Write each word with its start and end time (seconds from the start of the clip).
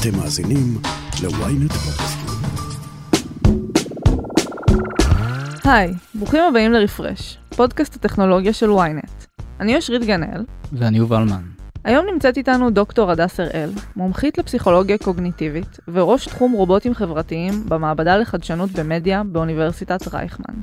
אתם 0.00 0.16
מאזינים 0.18 0.78
ל-ynet 1.22 1.72
פודקאסט. 1.72 2.18
היי, 5.64 5.92
ברוכים 6.14 6.40
הבאים 6.48 6.72
לרפרש, 6.72 7.38
פודקאסט 7.56 7.96
הטכנולוגיה 7.96 8.52
של 8.52 8.70
ynet. 8.70 9.26
אני 9.60 9.76
אושרית 9.76 10.04
גנאל. 10.04 10.44
ואני 10.72 10.98
יובל 10.98 11.24
מן. 11.24 11.42
היום 11.84 12.06
נמצאת 12.12 12.36
איתנו 12.36 12.70
דוקטור 12.70 13.10
הדס 13.10 13.40
הראל, 13.40 13.70
מומחית 13.96 14.38
לפסיכולוגיה 14.38 14.98
קוגניטיבית 14.98 15.78
וראש 15.88 16.28
תחום 16.28 16.52
רובוטים 16.52 16.94
חברתיים 16.94 17.64
במעבדה 17.68 18.16
לחדשנות 18.16 18.70
במדיה 18.70 19.22
באוניברסיטת 19.24 20.14
רייכמן. 20.14 20.54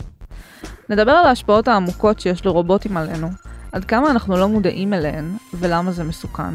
נדבר 0.90 1.12
על 1.12 1.26
ההשפעות 1.26 1.68
העמוקות 1.68 2.20
שיש 2.20 2.46
לרובוטים 2.46 2.98
עלינו, 2.98 3.30
עד 3.72 3.86
כמה 3.86 4.12
אנחנו 4.12 4.38
לא 4.38 4.48
מודעים 4.48 4.94
אליהן 4.94 5.26
ולמה 5.54 5.92
זה 5.92 6.04
מסוכן, 6.04 6.54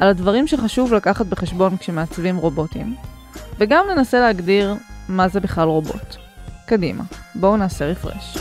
על 0.00 0.08
הדברים 0.08 0.46
שחשוב 0.46 0.92
לקחת 0.92 1.26
בחשבון 1.26 1.76
כשמעצבים 1.76 2.36
רובוטים, 2.36 2.94
וגם 3.58 3.86
ננסה 3.96 4.20
להגדיר 4.20 4.74
מה 5.08 5.28
זה 5.28 5.40
בכלל 5.40 5.68
רובוט. 5.68 6.16
קדימה, 6.66 7.04
בואו 7.34 7.56
נעשה 7.56 7.86
רפרש. 7.86 8.38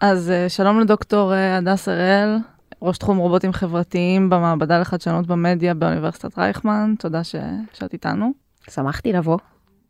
אז 0.00 0.30
אה, 0.30 0.48
שלום 0.48 0.80
לדוקטור 0.80 1.34
אה, 1.34 1.56
הדס 1.56 1.88
הראל, 1.88 2.36
ראש 2.82 2.98
תחום 2.98 3.16
רובוטים 3.16 3.52
חברתיים 3.52 4.30
במעבדה 4.30 4.78
לחדשנות 4.78 5.26
במדיה 5.26 5.74
באוניברסיטת 5.74 6.38
רייכמן, 6.38 6.94
תודה 6.98 7.24
ש... 7.24 7.34
שאת 7.72 7.92
איתנו. 7.92 8.32
שמחתי 8.70 9.12
לבוא. 9.12 9.38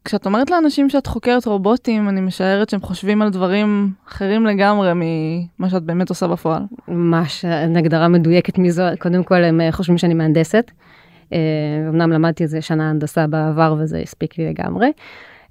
כשאת 0.09 0.27
אומרת 0.27 0.51
לאנשים 0.51 0.91
שאת 0.91 1.07
חוקרת 1.07 1.47
רובוטים, 1.47 2.09
אני 2.09 2.21
משערת 2.21 2.71
שהם 2.71 2.81
חושבים 2.81 3.23
על 3.23 3.31
דברים 3.31 3.93
אחרים 4.09 4.47
לגמרי 4.47 4.93
ממה 4.95 5.71
שאת 5.71 5.83
באמת 5.83 6.09
עושה 6.09 6.27
בפועל. 6.27 6.63
ממש, 6.89 7.45
הגדרה 7.77 8.09
מדויקת 8.09 8.59
מזו, 8.59 8.83
קודם 8.99 9.25
כל 9.25 9.45
הם 9.45 9.61
אה, 9.61 9.73
חושבים 9.73 9.99
שאני 9.99 10.15
מהנדסת. 10.15 10.71
אמנם 11.89 12.13
למדתי 12.13 12.43
איזה 12.43 12.63
שנה 12.63 12.91
הנדסה 12.91 13.27
בעבר 13.27 13.77
וזה 13.79 13.99
הספיק 13.99 14.39
לי 14.39 14.49
לגמרי. 14.49 14.93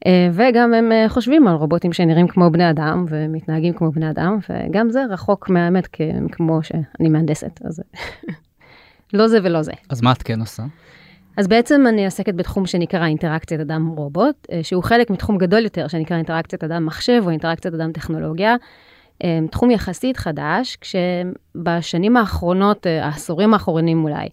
אה, 0.06 0.30
וגם 0.34 0.74
הם 0.74 0.92
אה, 0.92 1.06
חושבים 1.10 1.48
על 1.48 1.56
רובוטים 1.56 1.94
שנראים 1.94 2.28
כמו 2.28 2.52
בני 2.52 2.70
אדם 2.70 3.06
ומתנהגים 3.10 3.74
כמו 3.74 3.92
בני 3.92 4.10
אדם, 4.10 4.38
וגם 4.50 4.90
זה 4.90 5.06
רחוק 5.10 5.50
מהאמת 5.50 5.88
כמו 6.32 6.64
שאני 6.64 7.10
מהנדסת, 7.10 7.60
אז 7.66 7.82
לא 9.14 9.28
זה 9.28 9.40
ולא 9.44 9.62
זה. 9.62 9.74
אז 9.90 10.02
מה 10.02 10.12
את 10.12 10.24
כן 10.24 10.40
עושה? 10.40 10.64
אז 11.38 11.48
בעצם 11.48 11.88
אני 11.90 12.06
עוסקת 12.06 12.34
בתחום 12.34 12.66
שנקרא 12.66 13.06
אינטראקציית 13.06 13.62
אדם 13.62 13.88
רובוט, 13.88 14.48
אה, 14.52 14.64
שהוא 14.64 14.84
חלק 14.84 15.10
מתחום 15.10 15.38
גדול 15.38 15.64
יותר 15.64 15.88
שנקרא 15.88 16.18
אינטראקציית 16.18 16.64
אדם 16.64 16.86
מחשב 16.86 17.22
או 17.26 17.30
אינטראקציית 17.30 17.74
אדם 17.74 17.92
טכנולוגיה. 17.92 18.56
תחום 19.52 19.72
יחסית 19.72 20.18
חדש, 20.18 20.78
כשבשנים 20.82 22.18
האחרונות, 22.18 22.86
העשורים 22.86 23.54
האחרונים 23.54 24.04
אולי, 24.04 24.28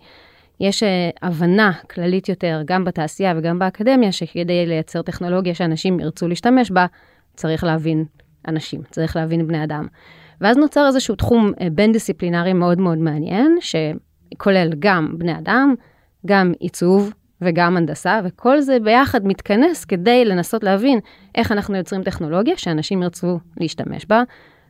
יש 0.61 0.83
אה, 0.83 1.11
הבנה 1.23 1.73
כללית 1.91 2.29
יותר, 2.29 2.63
גם 2.65 2.85
בתעשייה 2.85 3.35
וגם 3.37 3.59
באקדמיה, 3.59 4.13
שכדי 4.13 4.67
לייצר 4.67 5.03
טכנולוגיה 5.03 5.55
שאנשים 5.55 6.01
ירצו 6.01 6.29
להשתמש 6.29 6.71
בה, 6.71 6.87
צריך 7.37 7.65
להבין 7.65 8.05
אנשים, 8.49 8.83
צריך 8.91 9.17
להבין 9.17 9.47
בני 9.47 9.65
אדם. 9.65 9.87
ואז 10.41 10.57
נוצר 10.57 10.87
איזשהו 10.87 11.17
תחום 11.17 11.53
אה, 11.61 11.69
בין-דיסציפלינרי 11.73 12.53
מאוד 12.53 12.79
מאוד 12.79 12.99
מעניין, 12.99 13.59
שכולל 13.61 14.73
גם 14.79 15.15
בני 15.19 15.39
אדם, 15.39 15.75
גם 16.27 16.53
עיצוב 16.61 17.13
וגם 17.41 17.77
הנדסה, 17.77 18.21
וכל 18.25 18.61
זה 18.61 18.79
ביחד 18.85 19.27
מתכנס 19.27 19.85
כדי 19.85 20.25
לנסות 20.25 20.65
להבין 20.65 20.99
איך 21.35 21.53
אנחנו 21.53 21.77
יוצרים 21.77 22.03
טכנולוגיה 22.03 22.57
שאנשים 22.57 23.03
ירצו 23.03 23.39
להשתמש 23.61 24.07
בה, 24.07 24.23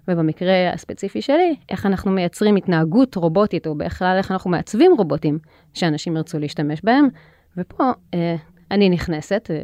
ובמקרה 0.08 0.70
הספציפי 0.72 1.22
שלי, 1.22 1.56
איך 1.70 1.86
אנחנו 1.86 2.10
מייצרים 2.10 2.56
התנהגות 2.56 3.14
רובוטית, 3.14 3.66
או 3.66 3.75
בכלל 3.75 4.16
איך 4.16 4.32
אנחנו 4.32 4.50
מעצבים 4.50 4.92
רובוטים 4.98 5.38
שאנשים 5.75 6.16
ירצו 6.16 6.38
להשתמש 6.38 6.80
בהם. 6.84 7.08
ופה 7.56 7.91
אה, 8.14 8.36
אני 8.70 8.88
נכנסת 8.88 9.50
אה, 9.50 9.62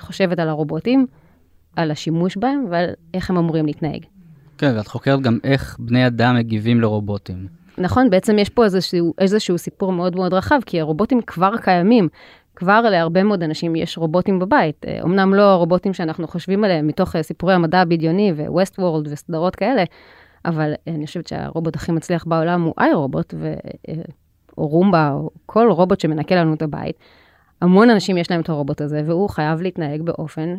וחושבת 0.00 0.38
על 0.38 0.48
הרובוטים, 0.48 1.06
על 1.76 1.90
השימוש 1.90 2.36
בהם 2.36 2.64
ועל 2.70 2.90
איך 3.14 3.30
הם 3.30 3.36
אמורים 3.36 3.66
להתנהג. 3.66 4.04
כן, 4.58 4.72
ואת 4.76 4.86
חוקרת 4.86 5.20
גם 5.20 5.38
איך 5.44 5.76
בני 5.78 6.06
אדם 6.06 6.36
מגיבים 6.36 6.80
לרובוטים. 6.80 7.57
נכון, 7.78 8.10
בעצם 8.10 8.38
יש 8.38 8.48
פה 8.48 8.64
איזשהו, 8.64 9.14
איזשהו 9.18 9.58
סיפור 9.58 9.92
מאוד 9.92 10.16
מאוד 10.16 10.34
רחב, 10.34 10.60
כי 10.66 10.80
הרובוטים 10.80 11.20
כבר 11.22 11.56
קיימים. 11.56 12.08
כבר 12.58 12.80
להרבה 12.80 13.22
מאוד 13.22 13.42
אנשים 13.42 13.76
יש 13.76 13.98
רובוטים 13.98 14.38
בבית. 14.38 14.84
אה, 14.88 14.98
אמנם 15.02 15.34
לא 15.34 15.42
הרובוטים 15.42 15.92
שאנחנו 15.92 16.28
חושבים 16.28 16.64
עליהם 16.64 16.86
מתוך 16.86 17.16
אה, 17.16 17.22
סיפורי 17.22 17.54
המדע 17.54 17.80
הבדיוני 17.80 18.32
וווסט 18.32 18.78
וורלד 18.78 19.08
וסדרות 19.10 19.56
כאלה, 19.56 19.84
אבל 20.44 20.72
אה, 20.88 20.94
אני 20.94 21.06
חושבת 21.06 21.26
שהרובוט 21.26 21.76
הכי 21.76 21.92
מצליח 21.92 22.24
בעולם 22.24 22.62
הוא 22.62 22.74
איי 22.78 22.94
רובוט, 22.94 23.34
ו... 23.38 23.54
או 24.58 24.66
רומבה, 24.66 25.10
או 25.12 25.30
כל 25.46 25.70
רובוט 25.70 26.00
שמנקה 26.00 26.34
לנו 26.34 26.54
את 26.54 26.62
הבית. 26.62 26.96
המון 27.62 27.90
אנשים 27.90 28.16
יש 28.16 28.30
להם 28.30 28.40
את 28.40 28.48
הרובוט 28.48 28.80
הזה, 28.80 29.02
והוא 29.06 29.28
חייב 29.28 29.60
להתנהג 29.60 30.02
באופן 30.02 30.56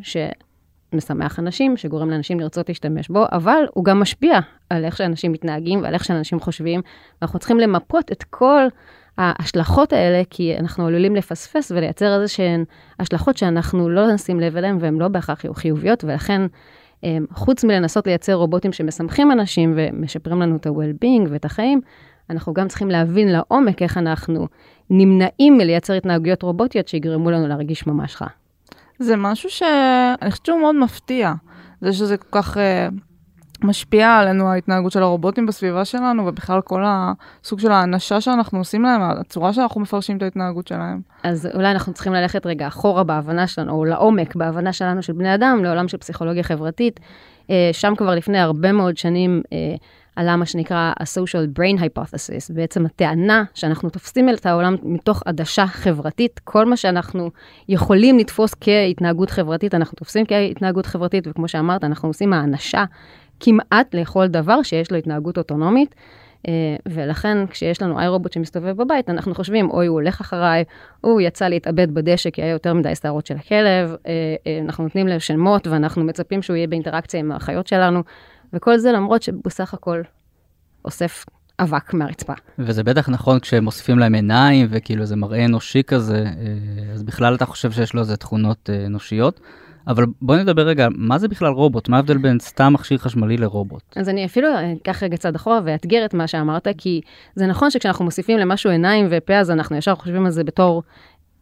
שמשמח 0.91 1.39
אנשים, 1.39 1.77
שגורם 1.77 2.09
לאנשים 2.09 2.39
לרצות 2.39 2.69
להשתמש 2.69 3.09
בו, 3.09 3.25
אבל 3.31 3.63
הוא 3.73 3.85
גם 3.85 3.99
משפיע 3.99 4.39
על 4.69 4.85
איך 4.85 4.97
שאנשים 4.97 5.31
מתנהגים 5.31 5.81
ועל 5.81 5.93
איך 5.93 6.05
שאנשים 6.05 6.39
חושבים. 6.39 6.81
ואנחנו 7.21 7.39
צריכים 7.39 7.59
למפות 7.59 8.11
את 8.11 8.23
כל 8.23 8.67
ההשלכות 9.17 9.93
האלה, 9.93 10.21
כי 10.29 10.57
אנחנו 10.57 10.87
עלולים 10.87 11.15
לפספס 11.15 11.71
ולייצר 11.71 12.15
איזה 12.15 12.27
שהן 12.27 12.63
השלכות 12.99 13.37
שאנחנו 13.37 13.89
לא 13.89 14.13
נשים 14.13 14.39
לב 14.39 14.57
אליהן 14.57 14.77
והן 14.79 14.95
לא 14.95 15.07
בהכרח 15.07 15.41
חיוביות, 15.53 16.03
ולכן 16.03 16.41
אמ, 17.03 17.25
חוץ 17.33 17.63
מלנסות 17.63 18.07
לייצר 18.07 18.33
רובוטים 18.33 18.73
שמשמחים 18.73 19.31
אנשים 19.31 19.73
ומשפרים 19.75 20.41
לנו 20.41 20.55
את 20.55 20.65
ה-well-being 20.65 21.27
ואת 21.29 21.45
החיים, 21.45 21.81
אנחנו 22.29 22.53
גם 22.53 22.67
צריכים 22.67 22.89
להבין 22.89 23.31
לעומק 23.31 23.81
איך 23.81 23.97
אנחנו 23.97 24.47
נמנעים 24.89 25.57
מלייצר 25.57 25.93
התנהגויות 25.93 26.43
רובוטיות 26.43 26.87
שיגרמו 26.87 27.31
לנו 27.31 27.47
להרגיש 27.47 27.87
ממש 27.87 28.21
רע. 28.21 28.27
זה 28.99 29.15
משהו 29.17 29.49
שאני 29.49 30.31
חושבת 30.31 30.45
שהוא 30.45 30.59
מאוד 30.59 30.75
מפתיע, 30.75 31.33
זה 31.81 31.93
שזה 31.93 32.17
כל 32.17 32.41
כך... 32.41 32.57
uh, 32.57 32.59
משפיע 33.63 34.17
עלינו 34.17 34.47
ההתנהגות 34.47 34.91
של 34.91 35.03
הרובוטים 35.03 35.45
בסביבה 35.45 35.85
שלנו, 35.85 36.27
ובכלל 36.27 36.61
כל 36.61 36.83
הסוג 36.85 37.59
של 37.59 37.71
האנשה 37.71 38.21
שאנחנו 38.21 38.59
עושים 38.59 38.83
להם, 38.83 39.01
הצורה 39.01 39.53
שאנחנו 39.53 39.81
מפרשים 39.81 40.17
את 40.17 40.21
ההתנהגות 40.21 40.67
שלהם. 40.67 41.01
אז 41.23 41.49
אולי 41.53 41.71
אנחנו 41.71 41.93
צריכים 41.93 42.13
ללכת 42.13 42.45
רגע 42.45 42.67
אחורה 42.67 43.03
בהבנה 43.03 43.47
שלנו, 43.47 43.71
או 43.71 43.85
לעומק 43.85 44.35
בהבנה 44.35 44.73
שלנו 44.73 45.03
של 45.03 45.13
בני 45.13 45.35
אדם, 45.35 45.63
לעולם 45.63 45.87
של 45.87 45.97
פסיכולוגיה 45.97 46.43
חברתית. 46.43 46.99
אה, 47.49 47.69
שם 47.71 47.93
כבר 47.97 48.15
לפני 48.15 48.39
הרבה 48.39 48.71
מאוד 48.71 48.97
שנים 48.97 49.41
אה, 49.53 49.75
עלה 50.15 50.35
מה 50.35 50.45
שנקרא 50.45 50.93
ה-social 50.99 51.59
brain 51.59 51.79
hypothesis, 51.79 52.53
בעצם 52.53 52.85
הטענה 52.85 53.43
שאנחנו 53.53 53.89
תופסים 53.89 54.29
את 54.29 54.45
העולם 54.45 54.75
מתוך 54.83 55.23
עדשה 55.25 55.67
חברתית, 55.67 56.39
כל 56.43 56.65
מה 56.65 56.77
שאנחנו 56.77 57.31
יכולים 57.69 58.17
לתפוס 58.17 58.55
כהתנהגות 58.61 59.29
חברתית, 59.29 59.75
אנחנו 59.75 59.95
תופסים 59.95 60.25
כהתנהגות 60.25 60.85
חברתית, 60.85 61.27
וכמו 61.27 61.47
שאמרת, 61.47 61.83
אנחנו 61.83 62.09
עושים 62.09 62.33
האנשה 62.33 62.83
כמעט 63.39 63.95
לכל 63.95 64.27
דבר 64.27 64.63
שיש 64.63 64.91
לו 64.91 64.97
התנהגות 64.97 65.37
אוטונומית. 65.37 65.95
Uh, 66.39 66.51
ולכן 66.85 67.47
כשיש 67.47 67.81
לנו 67.81 67.99
איי 67.99 68.07
רובוט 68.07 68.33
שמסתובב 68.33 68.77
בבית, 68.77 69.09
אנחנו 69.09 69.35
חושבים, 69.35 69.69
אוי, 69.69 69.87
הוא 69.87 69.93
הולך 69.93 70.21
אחריי, 70.21 70.63
הוא 71.01 71.21
יצא 71.21 71.47
להתאבד 71.47 71.93
בדשא 71.93 72.29
כי 72.29 72.41
היה 72.41 72.51
יותר 72.51 72.73
מדי 72.73 72.95
שערות 72.95 73.25
של 73.25 73.35
הכלב, 73.35 73.93
uh, 73.93 73.95
uh, 73.95 74.65
אנחנו 74.65 74.83
נותנים 74.83 75.07
להם 75.07 75.19
שמות 75.19 75.67
ואנחנו 75.67 76.03
מצפים 76.03 76.41
שהוא 76.41 76.55
יהיה 76.55 76.67
באינטראקציה 76.67 77.19
עם 77.19 77.31
האחיות 77.31 77.67
שלנו, 77.67 78.03
וכל 78.53 78.77
זה 78.77 78.91
למרות 78.91 79.23
שבסך 79.23 79.73
הכל 79.73 80.01
אוסף 80.85 81.25
אבק 81.59 81.93
מהרצפה. 81.93 82.33
וזה 82.59 82.83
בטח 82.83 83.09
נכון 83.09 83.39
כשמוסיפים 83.39 83.99
להם 83.99 84.13
עיניים 84.15 84.67
וכאילו 84.69 85.05
זה 85.05 85.15
מראה 85.15 85.45
אנושי 85.45 85.83
כזה, 85.83 86.25
אז 86.93 87.03
בכלל 87.03 87.35
אתה 87.35 87.45
חושב 87.45 87.71
שיש 87.71 87.93
לו 87.93 87.99
איזה 87.99 88.17
תכונות 88.17 88.69
אנושיות. 88.85 89.39
אבל 89.87 90.05
בואי 90.21 90.43
נדבר 90.43 90.67
רגע, 90.67 90.87
מה 90.95 91.17
זה 91.17 91.27
בכלל 91.27 91.51
רובוט? 91.51 91.89
מה 91.89 91.97
ההבדל 91.97 92.17
בין 92.17 92.39
סתם 92.39 92.73
מכשיר 92.73 92.97
חשמלי 92.97 93.37
לרובוט? 93.37 93.83
אז 93.95 94.09
אני 94.09 94.25
אפילו 94.25 94.47
אקח 94.81 95.03
רגע 95.03 95.17
צעד 95.17 95.35
אחורה 95.35 95.59
ואתגר 95.63 96.05
את 96.05 96.13
מה 96.13 96.27
שאמרת, 96.27 96.67
כי 96.77 97.01
זה 97.35 97.47
נכון 97.47 97.71
שכשאנחנו 97.71 98.05
מוסיפים 98.05 98.37
למשהו 98.37 98.71
עיניים 98.71 99.07
ופה, 99.09 99.33
אז 99.35 99.51
אנחנו 99.51 99.75
ישר 99.75 99.95
חושבים 99.95 100.25
על 100.25 100.31
זה 100.31 100.43
בתור 100.43 100.83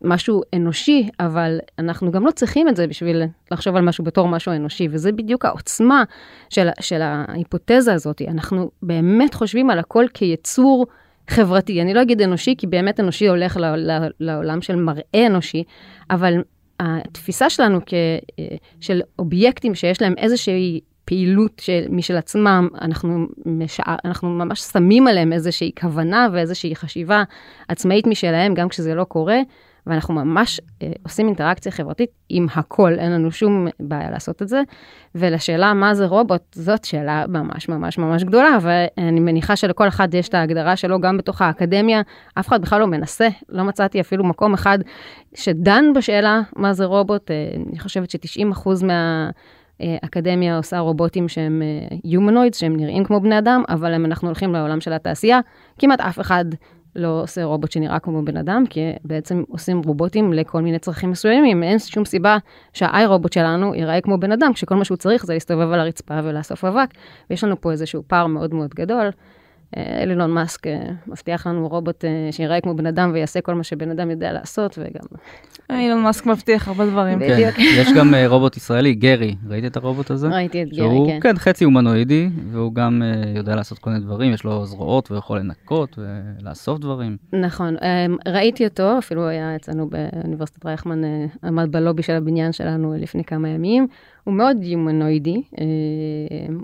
משהו 0.02 0.42
אנושי, 0.56 1.10
אבל 1.20 1.60
אנחנו 1.80 2.12
גם 2.12 2.26
לא 2.26 2.32
צריכים 2.32 2.70
את 2.70 2.76
זה 2.76 2.88
בשביל 2.88 3.24
לחשוב 3.52 3.76
על 3.76 3.82
משהו 3.84 4.04
בתור 4.04 4.28
משהו 4.28 4.52
אנושי, 4.52 4.88
וזה 4.92 5.12
בדיוק 5.12 5.46
העוצמה 5.46 6.04
של, 6.50 6.70
של 6.80 7.02
ההיפותזה 7.02 7.94
הזאת. 7.94 8.22
אנחנו 8.28 8.72
באמת 8.82 9.34
חושבים 9.34 9.70
על 9.70 9.80
הכל 9.80 10.06
כיצור 10.14 10.86
חברתי. 11.30 11.82
אני 11.82 11.94
לא 11.94 12.02
אגיד 12.02 12.22
אנושי, 12.22 12.56
כי 12.58 12.68
באמת 12.68 13.00
אנושי 13.00 13.28
הולך 13.28 13.58
לעולם 14.20 14.62
של 14.62 14.76
מראה 14.76 15.28
אנושי, 15.28 15.64
אבל 16.10 16.34
התפיסה 16.80 17.50
שלנו 17.50 17.80
כ, 17.86 17.94
של 18.80 19.02
אובייקטים 19.20 19.76
שיש 19.76 20.02
להם 20.02 20.14
איזושהי 20.18 20.80
פעילות 21.06 21.62
של, 21.62 21.86
משל 21.90 22.18
עצמם, 22.18 22.68
אנחנו, 22.82 23.26
משע, 23.46 23.84
אנחנו 24.06 24.30
ממש 24.30 24.60
שמים 24.60 25.08
עליהם 25.08 25.34
איזושהי 25.34 25.72
כוונה 25.80 26.28
ואיזושהי 26.34 26.76
חשיבה 26.76 27.24
עצמאית 27.68 28.08
משלהם, 28.08 28.54
גם 28.54 28.70
כשזה 28.70 28.96
לא 28.96 29.04
קורה, 29.04 29.38
ואנחנו 29.88 30.14
ממש 30.14 30.62
אה, 30.82 30.92
עושים 31.04 31.28
אינטראקציה 31.28 31.72
חברתית 31.72 32.10
עם 32.30 32.48
הכל, 32.56 32.94
אין 33.00 33.12
לנו 33.12 33.32
שום 33.32 33.68
בעיה 33.80 34.12
לעשות 34.12 34.42
את 34.42 34.48
זה. 34.48 34.62
ולשאלה 35.16 35.74
מה 35.74 35.94
זה 35.94 36.06
רובוט, 36.06 36.42
זאת 36.56 36.86
שאלה 36.86 37.26
ממש 37.28 37.70
ממש 37.70 37.98
ממש 37.98 38.24
גדולה, 38.24 38.58
ואני 38.62 39.20
מניחה 39.20 39.56
שלכל 39.56 39.88
אחד 39.88 40.14
יש 40.14 40.30
את 40.30 40.34
ההגדרה 40.34 40.76
שלו 40.76 41.00
גם 41.00 41.18
בתוך 41.18 41.42
האקדמיה, 41.42 42.02
אף 42.40 42.48
אחד 42.48 42.62
בכלל 42.62 42.80
לא 42.80 42.88
מנסה, 42.88 43.28
לא 43.50 43.64
מצאתי 43.64 44.02
אפילו 44.02 44.24
מקום 44.24 44.54
אחד 44.54 44.80
שדן 45.36 45.86
בשאלה 45.96 46.42
מה 46.56 46.74
זה 46.74 46.86
רובוט, 46.86 47.32
אה, 47.32 47.36
אני 47.70 47.80
חושבת 47.80 48.10
ש-90% 48.10 48.86
מה... 48.86 49.30
אקדמיה 50.06 50.58
עושה 50.58 50.80
רובוטים 50.80 51.28
שהם 51.28 51.62
יומנוידס, 52.04 52.58
שהם 52.60 52.76
נראים 52.78 53.04
כמו 53.04 53.20
בני 53.20 53.38
אדם, 53.38 53.64
אבל 53.70 53.94
אם 53.94 54.06
אנחנו 54.06 54.28
הולכים 54.28 54.54
לעולם 54.54 54.82
של 54.82 54.94
התעשייה, 54.94 55.40
כמעט 55.80 56.02
אף 56.02 56.20
אחד 56.20 56.46
לא 56.98 57.22
עושה 57.24 57.44
רובוט 57.44 57.72
שנראה 57.72 58.00
כמו 58.00 58.26
בן 58.26 58.38
אדם, 58.38 58.64
כי 58.70 58.92
בעצם 59.06 59.44
עושים 59.50 59.82
רובוטים 59.86 60.34
לכל 60.34 60.62
מיני 60.62 60.80
צרכים 60.80 61.12
מסוימים. 61.12 61.64
אין 61.64 61.80
שום 61.80 62.06
סיבה 62.06 62.38
שהאיי 62.74 63.06
רובוט 63.06 63.34
שלנו 63.34 63.76
ייראה 63.76 64.02
כמו 64.02 64.18
בן 64.18 64.32
אדם, 64.32 64.54
כשכל 64.54 64.76
מה 64.76 64.86
שהוא 64.86 64.98
צריך 64.98 65.26
זה 65.26 65.34
להסתובב 65.34 65.72
על 65.72 65.80
הרצפה 65.80 66.20
ולאסוף 66.24 66.66
אבק, 66.66 66.90
ויש 67.30 67.44
לנו 67.44 67.62
פה 67.62 67.72
איזשהו 67.72 68.04
פער 68.08 68.28
מאוד 68.28 68.54
מאוד 68.54 68.74
גדול. 68.74 69.10
אילון 69.76 70.32
מאסק 70.32 70.68
אה, 70.68 70.80
מבטיח 71.08 71.48
לנו 71.48 71.68
רובוט 71.68 72.06
אה, 72.06 72.30
שיראה 72.32 72.62
כמו 72.62 72.76
בן 72.76 72.86
אדם 72.86 73.12
ויעשה 73.14 73.42
כל 73.42 73.56
מה 73.56 73.64
שבן 73.64 73.92
אדם 73.92 74.12
יודע 74.12 74.34
לעשות 74.34 74.80
וגם... 74.80 75.20
אילון 75.80 76.04
מאסק 76.04 76.26
מבטיח 76.26 76.68
הרבה 76.68 76.86
דברים. 76.86 77.20
כן, 77.20 77.50
יש 77.60 77.88
גם 77.98 78.14
אה, 78.14 78.28
רובוט 78.28 78.58
ישראלי, 78.58 78.94
גרי, 78.94 79.36
ראית 79.50 79.66
את 79.66 79.78
הרובוט 79.78 80.12
הזה? 80.12 80.28
ראיתי 80.28 80.64
את 80.64 80.70
גרי, 80.70 80.98
כן. 81.08 81.20
כן, 81.22 81.38
חצי 81.38 81.64
הומנואידי, 81.64 82.30
והוא 82.52 82.74
גם 82.74 83.02
יודע 83.36 83.56
לעשות 83.56 83.80
כל 83.80 83.90
מיני 83.90 84.04
דברים, 84.04 84.34
יש 84.34 84.44
לו 84.44 84.66
זרועות 84.66 85.12
ויכול 85.12 85.40
לנקות 85.40 86.00
ולאסוף 86.00 86.80
דברים. 86.80 87.18
נכון, 87.34 87.76
ראיתי 88.28 88.66
אותו, 88.66 88.98
אפילו 88.98 89.28
היה 89.28 89.56
אצלנו 89.56 89.90
באוניברסיטת 89.90 90.66
רייכמן, 90.66 91.02
עמד 91.44 91.72
בלובי 91.72 92.04
של 92.04 92.14
הבניין 92.14 92.52
שלנו 92.52 92.94
לפני 92.98 93.24
כמה 93.24 93.50
ימים. 93.50 93.88
הוא 94.24 94.34
מאוד 94.34 94.58
יומנואידי, 94.62 95.42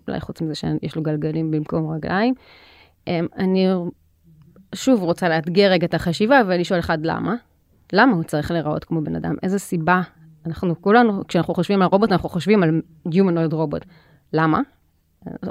אולי 0.07 0.19
חוץ 0.19 0.41
מזה 0.41 0.55
שיש 0.55 0.95
לו 0.95 1.03
גלגלים 1.03 1.51
במקום 1.51 1.91
רגליים. 1.91 2.33
אמ, 3.07 3.27
אני 3.37 3.67
שוב 4.75 5.03
רוצה 5.03 5.29
לאתגר 5.29 5.71
רגע 5.71 5.85
את 5.85 5.93
החשיבה 5.93 6.41
ולשאול 6.47 6.79
אחד 6.79 6.97
למה. 7.05 7.35
למה 7.93 8.13
הוא 8.13 8.23
צריך 8.23 8.51
להיראות 8.51 8.83
כמו 8.83 9.01
בן 9.01 9.15
אדם? 9.15 9.35
איזה 9.43 9.59
סיבה? 9.59 10.01
אנחנו 10.45 10.81
כולנו, 10.81 11.27
כשאנחנו 11.27 11.53
חושבים 11.53 11.81
על 11.81 11.87
רובוט, 11.87 12.11
אנחנו 12.11 12.29
חושבים 12.29 12.63
על 12.63 12.81
Humanoid 13.07 13.53
רובוט. 13.53 13.85
למה? 14.33 14.61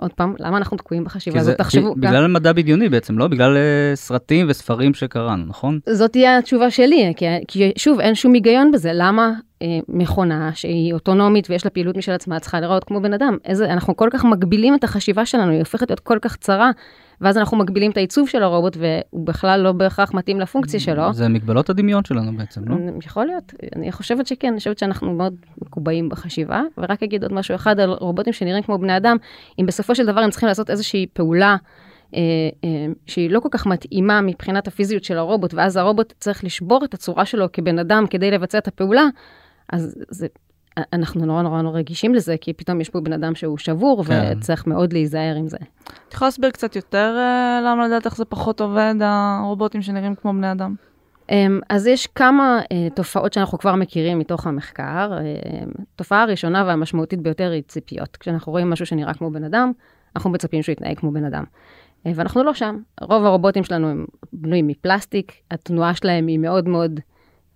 עוד 0.00 0.12
פעם, 0.12 0.34
למה 0.38 0.56
אנחנו 0.56 0.76
תקועים 0.76 1.04
בחשיבה 1.04 1.40
הזאת? 1.40 1.58
תחשבו. 1.58 1.94
בגלל 1.94 2.25
גם... 2.25 2.32
מדע 2.32 2.52
בדיוני 2.52 2.88
בעצם, 2.88 3.19
לא? 3.19 3.28
בגלל 3.28 3.56
uh, 3.56 3.96
סרטים 3.96 4.46
וספרים 4.48 4.94
שקראנו, 4.94 5.44
נכון? 5.46 5.78
זאת 5.88 6.12
תהיה 6.12 6.38
התשובה 6.38 6.70
שלי, 6.70 7.12
כי, 7.16 7.26
כי 7.48 7.72
שוב, 7.78 8.00
אין 8.00 8.14
שום 8.14 8.32
היגיון 8.32 8.72
בזה. 8.72 8.90
למה 8.94 9.32
מכונה 9.88 10.50
שהיא 10.54 10.94
אוטונומית 10.94 11.50
ויש 11.50 11.64
לה 11.64 11.70
פעילות 11.70 11.96
משל 11.96 12.12
עצמה 12.12 12.40
צריכה 12.40 12.60
להיראות 12.60 12.84
כמו 12.84 13.00
בן 13.00 13.12
אדם? 13.12 13.36
איזה, 13.44 13.72
אנחנו 13.72 13.96
כל 13.96 14.08
כך 14.12 14.24
מגבילים 14.24 14.74
את 14.74 14.84
החשיבה 14.84 15.26
שלנו, 15.26 15.50
היא 15.50 15.58
הופכת 15.58 15.90
להיות 15.90 16.00
כל 16.00 16.18
כך 16.22 16.36
צרה, 16.36 16.70
ואז 17.20 17.38
אנחנו 17.38 17.56
מגבילים 17.56 17.90
את 17.90 17.96
העיצוב 17.96 18.28
של 18.28 18.42
הרובוט, 18.42 18.76
והוא 18.76 19.26
בכלל 19.26 19.60
לא 19.60 19.72
בהכרח 19.72 20.14
מתאים 20.14 20.40
לפונקציה 20.40 20.80
שלו. 20.80 21.12
זה 21.12 21.28
מגבלות 21.28 21.70
הדמיון 21.70 22.04
שלנו 22.04 22.36
בעצם, 22.36 22.60
לא? 22.66 22.76
יכול 23.04 23.26
להיות, 23.26 23.54
אני 23.76 23.92
חושבת 23.92 24.26
שכן, 24.26 24.48
אני 24.48 24.58
חושבת 24.58 24.78
שאנחנו 24.78 25.14
מאוד 25.14 25.34
מקובעים 25.62 26.08
בחשיבה, 26.08 26.62
ורק 26.78 27.02
אגיד 27.02 27.22
עוד 27.22 27.32
משהו 27.32 27.54
אחד 27.54 27.80
על 27.80 27.90
רובוטים 27.90 28.32
שנראים 28.32 28.62
כמו 28.62 28.78
בני 28.78 28.96
אדם, 28.96 29.16
אם 29.58 29.66
בסופו 29.66 29.94
של 29.94 30.06
דבר 30.06 30.20
הם 30.20 30.30
צריכים 30.30 30.46
לעשות 30.46 30.70
איזושהי 30.70 31.06
פעולה. 31.12 31.56
אה, 32.14 32.20
אה, 32.64 32.86
שהיא 33.06 33.30
לא 33.30 33.40
כל 33.40 33.48
כך 33.50 33.66
מתאימה 33.66 34.20
מבחינת 34.20 34.68
הפיזיות 34.68 35.04
של 35.04 35.18
הרובוט, 35.18 35.54
ואז 35.54 35.76
הרובוט 35.76 36.12
צריך 36.20 36.44
לשבור 36.44 36.84
את 36.84 36.94
הצורה 36.94 37.24
שלו 37.24 37.52
כבן 37.52 37.78
אדם 37.78 38.04
כדי 38.10 38.30
לבצע 38.30 38.58
את 38.58 38.68
הפעולה, 38.68 39.04
אז 39.72 39.94
זה 40.10 40.26
אנחנו 40.92 41.26
נורא 41.26 41.42
נורא 41.42 41.62
נורא 41.62 41.78
רגישים 41.78 42.14
לזה, 42.14 42.36
כי 42.40 42.52
פתאום 42.52 42.80
יש 42.80 42.88
פה 42.88 43.00
בן 43.00 43.12
אדם 43.12 43.34
שהוא 43.34 43.58
שבור, 43.58 44.04
כן. 44.04 44.34
וצריך 44.36 44.66
מאוד 44.66 44.92
להיזהר 44.92 45.34
עם 45.36 45.48
זה. 45.48 45.56
את 46.08 46.14
יכולה 46.14 46.26
להסביר 46.26 46.50
קצת 46.50 46.76
יותר 46.76 47.16
uh, 47.16 47.66
למה 47.66 47.86
לדעת 47.86 48.06
איך 48.06 48.16
זה 48.16 48.24
פחות 48.24 48.60
עובד, 48.60 48.94
הרובוטים 49.00 49.82
שנראים 49.82 50.14
כמו 50.14 50.32
בני 50.32 50.52
אדם? 50.52 50.74
Um, 51.22 51.32
אז 51.69 51.86
יש 51.86 52.06
כמה 52.06 52.60
uh, 52.62 52.94
תופעות 52.94 53.32
שאנחנו 53.32 53.58
כבר 53.58 53.74
מכירים 53.74 54.19
מתוך 54.19 54.46
המחקר. 54.46 55.12
Uh, 55.12 55.82
תופעה 55.96 56.22
הראשונה 56.22 56.64
והמשמעותית 56.66 57.20
ביותר 57.20 57.50
היא 57.50 57.62
ציפיות. 57.62 58.16
כשאנחנו 58.16 58.52
רואים 58.52 58.70
משהו 58.70 58.86
שנראה 58.86 59.14
כמו 59.14 59.30
בן 59.30 59.44
אדם, 59.44 59.72
אנחנו 60.16 60.30
מצפים 60.30 60.62
שהוא 60.62 60.72
יתנהג 60.72 60.98
כמו 60.98 61.12
בן 61.12 61.24
אדם. 61.24 61.44
ואנחנו 62.04 62.44
לא 62.44 62.54
שם. 62.54 62.78
רוב 63.00 63.24
הרובוטים 63.24 63.64
שלנו 63.64 63.88
הם 63.88 64.04
בנויים 64.32 64.66
מפלסטיק, 64.66 65.32
התנועה 65.50 65.94
שלהם 65.94 66.26
היא 66.26 66.38
מאוד 66.38 66.69
מאוד 66.69 67.00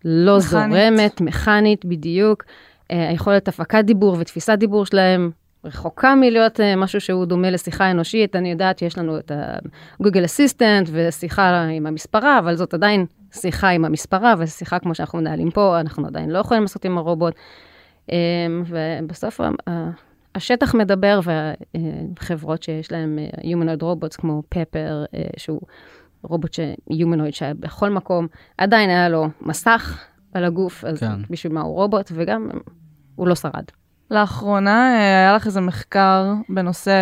לא 0.08 0.36
מכנית. 0.36 0.50
זורמת, 0.50 1.20
מכנית 1.20 1.84
בדיוק. 1.84 2.44
אה, 2.90 3.08
היכולת 3.08 3.48
הפקת 3.48 3.84
דיבור 3.84 4.16
ותפיסת 4.18 4.58
דיבור 4.58 4.86
שלהם 4.86 5.30
רחוקה 5.64 6.14
מלהיות 6.14 6.60
אה, 6.60 6.76
משהו 6.76 7.00
שהוא 7.00 7.24
דומה 7.24 7.50
לשיחה 7.50 7.90
אנושית. 7.90 8.36
אני 8.36 8.50
יודעת 8.50 8.78
שיש 8.78 8.98
לנו 8.98 9.18
את 9.18 9.32
הגוגל 10.00 10.24
אסיסטנט 10.24 10.88
ושיחה 10.92 11.62
עם 11.62 11.86
המספרה, 11.86 12.38
אבל 12.38 12.56
זאת 12.56 12.74
עדיין 12.74 13.06
שיחה 13.32 13.68
עם 13.68 13.84
המספרה, 13.84 14.34
ושיחה 14.38 14.78
כמו 14.78 14.94
שאנחנו 14.94 15.18
מנהלים 15.18 15.50
פה, 15.50 15.80
אנחנו 15.80 16.06
עדיין 16.06 16.30
לא 16.30 16.38
יכולים 16.38 16.62
לעשות 16.62 16.84
עם 16.84 16.98
הרובוט. 16.98 17.34
אה, 18.12 18.16
ובסוף 18.66 19.40
השטח 20.34 20.74
מדבר, 20.74 21.20
וחברות 22.20 22.62
שיש 22.62 22.92
להם 22.92 23.18
Humanoid 23.40 23.82
Robots 23.82 24.16
כמו 24.16 24.42
פפר, 24.48 25.04
שהוא 25.36 25.60
רובוט 26.28 26.52
ש-Humanoid 26.52 27.32
שהיה 27.32 27.54
בכל 27.54 27.90
מקום, 27.90 28.26
עדיין 28.58 28.90
היה 28.90 29.08
לו 29.08 29.28
מסך 29.40 30.04
על 30.34 30.44
הגוף, 30.44 30.84
אז 30.84 31.00
כן. 31.00 31.22
בשביל 31.30 31.52
מה 31.52 31.60
הוא 31.60 31.74
רובוט, 31.74 32.12
וגם 32.14 32.48
הוא 33.14 33.28
לא 33.28 33.34
שרד. 33.34 33.64
לאחרונה 34.10 34.94
אה, 34.94 34.98
היה 34.98 35.32
לך 35.32 35.46
איזה 35.46 35.60
מחקר 35.60 36.32
בנושא 36.48 36.92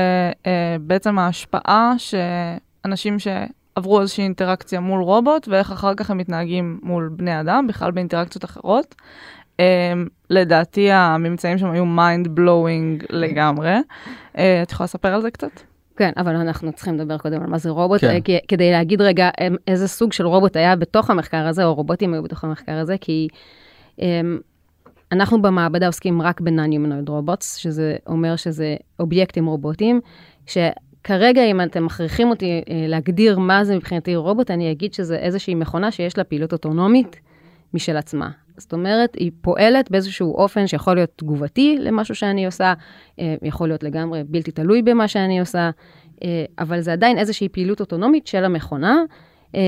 אה, 0.46 0.76
בעצם 0.80 1.18
ההשפעה 1.18 1.92
שאנשים 1.98 3.16
שעברו 3.18 4.00
איזושהי 4.00 4.24
אינטראקציה 4.24 4.80
מול 4.80 5.02
רובוט, 5.02 5.48
ואיך 5.48 5.72
אחר 5.72 5.94
כך 5.94 6.10
הם 6.10 6.18
מתנהגים 6.18 6.80
מול 6.82 7.10
בני 7.16 7.40
אדם, 7.40 7.66
בכלל 7.66 7.90
באינטראקציות 7.90 8.44
אחרות. 8.44 8.94
אה, 9.60 9.92
לדעתי 10.30 10.92
הממצאים 10.92 11.58
שם 11.58 11.70
היו 11.70 11.84
mind 11.84 12.28
blowing 12.38 13.06
לגמרי. 13.10 13.76
את 14.32 14.72
יכולה 14.72 14.84
לספר 14.84 15.14
על 15.14 15.22
זה 15.22 15.30
קצת? 15.30 15.60
כן, 15.96 16.10
אבל 16.16 16.36
אנחנו 16.36 16.72
צריכים 16.72 16.94
לדבר 16.94 17.18
קודם 17.18 17.42
על 17.42 17.46
מה 17.46 17.58
זה 17.58 17.70
רובוט, 17.70 18.00
כן. 18.00 18.20
כדי 18.48 18.70
להגיד 18.70 19.00
רגע 19.00 19.30
איזה 19.68 19.88
סוג 19.88 20.12
של 20.12 20.26
רובוט 20.26 20.56
היה 20.56 20.76
בתוך 20.76 21.10
המחקר 21.10 21.46
הזה, 21.46 21.64
או 21.64 21.74
רובוטים 21.74 22.14
היו 22.14 22.22
בתוך 22.22 22.44
המחקר 22.44 22.72
הזה, 22.72 22.96
כי 23.00 23.28
um, 23.96 24.02
אנחנו 25.12 25.42
במעבדה 25.42 25.86
עוסקים 25.86 26.22
רק 26.22 26.40
ב-non-humanoid 26.40 27.08
robots, 27.08 27.44
שזה 27.58 27.96
אומר 28.06 28.36
שזה 28.36 28.76
אובייקטים 28.98 29.46
רובוטיים, 29.46 30.00
שכרגע 30.46 31.44
אם 31.44 31.60
אתם 31.60 31.84
מכריחים 31.84 32.30
אותי 32.30 32.62
uh, 32.64 32.70
להגדיר 32.88 33.38
מה 33.38 33.64
זה 33.64 33.76
מבחינתי 33.76 34.16
רובוט, 34.16 34.50
אני 34.50 34.72
אגיד 34.72 34.94
שזה 34.94 35.16
איזושהי 35.16 35.54
מכונה 35.54 35.90
שיש 35.90 36.18
לה 36.18 36.24
פעילות 36.24 36.52
אוטונומית 36.52 37.20
משל 37.74 37.96
עצמה. 37.96 38.30
זאת 38.56 38.72
אומרת, 38.72 39.14
היא 39.14 39.30
פועלת 39.40 39.90
באיזשהו 39.90 40.34
אופן 40.34 40.66
שיכול 40.66 40.94
להיות 40.94 41.10
תגובתי 41.16 41.76
למשהו 41.80 42.14
שאני 42.14 42.46
עושה, 42.46 42.74
אה, 43.18 43.34
יכול 43.42 43.68
להיות 43.68 43.82
לגמרי 43.82 44.24
בלתי 44.24 44.50
תלוי 44.50 44.82
במה 44.82 45.08
שאני 45.08 45.40
עושה, 45.40 45.70
אה, 46.24 46.44
אבל 46.58 46.80
זה 46.80 46.92
עדיין 46.92 47.18
איזושהי 47.18 47.48
פעילות 47.48 47.80
אוטונומית 47.80 48.26
של 48.26 48.44
המכונה. 48.44 48.96
אה, 49.54 49.60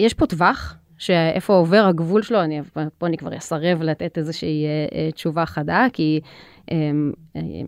יש 0.00 0.14
פה 0.14 0.26
טווח, 0.26 0.76
שאיפה 0.98 1.52
עובר 1.52 1.84
הגבול 1.88 2.22
שלו, 2.22 2.42
אני, 2.42 2.60
פה 2.98 3.06
אני 3.06 3.16
כבר 3.16 3.36
אסרב 3.36 3.82
לתת 3.82 4.18
איזושהי 4.18 4.66
תשובה 5.14 5.46
חדה, 5.46 5.86
כי 5.92 6.20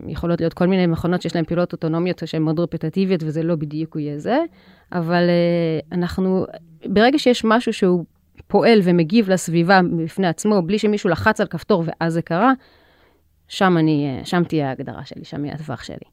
יכולות 0.07 0.39
להיות 0.41 0.53
כל 0.53 0.67
מיני 0.67 0.87
מכונות 0.87 1.21
שיש 1.21 1.35
להן 1.35 1.45
פעילות 1.45 1.73
אוטונומיות 1.73 2.21
שהן 2.25 2.41
מאוד 2.41 2.59
רפטטיביות, 2.59 3.23
וזה 3.23 3.43
לא 3.43 3.55
בדיוק 3.55 3.95
יהיה 3.95 4.19
זה, 4.19 4.37
אבל 4.91 5.23
אנחנו, 5.91 6.45
ברגע 6.85 7.19
שיש 7.19 7.45
משהו 7.45 7.73
שהוא 7.73 8.05
פועל 8.47 8.79
ומגיב 8.83 9.29
לסביבה 9.29 9.81
בפני 9.97 10.27
עצמו, 10.27 10.61
בלי 10.61 10.79
שמישהו 10.79 11.09
לחץ 11.09 11.41
על 11.41 11.47
כפתור 11.47 11.83
ואז 11.85 12.13
זה 12.13 12.21
קרה, 12.21 12.53
שם, 13.47 13.77
אני, 13.77 14.19
שם 14.23 14.43
תהיה 14.43 14.69
ההגדרה 14.69 15.05
שלי, 15.05 15.25
שם 15.25 15.45
יהיה 15.45 15.55
הטווח 15.55 15.83
שלי. 15.83 16.05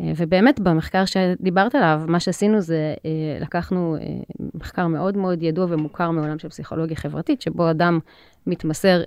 אה, 0.00 0.12
ובאמת 0.16 0.60
במחקר 0.60 1.04
שדיברת 1.04 1.74
עליו, 1.74 2.02
מה 2.08 2.20
שעשינו 2.20 2.60
זה 2.60 2.94
אה, 3.04 3.10
לקחנו 3.40 3.96
אה, 4.00 4.06
מחקר 4.54 4.86
מאוד 4.86 5.16
מאוד 5.16 5.42
ידוע 5.42 5.66
ומוכר 5.68 6.10
מעולם 6.10 6.38
של 6.38 6.48
פסיכולוגיה 6.48 6.96
חברתית, 6.96 7.42
שבו 7.42 7.70
אדם 7.70 7.98
מתמסר 8.46 9.02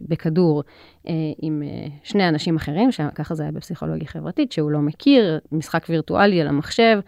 בכדור 0.00 0.62
עם 1.42 1.62
שני 2.02 2.28
אנשים 2.28 2.56
אחרים, 2.56 2.92
שככה 2.92 3.34
זה 3.34 3.42
היה 3.42 3.52
בפסיכולוגיה 3.52 4.08
חברתית, 4.08 4.52
שהוא 4.52 4.70
לא 4.70 4.78
מכיר, 4.78 5.38
משחק 5.52 5.86
וירטואלי 5.88 6.40
על 6.40 6.48
המחשב, 6.48 7.00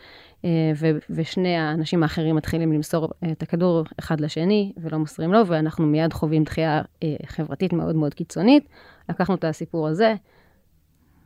אה, 0.44 0.72
ושני 1.10 1.56
האנשים 1.56 2.02
האחרים 2.02 2.36
מתחילים 2.36 2.72
למסור 2.72 3.08
אה, 3.22 3.32
את 3.32 3.42
הכדור 3.42 3.84
אחד 3.98 4.20
לשני 4.20 4.72
ולא 4.76 4.98
מוסרים 4.98 5.32
לו, 5.32 5.46
ואנחנו 5.46 5.86
מיד 5.86 6.12
חווים 6.12 6.44
דחייה 6.44 6.82
אה, 7.02 7.14
חברתית 7.26 7.72
מאוד 7.72 7.96
מאוד 7.96 8.14
קיצונית. 8.14 8.68
לקחנו 9.08 9.34
את 9.34 9.44
הסיפור 9.44 9.88
הזה, 9.88 10.14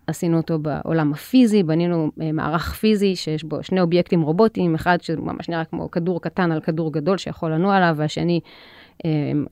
עשינו 0.06 0.36
אותו 0.36 0.58
בעולם 0.58 1.12
הפיזי, 1.12 1.62
בנינו 1.62 2.10
מערך 2.16 2.74
פיזי 2.74 3.16
שיש 3.16 3.44
בו 3.44 3.62
שני 3.62 3.80
אובייקטים 3.80 4.22
רובוטיים, 4.22 4.74
אחד 4.74 5.02
שממש 5.02 5.48
נראה 5.48 5.64
כמו 5.64 5.90
כדור 5.90 6.22
קטן 6.22 6.52
על 6.52 6.60
כדור 6.60 6.92
גדול 6.92 7.18
שיכול 7.18 7.52
לנוע 7.52 7.76
עליו, 7.76 7.94
והשני 7.98 8.40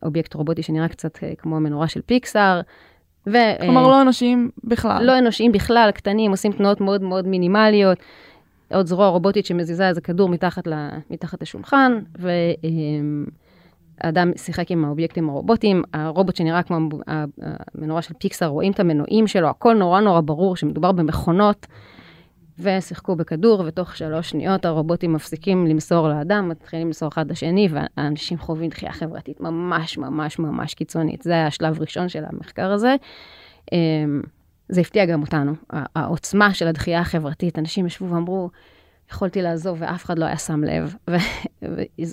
אובייקט 0.03 0.35
רובוטי 0.35 0.63
שנראה 0.63 0.89
קצת 0.89 1.19
כמו 1.39 1.57
המנורה 1.57 1.89
של 1.89 2.01
פיקסאר. 2.07 2.61
ו, 3.27 3.37
כלומר, 3.61 3.89
לא 3.89 4.03
אנושיים 4.03 4.51
בכלל. 4.65 5.05
לא 5.05 5.19
אנושיים 5.19 5.53
בכלל, 5.53 5.91
קטנים, 5.95 6.31
עושים 6.31 6.53
תנועות 6.53 6.81
מאוד 6.81 7.03
מאוד 7.03 7.27
מינימליות. 7.27 7.99
עוד 8.75 8.87
זרוע 8.87 9.09
רובוטית 9.09 9.47
שמזיזה 9.47 9.89
איזה 9.89 10.01
כדור 10.01 10.29
מתחת, 10.29 10.67
ל, 10.67 10.89
מתחת 11.11 11.43
לשולחן, 11.43 11.99
והאדם 14.05 14.31
שיחק 14.37 14.71
עם 14.71 14.85
האובייקטים 14.85 15.31
הרובוטיים, 15.31 15.83
הרובוט 15.93 16.37
שנראה 16.37 16.63
כמו 16.63 16.77
המנורה 17.07 18.03
של 18.03 18.15
פיקסר, 18.19 18.47
רואים 18.47 18.73
את 18.73 18.81
המנועים 18.81 19.27
שלו, 19.27 19.49
הכל 19.49 19.75
נורא 19.75 20.01
נורא 20.01 20.21
ברור 20.21 20.57
שמדובר 20.57 20.93
במכונות, 20.93 21.67
ושיחקו 22.59 23.17
בכדור, 23.17 23.63
ותוך 23.67 23.97
שלוש 23.97 24.31
שניות 24.31 24.65
הרובוטים 24.65 25.13
מפסיקים 25.13 25.67
למסור 25.67 26.09
לאדם, 26.09 26.49
מתחילים 26.49 26.87
למסור 26.87 27.09
אחד 27.09 27.31
לשני, 27.31 27.69
והאנשים 27.71 28.39
חווים 28.39 28.71
דחייה 28.71 28.93
חברתית 28.93 29.41
ממש 29.41 29.99
ממש 29.99 30.39
ממש 30.39 30.75
קיצונית. 30.75 31.23
זה 31.23 31.33
היה 31.33 31.47
השלב 31.47 31.81
ראשון 31.81 32.09
של 32.09 32.23
המחקר 32.27 32.73
הזה. 32.73 32.97
זה 34.71 34.81
הפתיע 34.81 35.05
גם 35.05 35.23
אותנו, 35.23 35.53
העוצמה 35.71 36.55
של 36.55 36.67
הדחייה 36.67 37.01
החברתית. 37.01 37.59
אנשים 37.59 37.87
ישבו 37.87 38.11
ואמרו, 38.15 38.51
יכולתי 39.11 39.43
לעזוב 39.43 39.79
ואף 39.81 40.05
אחד 40.05 40.19
לא 40.19 40.25
היה 40.25 40.37
שם 40.37 40.65
לב. 40.65 40.95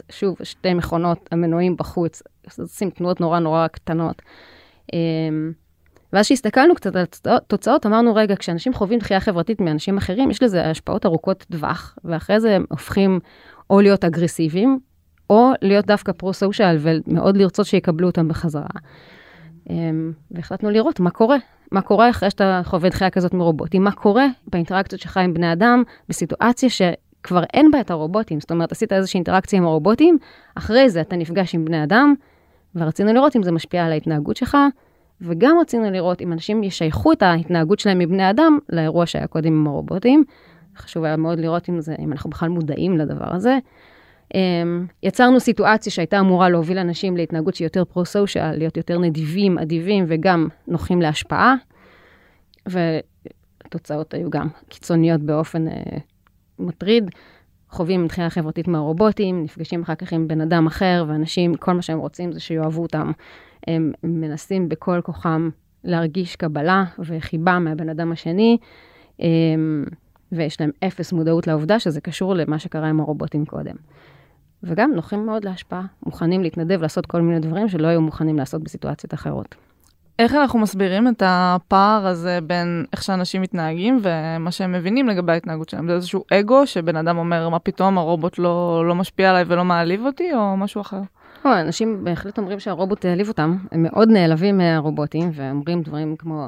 ושוב, 0.10 0.38
שתי 0.44 0.74
מכונות, 0.74 1.30
המנועים 1.32 1.78
בחוץ, 1.78 2.22
עושים 2.60 2.90
תנועות 2.90 3.22
נורא 3.22 3.40
נורא 3.40 3.68
קטנות. 3.68 4.22
אמ, 4.94 5.52
ואז 6.14 6.26
כשהסתכלנו 6.26 6.76
קצת 6.76 6.96
על 6.96 7.06
התוצאות, 7.26 7.86
אמרנו, 7.86 8.16
רגע, 8.16 8.36
כשאנשים 8.36 8.74
חווים 8.74 9.00
דחייה 9.00 9.20
חברתית 9.20 9.62
מאנשים 9.62 9.98
אחרים, 9.98 10.32
יש 10.32 10.44
לזה 10.44 10.70
השפעות 10.70 11.06
ארוכות 11.06 11.46
טווח, 11.52 11.98
ואחרי 12.04 12.40
זה 12.40 12.56
הם 12.56 12.66
הופכים 12.70 13.20
או 13.70 13.82
להיות 13.82 14.06
אגרסיביים, 14.06 14.80
או 15.30 15.52
להיות 15.62 15.86
דווקא 15.86 16.12
פרו-סושיאל 16.12 16.78
ומאוד 16.80 17.38
לרצות 17.38 17.66
שיקבלו 17.66 18.08
אותם 18.08 18.28
בחזרה. 18.28 18.68
אמ, 19.70 20.12
והחלטנו 20.32 20.70
לראות 20.70 21.00
מה 21.00 21.10
קורה, 21.10 21.38
מה 21.72 21.82
קורה 21.82 22.10
אחרי 22.10 22.30
שאתה 22.30 22.62
חווה 22.64 22.90
דחייה 22.90 23.10
כזאת 23.10 23.34
מרובוטים, 23.34 23.84
מה 23.84 23.92
קורה 23.92 24.26
באינטראקציות 24.52 25.02
שלך 25.02 25.18
עם 25.18 25.34
בני 25.34 25.54
אדם, 25.54 25.84
בסיטואציה 26.10 26.70
שכבר 26.70 27.44
אין 27.54 27.72
בה 27.72 27.80
את 27.80 27.92
הרובוטים, 27.92 28.40
זאת 28.40 28.52
אומרת, 28.52 28.72
עשית 28.72 28.94
איזושהי 28.94 29.18
אינטראקציה 29.18 29.60
עם 29.60 29.66
הרובוטים, 29.66 30.18
אחרי 30.56 30.90
זה 30.90 31.02
אתה 31.02 31.16
נפגש 31.16 31.56
עם 31.56 31.66
בני 31.66 31.84
אדם, 31.84 32.14
ורצינו 32.76 33.14
לראות 33.14 33.36
אם 33.36 33.44
זה 33.44 33.52
משפיע 33.52 33.86
על 33.86 33.92
ההתנהגות 33.92 34.38
שלך, 34.38 34.58
וגם 35.22 35.58
רצינו 35.62 35.92
לראות 35.92 36.22
אם 36.22 36.34
אנשים 36.34 36.64
ישייכו 36.64 37.12
את 37.12 37.24
ההתנהגות 37.24 37.80
שלהם 37.80 38.00
מבני 38.00 38.30
אדם 38.30 38.58
לאירוע 38.70 39.06
שהיה 39.06 39.28
קודם 39.28 39.52
עם 39.52 39.68
הרובוטים. 39.68 40.24
חשוב 40.78 41.04
היה 41.04 41.18
מאוד 41.18 41.40
לראות 41.40 41.70
אם, 41.70 41.82
זה, 41.82 41.96
אם 42.00 42.12
אנחנו 42.12 42.30
בכלל 42.30 42.50
מודעים 42.50 42.98
לדבר 42.98 43.36
הזה. 43.36 43.58
אמ, 44.36 44.86
יצרנו 45.04 45.40
סיטואציה 45.40 45.92
שהייתה 45.92 46.20
אמורה 46.20 46.50
להוביל 46.50 46.78
אנשים 46.78 47.18
להתנהגות 47.18 47.56
שהיא 47.56 47.66
יותר 47.66 47.86
פרו-סושיאל, 47.86 48.58
להיות 48.58 48.78
יותר 48.78 49.00
נדיבים, 49.00 49.58
אדיבים 49.58 50.06
וגם 50.08 50.48
נוחים 50.68 51.02
להשפעה. 51.02 51.56
והתוצאות 52.66 54.14
היו 54.14 54.30
גם 54.30 54.48
קיצוניות 54.70 55.22
באופן 55.22 55.68
אה, 55.68 55.74
מטריד. 56.60 57.10
חווים 57.70 58.08
דחייה 58.08 58.30
חברתית 58.30 58.68
מהרובוטים, 58.68 59.44
נפגשים 59.44 59.82
אחר 59.82 59.96
כך 59.96 60.14
עם 60.14 60.28
בן 60.28 60.42
אדם 60.42 60.68
אחר, 60.68 61.06
ואנשים, 61.08 61.56
כל 61.56 61.74
מה 61.74 61.82
שהם 61.82 62.00
רוצים 62.00 62.32
זה 62.32 62.40
שיאהבו 62.40 62.82
אותם. 62.82 63.12
הם 63.68 63.92
מנסים 64.04 64.70
בכל 64.70 65.02
כוחם 65.04 65.50
להרגיש 65.84 66.36
קבלה 66.36 66.84
וחיבה 67.00 67.60
מהבן 67.60 67.90
אדם 67.90 68.12
השני, 68.12 68.58
אמ, 69.20 69.84
ויש 70.32 70.62
להם 70.62 70.70
אפס 70.88 71.14
מודעות 71.14 71.48
לעובדה 71.48 71.80
שזה 71.80 72.02
קשור 72.02 72.34
למה 72.34 72.60
שקרה 72.60 72.90
עם 72.90 73.00
הרובוטים 73.00 73.46
קודם. 73.46 73.76
וגם 74.64 74.92
נוחים 74.96 75.26
מאוד 75.26 75.46
להשפעה, 75.46 75.86
מוכנים 76.06 76.44
להתנדב 76.44 76.82
לעשות 76.82 77.06
כל 77.06 77.22
מיני 77.22 77.40
דברים 77.40 77.70
שלא 77.70 77.88
היו 77.88 78.02
מוכנים 78.02 78.38
לעשות 78.38 78.64
בסיטואציות 78.64 79.14
אחרות. 79.14 79.56
איך 80.20 80.34
אנחנו 80.34 80.60
מסבירים 80.60 81.08
את 81.08 81.24
הפער 81.26 82.08
הזה 82.08 82.40
בין 82.44 82.86
איך 82.94 83.04
שאנשים 83.04 83.42
מתנהגים 83.42 84.00
ומה 84.04 84.52
שהם 84.52 84.72
מבינים 84.72 85.08
לגבי 85.08 85.32
ההתנהגות 85.32 85.70
שלהם? 85.70 85.88
זה 85.88 85.94
איזשהו 85.94 86.24
אגו 86.34 86.68
שבן 86.68 86.96
אדם 86.96 87.18
אומר, 87.18 87.50
מה 87.50 87.60
פתאום 87.60 87.98
הרובוט 87.98 88.40
לא, 88.40 88.84
לא 88.88 88.96
משפיע 88.96 89.30
עליי 89.30 89.44
ולא 89.48 89.66
מעליב 89.66 90.06
אותי, 90.06 90.34
או 90.34 90.58
משהו 90.58 90.82
אחר? 90.82 91.02
או, 91.46 91.52
אנשים 91.54 92.04
בהחלט 92.04 92.38
אומרים 92.38 92.60
שהרובוט 92.60 93.06
העליב 93.06 93.28
אותם, 93.28 93.58
הם 93.72 93.84
מאוד 93.84 94.10
נעלבים 94.10 94.58
מהרובוטים, 94.58 95.32
ואומרים 95.34 95.82
דברים 95.82 96.16
כמו, 96.16 96.48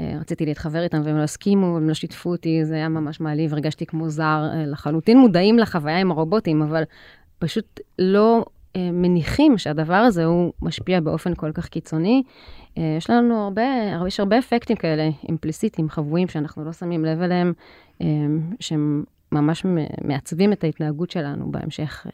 אה, 0.00 0.16
רציתי 0.20 0.46
להתחבר 0.46 0.82
איתם 0.82 1.00
והם 1.04 1.16
לא 1.16 1.22
הסכימו, 1.22 1.76
הם 1.76 1.88
לא 1.88 1.94
שיתפו 1.94 2.30
אותי, 2.30 2.64
זה 2.64 2.74
היה 2.74 2.88
ממש 2.88 3.20
מעליב, 3.20 3.52
הרגשתי 3.52 3.86
כמו 3.86 4.08
זר, 4.08 4.48
אה, 4.52 4.66
לחלוטין 4.66 5.18
מודעים 5.18 5.58
לחוויה 5.58 5.98
עם 5.98 6.10
הרובוטים, 6.10 6.62
אבל 6.62 6.82
פשוט 7.38 7.80
לא 7.98 8.44
אה, 8.76 8.90
מניחים 8.92 9.58
שהדבר 9.58 9.94
הזה 9.94 10.24
הוא 10.24 10.52
משפיע 10.62 11.00
באופן 11.00 11.34
כל 11.34 11.52
כך 11.52 11.68
קיצוני. 11.68 12.22
אה, 12.78 12.94
יש 12.98 13.10
לנו 13.10 13.44
הרבה, 13.44 13.62
יש 14.06 14.20
הרבה 14.20 14.38
אפקטים 14.38 14.76
כאלה, 14.76 15.10
אימפליסיטיים, 15.28 15.88
חבויים, 15.88 16.28
שאנחנו 16.28 16.64
לא 16.64 16.72
שמים 16.72 17.04
לב 17.04 17.22
אליהם, 17.22 17.52
אה, 18.02 18.06
שהם 18.60 19.04
ממש 19.32 19.66
מעצבים 20.04 20.52
את 20.52 20.64
ההתנהגות 20.64 21.10
שלנו 21.10 21.52
בהמשך. 21.52 22.06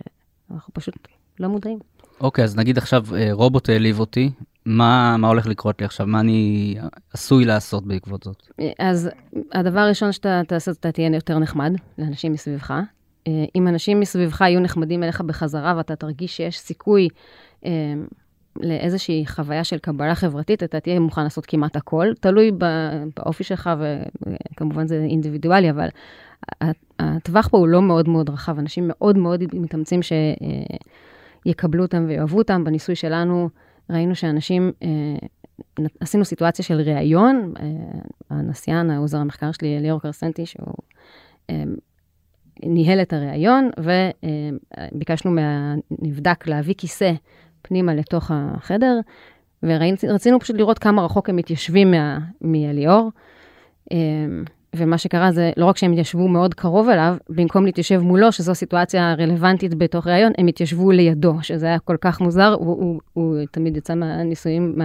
אנחנו 0.51 0.75
פשוט 0.75 0.95
לא 1.41 1.49
מודעים. 1.49 1.79
אוקיי, 2.21 2.43
okay, 2.43 2.45
אז 2.45 2.57
נגיד 2.57 2.79
עכשיו 2.79 3.05
רובוט 3.33 3.69
העליב 3.69 4.01
אותי, 4.01 4.31
מה, 4.67 5.17
מה 5.19 5.29
הולך 5.29 5.47
לקרות 5.47 5.81
לי 5.81 5.85
עכשיו? 5.85 6.07
מה 6.07 6.21
אני 6.21 6.77
עשוי 7.13 7.45
לעשות 7.45 7.87
בעקבות 7.87 8.23
זאת? 8.23 8.43
אז 8.79 9.11
הדבר 9.53 9.81
הראשון 9.81 10.13
שאתה 10.13 10.43
תעשה, 10.49 10.71
אתה 10.71 10.93
תהיה 10.93 11.11
יותר 11.15 11.39
נחמד 11.39 11.73
לאנשים 11.99 12.33
מסביבך. 12.33 12.75
אה, 13.29 13.45
אם 13.55 13.69
אנשים 13.69 14.01
מסביבך 14.01 14.41
יהיו 14.41 14.61
נחמדים 14.61 15.03
אליך 15.03 15.21
בחזרה 15.21 15.75
ואתה 15.77 15.97
תרגיש 15.97 16.37
שיש 16.37 16.59
סיכוי 16.59 17.09
אה, 17.65 17.95
לאיזושהי 18.61 19.25
חוויה 19.27 19.65
של 19.65 19.79
קבלה 19.79 20.15
חברתית, 20.15 20.63
אתה 20.63 20.81
תהיה 20.81 21.01
מוכן 21.01 21.25
לעשות 21.25 21.47
כמעט 21.47 21.77
הכל, 21.77 22.07
תלוי 22.21 22.51
באופי 23.17 23.45
שלך, 23.45 23.71
וכמובן 24.53 24.87
זה 24.87 25.07
אינדיבידואלי, 25.11 25.71
אבל 25.71 25.89
הטווח 26.99 27.49
פה 27.49 27.59
הוא 27.59 27.69
לא 27.69 27.83
מאוד 27.83 28.09
מאוד 28.09 28.31
רחב, 28.31 28.59
אנשים 28.59 28.85
מאוד 28.89 29.19
מאוד 29.19 29.43
מתאמצים 29.53 30.01
שיקבלו 31.45 31.83
אותם 31.83 32.05
ויאהבו 32.09 32.39
אותם. 32.39 32.65
בניסוי 32.65 32.95
שלנו 32.95 33.49
ראינו 33.91 34.15
שאנשים, 34.15 34.73
אה, 34.83 35.85
עשינו 36.01 36.25
סיטואציה 36.25 36.65
של 36.65 36.81
ראיון, 36.81 37.55
הנסיין, 38.31 38.91
העוזר 38.91 39.19
המחקר 39.19 39.53
שלי, 39.53 39.81
ליאור 39.81 40.01
קרסנטי, 40.01 40.47
שהוא 40.47 40.75
ניהל 42.63 43.03
את 43.03 43.13
הריאיון, 43.13 43.71
וביקשנו 44.93 45.31
מהנבדק 45.31 46.47
להביא 46.47 46.75
כיסא 46.79 47.13
פנימה 47.63 47.95
לתוך 47.95 48.31
החדר, 48.35 49.01
ורצינו 49.63 50.41
פשוט 50.41 50.57
לראות 50.57 50.79
כמה 50.79 51.05
רחוק 51.05 51.29
הם 51.29 51.37
מתיישבים 51.37 51.95
מליאור. 52.41 53.11
ומה 54.77 54.99
שקרה 54.99 55.33
זה 55.33 55.51
לא 55.57 55.67
רק 55.67 55.77
שהם 55.77 55.93
התיישבו 55.93 56.29
מאוד 56.29 56.55
קרוב 56.55 56.89
אליו, 56.89 57.17
במקום 57.29 57.65
להתיישב 57.65 57.99
מולו, 57.99 58.33
שזו 58.33 58.55
סיטואציה 58.55 59.15
רלוונטית 59.19 59.75
בתוך 59.75 60.07
ראיון, 60.07 60.33
הם 60.39 60.47
התיישבו 60.47 60.91
לידו, 60.91 61.35
שזה 61.43 61.67
היה 61.67 61.79
כל 61.79 61.97
כך 62.01 62.21
מוזר. 62.21 62.57
הוא, 62.59 62.77
הוא, 62.77 63.01
הוא 63.13 63.37
תמיד 63.51 63.77
יצא 63.77 63.95
מהניסויים, 63.95 64.79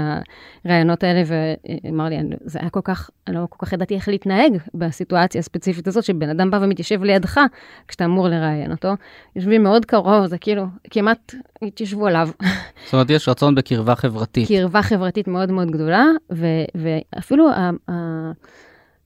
מהראיונות 0.65 1.03
האלה, 1.03 1.23
ואמר 1.25 2.05
לי, 2.05 2.17
זה 2.45 2.59
היה 2.61 2.69
כל 2.69 2.81
כך, 2.83 3.09
אני 3.27 3.35
לא 3.35 3.47
כל 3.49 3.65
כך 3.65 3.73
ידעתי 3.73 3.95
איך 3.95 4.07
להתנהג 4.07 4.57
בסיטואציה 4.73 5.39
הספציפית 5.39 5.87
הזאת, 5.87 6.03
שבן 6.03 6.29
אדם 6.29 6.51
בא 6.51 6.59
ומתיישב 6.61 7.03
לידך, 7.03 7.39
כשאתה 7.87 8.05
אמור 8.05 8.27
לראיין 8.27 8.71
אותו. 8.71 8.93
יושבים 9.35 9.63
מאוד 9.63 9.85
קרוב, 9.85 10.25
זה 10.25 10.37
כאילו, 10.37 10.65
כמעט 10.89 11.35
התיישבו 11.61 12.07
עליו. 12.07 12.29
זאת 12.85 12.93
אומרת, 12.93 13.09
יש 13.09 13.29
רצון 13.29 13.55
בקרבה 13.55 13.95
חברתית. 13.95 14.47
קרבה 14.47 14.81
חברתית 14.81 15.27
מאוד 15.27 15.51
מאוד 15.51 15.71
גדולה, 15.71 16.05
ו, 16.31 16.45
ואפילו 16.75 17.49
ה, 17.49 17.69
ה, 17.89 17.93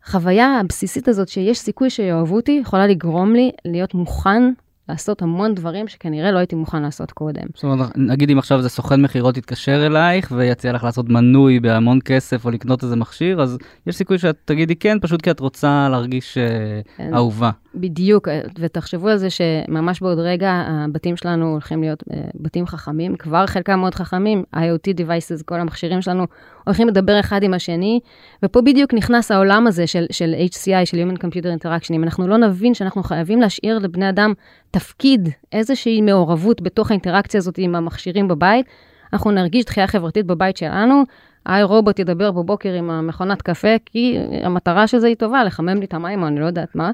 החוויה 0.05 0.59
הבסיסית 0.59 1.07
הזאת 1.07 1.27
שיש 1.27 1.59
סיכוי 1.59 1.89
שיאהבו 1.89 2.35
אותי, 2.35 2.59
יכולה 2.61 2.87
לגרום 2.87 3.33
לי 3.33 3.51
להיות 3.65 3.93
מוכן 3.93 4.53
לעשות 4.89 5.21
המון 5.21 5.55
דברים 5.55 5.87
שכנראה 5.87 6.31
לא 6.31 6.37
הייתי 6.37 6.55
מוכן 6.55 6.81
לעשות 6.81 7.11
קודם. 7.11 7.43
זאת 7.53 7.63
אומרת, 7.63 7.97
נגיד 7.97 8.29
אם 8.29 8.37
עכשיו 8.37 8.57
איזה 8.57 8.69
סוכן 8.69 9.01
מכירות 9.01 9.37
יתקשר 9.37 9.85
אלייך 9.85 10.33
ויציע 10.37 10.71
לך 10.71 10.83
לעשות 10.83 11.09
מנוי 11.09 11.59
בהמון 11.59 11.99
כסף 12.05 12.45
או 12.45 12.51
לקנות 12.51 12.83
איזה 12.83 12.95
מכשיר, 12.95 13.41
אז 13.41 13.57
יש 13.87 13.95
סיכוי 13.95 14.17
שאת 14.17 14.37
תגידי 14.45 14.75
כן, 14.75 14.97
פשוט 15.01 15.21
כי 15.21 15.31
את 15.31 15.39
רוצה 15.39 15.87
להרגיש 15.91 16.37
uh, 16.37 17.01
אהובה. 17.15 17.51
בדיוק, 17.75 18.27
ותחשבו 18.59 19.09
על 19.09 19.17
זה 19.17 19.29
שממש 19.29 20.01
בעוד 20.01 20.19
רגע 20.19 20.51
הבתים 20.51 21.17
שלנו 21.17 21.51
הולכים 21.51 21.81
להיות 21.81 22.03
uh, 22.03 22.15
בתים 22.35 22.67
חכמים, 22.67 23.15
כבר 23.15 23.45
חלקם 23.45 23.79
מאוד 23.79 23.95
חכמים, 23.95 24.43
IoT 24.55 24.97
devices, 24.97 25.43
כל 25.45 25.59
המכשירים 25.59 26.01
שלנו 26.01 26.27
הולכים 26.65 26.87
לדבר 26.87 27.19
אחד 27.19 27.43
עם 27.43 27.53
השני, 27.53 27.99
ופה 28.43 28.61
בדיוק 28.61 28.93
נכנס 28.93 29.31
העולם 29.31 29.67
הזה 29.67 29.87
של, 29.87 30.05
של 30.11 30.35
HCI, 30.49 30.85
של 30.85 30.97
Human 30.97 31.17
Computer 31.17 31.63
Interaction. 31.63 31.93
אם 31.93 32.03
אנחנו 32.03 32.27
לא 32.27 32.37
נבין 32.37 32.73
שאנחנו 32.73 33.03
חייבים 33.03 33.41
להשאיר 33.41 33.79
לבני 33.79 34.09
אדם 34.09 34.33
תפקיד, 34.71 35.29
איזושהי 35.51 36.01
מעורבות 36.01 36.61
בתוך 36.61 36.91
האינטראקציה 36.91 37.37
הזאת 37.37 37.57
עם 37.57 37.75
המכשירים 37.75 38.27
בבית, 38.27 38.65
אנחנו 39.13 39.31
נרגיש 39.31 39.65
דחייה 39.65 39.87
חברתית 39.87 40.25
בבית 40.25 40.57
שלנו, 40.57 41.03
היי 41.45 41.63
רובוט 41.63 41.99
ידבר 41.99 42.31
בבוקר 42.31 42.73
עם 42.73 42.89
המכונת 42.89 43.41
קפה, 43.41 43.75
כי 43.85 44.17
המטרה 44.43 44.87
של 44.87 44.99
זה 44.99 45.07
היא 45.07 45.15
טובה, 45.15 45.43
לחמם 45.43 45.79
לי 45.79 45.85
את 45.85 45.93
המים 45.93 46.23
או 46.23 46.27
אני 46.27 46.39
לא 46.39 46.45
יודעת 46.45 46.75
מה. 46.75 46.91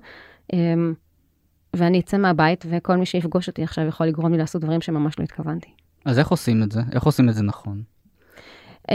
אמ, 0.54 0.94
ואני 1.74 2.00
אצא 2.00 2.18
מהבית, 2.18 2.66
וכל 2.70 2.96
מי 2.96 3.06
שיפגוש 3.06 3.48
אותי 3.48 3.64
עכשיו 3.64 3.86
יכול 3.86 4.08
לגרום 4.08 4.32
לי 4.32 4.38
לעשות 4.38 4.62
דברים 4.62 4.82
שממש 4.82 5.20
לא 5.20 5.24
התכוונתי. 5.24 5.70
אז 6.06 6.20
איך 6.20 6.28
עושים 6.28 6.64
את 6.64 6.72
זה? 6.72 6.82
איך 6.92 7.04
עושים 7.04 7.30
את 7.30 7.34
זה 7.34 7.44
נכון? 7.44 7.82
Um, 8.90 8.94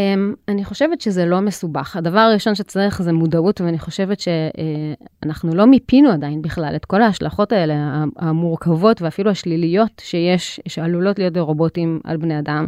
אני 0.49 0.65
חושבת 0.65 1.01
שזה 1.01 1.27
לא 1.27 1.41
מסובך. 1.41 1.97
הדבר 1.97 2.19
הראשון 2.19 2.55
שצריך 2.55 3.03
זה 3.03 3.13
מודעות, 3.13 3.61
ואני 3.61 3.79
חושבת 3.79 4.19
שאנחנו 4.21 5.55
לא 5.55 5.67
מיפינו 5.67 6.11
עדיין 6.11 6.43
בכלל 6.43 6.73
את 6.77 6.85
כל 6.85 7.03
ההשלכות 7.03 7.53
האלה, 7.53 8.05
המורכבות 8.17 9.03
ואפילו 9.03 9.31
השליליות 9.31 9.91
שיש, 10.01 10.61
שעלולות 10.69 11.19
להיות 11.19 11.37
לרובוטים 11.37 12.01
על 12.05 12.17
בני 12.17 12.39
אדם. 12.39 12.67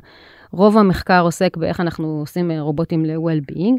רוב 0.53 0.79
המחקר 0.79 1.21
עוסק 1.21 1.57
באיך 1.57 1.81
אנחנו 1.81 2.21
עושים 2.21 2.51
אה, 2.51 2.61
רובוטים 2.61 3.05
ל-well-being. 3.05 3.75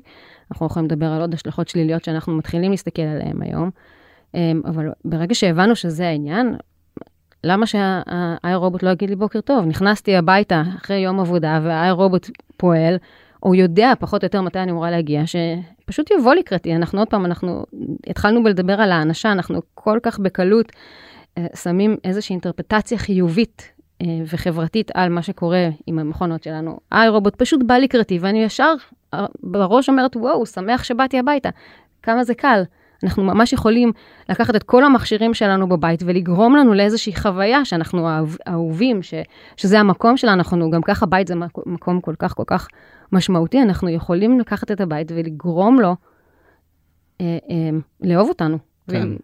אנחנו 0.51 0.65
יכולים 0.65 0.85
לדבר 0.85 1.05
על 1.05 1.21
עוד 1.21 1.33
השלכות 1.33 1.67
שליליות 1.67 2.03
שאנחנו 2.03 2.33
מתחילים 2.33 2.71
להסתכל 2.71 3.01
עליהן 3.01 3.41
היום. 3.41 3.69
Um, 4.33 4.37
אבל 4.65 4.89
ברגע 5.05 5.35
שהבנו 5.35 5.75
שזה 5.75 6.07
העניין, 6.07 6.55
למה 7.43 7.65
שהאי 7.65 8.55
רובוט 8.55 8.83
לא 8.83 8.89
יגיד 8.89 9.09
לי 9.09 9.15
בוקר 9.15 9.41
טוב? 9.41 9.65
נכנסתי 9.65 10.15
הביתה 10.15 10.63
אחרי 10.77 10.97
יום 10.97 11.19
עבודה 11.19 11.59
והאי 11.63 11.91
רובוט 11.91 12.29
פועל, 12.57 12.97
או 13.47 13.55
יודע 13.55 13.93
פחות 13.99 14.23
או 14.23 14.25
יותר 14.25 14.41
מתי 14.41 14.59
אני 14.59 14.71
אמורה 14.71 14.91
להגיע, 14.91 15.21
שפשוט 15.25 16.11
יבוא 16.11 16.33
לקראתי. 16.33 16.75
אנחנו 16.75 16.99
עוד 16.99 17.07
פעם, 17.07 17.25
אנחנו 17.25 17.65
התחלנו 18.07 18.43
בלדבר 18.43 18.81
על 18.81 18.91
האנשה, 18.91 19.31
אנחנו 19.31 19.61
כל 19.73 19.99
כך 20.03 20.19
בקלות 20.19 20.71
אה, 21.37 21.45
שמים 21.55 21.97
איזושהי 22.03 22.33
אינטרפטציה 22.33 22.97
חיובית 22.97 23.71
אה, 24.01 24.07
וחברתית 24.31 24.91
על 24.93 25.09
מה 25.09 25.21
שקורה 25.21 25.69
עם 25.87 25.99
המכונות 25.99 26.43
שלנו. 26.43 26.79
איי 26.91 27.09
רובוט 27.09 27.35
פשוט 27.35 27.63
בא 27.65 27.77
לקראתי, 27.77 28.19
ואני 28.21 28.43
ישר 28.43 28.73
אה, 29.13 29.25
בראש 29.43 29.89
אומרת, 29.89 30.15
וואו, 30.15 30.45
שמח 30.45 30.83
שבאתי 30.83 31.19
הביתה. 31.19 31.49
כמה 32.03 32.23
זה 32.23 32.33
קל. 32.33 32.63
אנחנו 33.03 33.23
ממש 33.23 33.53
יכולים 33.53 33.91
לקחת 34.29 34.55
את 34.55 34.63
כל 34.63 34.83
המכשירים 34.83 35.33
שלנו 35.33 35.69
בבית 35.69 36.03
ולגרום 36.05 36.55
לנו 36.55 36.73
לאיזושהי 36.73 37.15
חוויה 37.15 37.65
שאנחנו 37.65 38.07
אהובים, 38.47 39.03
ש, 39.03 39.13
שזה 39.57 39.79
המקום 39.79 40.17
שלנו, 40.17 40.33
אנחנו 40.33 40.71
גם 40.71 40.81
ככה 40.81 41.05
בית 41.05 41.27
זה 41.27 41.35
מקום 41.65 42.01
כל 42.01 42.13
כך 42.19 42.35
כל 42.35 42.43
כך 42.47 42.67
משמעותי, 43.11 43.61
אנחנו 43.61 43.89
יכולים 43.89 44.39
לקחת 44.39 44.71
את 44.71 44.81
הבית 44.81 45.11
ולגרום 45.11 45.79
לו 45.79 45.95
אה, 47.21 47.37
אה, 47.49 47.69
לאהוב 48.01 48.29
אותנו. 48.29 48.57
כן. 48.91 49.07
ו, 49.09 49.15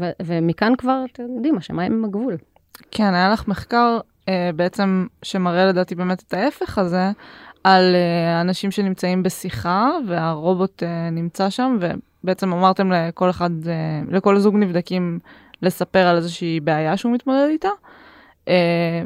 ו, 0.00 0.10
ומכאן 0.26 0.72
כבר, 0.78 1.04
אתם 1.12 1.22
יודעים, 1.36 1.56
השמיים 1.56 1.92
הם 1.92 2.04
הגבול. 2.04 2.36
כן, 2.90 3.14
היה 3.14 3.28
לך 3.28 3.48
מחקר 3.48 3.98
אה, 4.28 4.50
בעצם 4.56 5.06
שמראה 5.22 5.66
לדעתי 5.66 5.94
באמת 5.94 6.22
את 6.28 6.34
ההפך 6.34 6.78
הזה, 6.78 7.10
על 7.64 7.94
אה, 7.94 8.40
אנשים 8.40 8.70
שנמצאים 8.70 9.22
בשיחה 9.22 9.90
והרובוט 10.06 10.82
אה, 10.82 11.10
נמצא 11.10 11.50
שם, 11.50 11.78
ובעצם 11.80 12.52
אמרתם 12.52 12.92
לכל 12.92 13.30
אחד, 13.30 13.50
אה, 13.68 14.02
לכל 14.10 14.38
זוג 14.38 14.56
נבדקים 14.56 15.18
לספר 15.62 16.06
על 16.06 16.16
איזושהי 16.16 16.60
בעיה 16.60 16.96
שהוא 16.96 17.12
מתמודד 17.12 17.46
איתה. 17.50 17.68
אה, 18.48 19.02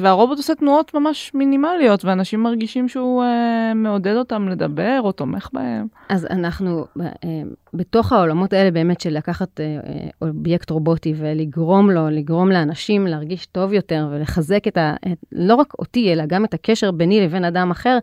והרובוט 0.00 0.38
עושה 0.38 0.54
תנועות 0.54 0.94
ממש 0.94 1.30
מינימליות, 1.34 2.04
ואנשים 2.04 2.42
מרגישים 2.42 2.88
שהוא 2.88 3.22
אה, 3.22 3.74
מעודד 3.74 4.16
אותם 4.16 4.48
לדבר 4.48 5.00
או 5.04 5.12
תומך 5.12 5.48
בהם. 5.52 5.86
אז 6.08 6.26
אנחנו, 6.30 6.84
אה, 7.00 7.42
בתוך 7.74 8.12
העולמות 8.12 8.52
האלה 8.52 8.70
באמת 8.70 9.00
של 9.00 9.10
לקחת 9.10 9.60
אה, 9.60 9.64
אה, 9.64 10.08
אובייקט 10.22 10.70
רובוטי 10.70 11.14
ולגרום 11.16 11.90
לו, 11.90 12.10
לגרום 12.10 12.50
לאנשים 12.50 13.06
להרגיש 13.06 13.46
טוב 13.46 13.72
יותר 13.72 14.08
ולחזק 14.10 14.68
את 14.68 14.76
ה... 14.76 14.94
את, 15.12 15.18
לא 15.32 15.54
רק 15.54 15.74
אותי, 15.78 16.12
אלא 16.12 16.26
גם 16.26 16.44
את 16.44 16.54
הקשר 16.54 16.90
ביני 16.90 17.20
לבין 17.20 17.44
אדם 17.44 17.70
אחר, 17.70 17.98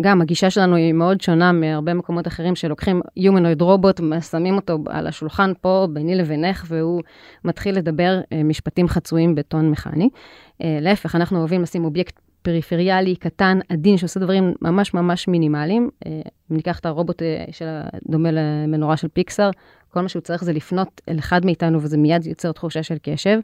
גם 0.00 0.20
הגישה 0.20 0.50
שלנו 0.50 0.76
היא 0.76 0.92
מאוד 0.92 1.20
שונה 1.20 1.52
מהרבה 1.52 1.94
מקומות 1.94 2.26
אחרים 2.26 2.54
שלוקחים 2.54 3.00
humanoid 3.18 3.62
robot, 3.62 4.00
שמים 4.30 4.56
אותו 4.56 4.78
על 4.88 5.06
השולחן 5.06 5.52
פה 5.60 5.86
ביני 5.92 6.14
לבינך, 6.14 6.64
והוא 6.68 7.02
מתחיל 7.44 7.76
לדבר 7.76 8.20
אה, 8.32 8.42
משפטים 8.42 8.88
חצויים 8.88 9.34
בטון 9.34 9.70
מכני. 9.70 10.08
אה, 10.62 10.78
להפך, 10.80 11.14
אנחנו 11.14 11.38
אוהבים 11.38 11.62
לשים 11.62 11.84
אובייקט 11.84 12.20
פריפריאלי, 12.42 13.16
קטן, 13.16 13.58
עדין, 13.68 13.96
שעושה 13.96 14.20
דברים 14.20 14.54
ממש 14.62 14.94
ממש 14.94 15.28
מינימליים. 15.28 15.90
אה, 16.06 16.10
אם 16.50 16.56
ניקח 16.56 16.78
את 16.78 16.86
הרובוט 16.86 17.22
שדומה 17.50 18.28
למנורה 18.32 18.96
של 18.96 19.08
פיקסאר, 19.08 19.50
כל 19.90 20.00
מה 20.00 20.08
שהוא 20.08 20.22
צריך 20.22 20.44
זה 20.44 20.52
לפנות 20.52 21.00
אל 21.08 21.18
אחד 21.18 21.44
מאיתנו, 21.44 21.82
וזה 21.82 21.98
מיד 21.98 22.26
יוצר 22.26 22.52
תחושה 22.52 22.82
של 22.82 22.96
קשב. 23.02 23.38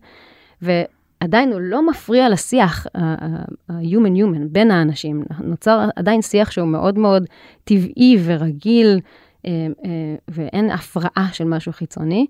עדיין 1.20 1.52
הוא 1.52 1.60
לא 1.60 1.86
מפריע 1.86 2.28
לשיח 2.28 2.86
ה-human-human 2.94 4.42
בין 4.50 4.70
האנשים. 4.70 5.22
נוצר 5.40 5.88
עדיין 5.96 6.22
שיח 6.22 6.50
שהוא 6.50 6.68
מאוד 6.68 6.98
מאוד 6.98 7.24
טבעי 7.64 8.16
ורגיל, 8.24 9.00
אה, 9.46 9.50
אה, 9.84 10.16
ואין 10.28 10.70
הפרעה 10.70 11.28
של 11.32 11.44
משהו 11.44 11.72
חיצוני, 11.72 12.26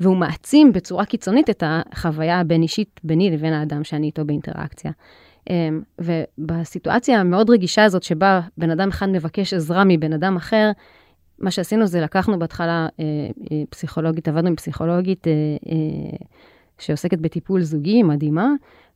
והוא 0.00 0.16
מעצים 0.16 0.72
בצורה 0.72 1.04
קיצונית 1.04 1.50
את 1.50 1.62
החוויה 1.66 2.40
הבין-אישית 2.40 3.00
ביני 3.04 3.30
לבין 3.30 3.52
האדם 3.52 3.84
שאני 3.84 4.06
איתו 4.06 4.24
באינטראקציה. 4.24 4.90
אה, 5.50 5.68
ובסיטואציה 5.98 7.20
המאוד 7.20 7.50
רגישה 7.50 7.84
הזאת, 7.84 8.02
שבה 8.02 8.40
בן 8.58 8.70
אדם 8.70 8.88
אחד 8.88 9.08
מבקש 9.08 9.54
עזרה 9.54 9.84
מבן 9.84 10.12
אדם 10.12 10.36
אחר, 10.36 10.70
מה 11.38 11.50
שעשינו 11.50 11.86
זה 11.86 12.00
לקחנו 12.00 12.38
בהתחלה 12.38 12.88
פסיכולוגית, 13.70 14.28
עבדנו 14.28 14.48
עם 14.48 14.56
פסיכולוגית, 14.56 15.26
שעוסקת 16.78 17.18
בטיפול 17.18 17.62
זוגי, 17.62 18.02
מדהימה, 18.02 18.48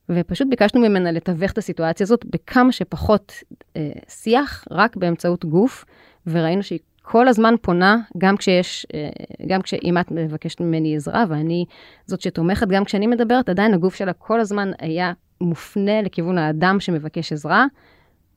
ופשוט 0.09 0.47
ביקשנו 0.49 0.81
ממנה 0.81 1.11
לתווך 1.11 1.51
את 1.51 1.57
הסיטואציה 1.57 2.03
הזאת 2.03 2.25
בכמה 2.25 2.71
שפחות 2.71 3.33
אה, 3.77 3.91
שיח, 4.07 4.65
רק 4.71 4.95
באמצעות 4.95 5.45
גוף, 5.45 5.85
וראינו 6.27 6.63
שהיא 6.63 6.79
כל 7.01 7.27
הזמן 7.27 7.55
פונה, 7.61 7.97
גם 8.17 8.37
כשיש, 8.37 8.87
אה, 8.93 9.09
גם 9.47 9.61
כשאם 9.61 9.97
את 9.97 10.11
מבקשת 10.11 10.61
ממני 10.61 10.95
עזרה, 10.95 11.25
ואני 11.29 11.65
זאת 12.05 12.21
שתומכת, 12.21 12.67
גם 12.67 12.85
כשאני 12.85 13.07
מדברת, 13.07 13.49
עדיין 13.49 13.73
הגוף 13.73 13.95
שלה 13.95 14.13
כל 14.13 14.39
הזמן 14.39 14.71
היה 14.79 15.13
מופנה 15.41 16.01
לכיוון 16.01 16.37
האדם 16.37 16.79
שמבקש 16.79 17.33
עזרה, 17.33 17.65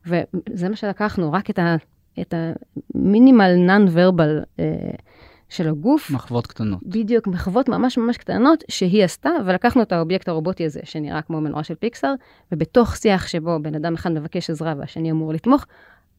וזה 0.07 0.69
מה 0.69 0.77
שלקחנו, 0.77 1.33
רק 1.33 1.51
את 1.51 1.59
ה... 1.59 1.77
את 2.21 2.35
ה 2.95 3.02
minimal 3.02 3.55
non-verbal 3.57 4.43
של 5.49 5.69
הגוף. 5.69 6.11
מחוות 6.11 6.47
קטנות. 6.47 6.81
בדיוק, 6.83 7.27
מחוות 7.27 7.69
ממש 7.69 7.99
ממש 7.99 8.17
קטנות 8.17 8.65
שהיא 8.69 9.05
עשתה, 9.05 9.31
ולקחנו 9.47 9.83
את 9.83 9.93
האובייקט 9.93 10.29
הרובוטי 10.29 10.65
הזה, 10.65 10.81
שנראה 10.85 11.23
כמו 11.23 11.41
מנורה 11.41 11.65
של 11.65 11.75
פיקסאר, 11.75 12.15
ובתוך 12.53 12.97
שיח 12.97 13.27
שבו 13.27 13.59
בן 13.63 13.75
אדם 13.75 13.95
אחד 13.95 14.13
מבקש 14.13 14.51
עזרה 14.51 14.75
והשני 14.79 15.11
אמור 15.11 15.33
לתמוך, 15.33 15.67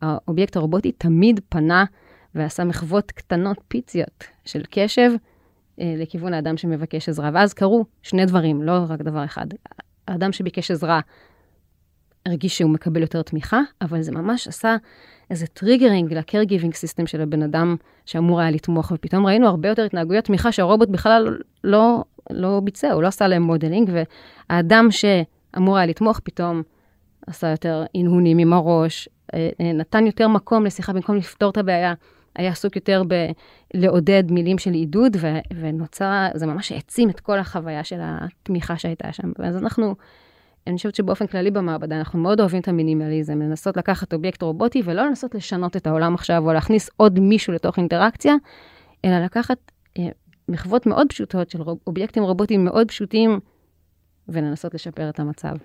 האובייקט 0.01 0.55
הרובוטי 0.55 0.91
תמיד 0.91 1.39
פנה 1.49 1.85
ועשה 2.35 2.63
מחוות 2.63 3.11
קטנות 3.11 3.57
פיציות 3.67 4.23
של 4.45 4.61
קשב 4.69 5.11
אה, 5.79 5.93
לכיוון 5.97 6.33
האדם 6.33 6.57
שמבקש 6.57 7.09
עזרה. 7.09 7.29
ואז 7.33 7.53
קרו 7.53 7.85
שני 8.01 8.25
דברים, 8.25 8.63
לא 8.63 8.85
רק 8.89 9.01
דבר 9.01 9.25
אחד. 9.25 9.45
האדם 10.07 10.31
שביקש 10.31 10.71
עזרה 10.71 10.99
הרגיש 12.25 12.57
שהוא 12.57 12.71
מקבל 12.71 13.01
יותר 13.01 13.21
תמיכה, 13.21 13.61
אבל 13.81 14.01
זה 14.01 14.11
ממש 14.11 14.47
עשה 14.47 14.75
איזה 15.29 15.47
triggering 15.47 16.13
ל 16.13 16.43
caregiving 16.43 16.73
system 16.73 17.07
של 17.07 17.21
הבן 17.21 17.43
אדם 17.43 17.75
שאמור 18.05 18.39
היה 18.39 18.51
לתמוך, 18.51 18.91
ופתאום 18.95 19.25
ראינו 19.25 19.47
הרבה 19.47 19.69
יותר 19.69 19.83
התנהגויות 19.83 20.25
תמיכה 20.25 20.51
שהרובוט 20.51 20.89
בכלל 20.89 21.37
לא, 21.63 22.03
לא 22.29 22.61
ביצע, 22.63 22.91
הוא 22.91 23.01
לא 23.03 23.07
עשה 23.07 23.27
להם 23.27 23.41
modeling, 23.41 23.91
והאדם 24.49 24.87
שאמור 24.91 25.77
היה 25.77 25.85
לתמוך 25.85 26.19
פתאום 26.23 26.61
עשה 27.27 27.47
יותר 27.47 27.85
הנהונים 27.95 28.37
עם 28.37 28.53
הראש, 28.53 29.09
אה, 29.33 29.49
אה, 29.61 29.73
נתן 29.73 30.05
יותר 30.05 30.27
מקום 30.27 30.65
לשיחה 30.65 30.93
במקום 30.93 31.15
לפתור 31.15 31.49
את 31.49 31.57
הבעיה. 31.57 31.93
היה 32.35 32.51
עסוק 32.51 32.75
יותר 32.75 33.03
בלעודד 33.73 34.23
מילים 34.29 34.57
של 34.57 34.73
עידוד, 34.73 35.17
ו- 35.19 35.39
ונוצר, 35.59 36.27
זה 36.33 36.45
ממש 36.45 36.71
העצים 36.71 37.09
את 37.09 37.19
כל 37.19 37.39
החוויה 37.39 37.83
של 37.83 37.99
התמיכה 38.01 38.77
שהייתה 38.77 39.13
שם. 39.13 39.31
ואז 39.39 39.57
אנחנו 39.57 39.95
אני 40.67 40.77
חושבת 40.77 40.95
שבאופן 40.95 41.27
כללי 41.27 41.51
במעבדה 41.51 41.97
אנחנו 41.97 42.19
מאוד 42.19 42.39
אוהבים 42.39 42.61
את 42.61 42.67
המינימליזם, 42.67 43.41
לנסות 43.41 43.77
לקחת 43.77 44.13
אובייקט 44.13 44.41
רובוטי 44.41 44.81
ולא 44.85 45.05
לנסות 45.05 45.35
לשנות 45.35 45.77
את 45.77 45.87
העולם 45.87 46.13
עכשיו 46.13 46.43
או 46.47 46.53
להכניס 46.53 46.89
עוד 46.97 47.19
מישהו 47.19 47.53
לתוך 47.53 47.77
אינטראקציה, 47.77 48.35
אלא 49.05 49.19
לקחת 49.19 49.57
אה, 49.99 50.07
מחוות 50.49 50.85
מאוד 50.85 51.07
פשוטות 51.09 51.49
של 51.49 51.61
רוב, 51.61 51.77
אובייקטים 51.87 52.23
רובוטיים 52.23 52.65
מאוד 52.65 52.87
פשוטים 52.87 53.39
ולנסות 54.29 54.73
לשפר 54.73 55.09
את 55.09 55.19
המצב. 55.19 55.55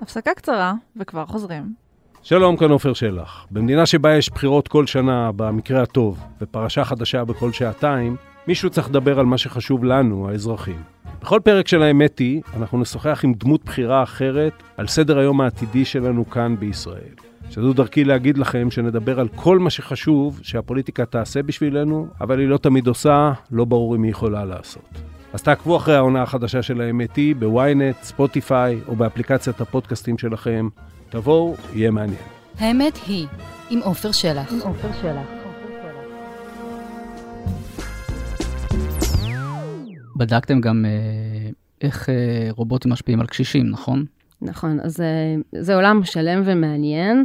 הפסקה 0.00 0.34
קצרה 0.34 0.74
וכבר 0.96 1.26
חוזרים. 1.26 1.74
שלום, 2.22 2.56
כאן 2.56 2.70
עופר 2.70 2.92
שלח. 2.92 3.46
במדינה 3.50 3.86
שבה 3.86 4.16
יש 4.16 4.30
בחירות 4.30 4.68
כל 4.68 4.86
שנה, 4.86 5.32
במקרה 5.32 5.82
הטוב, 5.82 6.24
ופרשה 6.40 6.84
חדשה 6.84 7.24
בכל 7.24 7.52
שעתיים, 7.52 8.16
מישהו 8.48 8.70
צריך 8.70 8.88
לדבר 8.88 9.18
על 9.18 9.26
מה 9.26 9.38
שחשוב 9.38 9.84
לנו, 9.84 10.28
האזרחים. 10.28 10.95
בכל 11.20 11.40
פרק 11.44 11.68
של 11.68 11.82
האמת 11.82 12.18
היא, 12.18 12.42
אנחנו 12.56 12.80
נשוחח 12.80 13.20
עם 13.24 13.34
דמות 13.34 13.64
בחירה 13.64 14.02
אחרת 14.02 14.62
על 14.76 14.86
סדר 14.86 15.18
היום 15.18 15.40
העתידי 15.40 15.84
שלנו 15.84 16.30
כאן 16.30 16.56
בישראל. 16.58 17.14
שזו 17.50 17.72
דרכי 17.72 18.04
להגיד 18.04 18.38
לכם 18.38 18.70
שנדבר 18.70 19.20
על 19.20 19.28
כל 19.34 19.58
מה 19.58 19.70
שחשוב 19.70 20.40
שהפוליטיקה 20.42 21.06
תעשה 21.06 21.42
בשבילנו, 21.42 22.06
אבל 22.20 22.38
היא 22.38 22.48
לא 22.48 22.58
תמיד 22.58 22.86
עושה, 22.86 23.32
לא 23.50 23.64
ברור 23.64 23.96
אם 23.96 24.02
היא 24.02 24.10
יכולה 24.10 24.44
לעשות. 24.44 24.88
אז 25.32 25.42
תעקבו 25.42 25.76
אחרי 25.76 25.94
העונה 25.94 26.22
החדשה 26.22 26.62
של 26.62 26.80
האמת 26.80 27.16
היא 27.16 27.36
בוויינט, 27.36 27.96
ספוטיפיי 28.02 28.80
או 28.88 28.96
באפליקציית 28.96 29.60
הפודקאסטים 29.60 30.18
שלכם. 30.18 30.68
תבואו, 31.08 31.54
יהיה 31.74 31.90
מעניין. 31.90 32.20
האמת 32.58 32.98
היא, 33.06 33.26
עם 33.70 33.80
עופר 33.82 34.12
שלח. 34.12 34.52
עם 34.52 34.60
עופר 34.60 34.88
שלח. 35.02 35.45
בדקתם 40.16 40.60
גם 40.60 40.84
אה, 40.84 41.50
איך 41.80 42.08
אה, 42.08 42.48
רובוטים 42.50 42.92
משפיעים 42.92 43.20
על 43.20 43.26
קשישים, 43.26 43.70
נכון? 43.70 44.04
נכון, 44.42 44.80
אז 44.80 45.00
אה, 45.00 45.34
זה 45.62 45.74
עולם 45.74 46.00
שלם 46.04 46.42
ומעניין. 46.44 47.24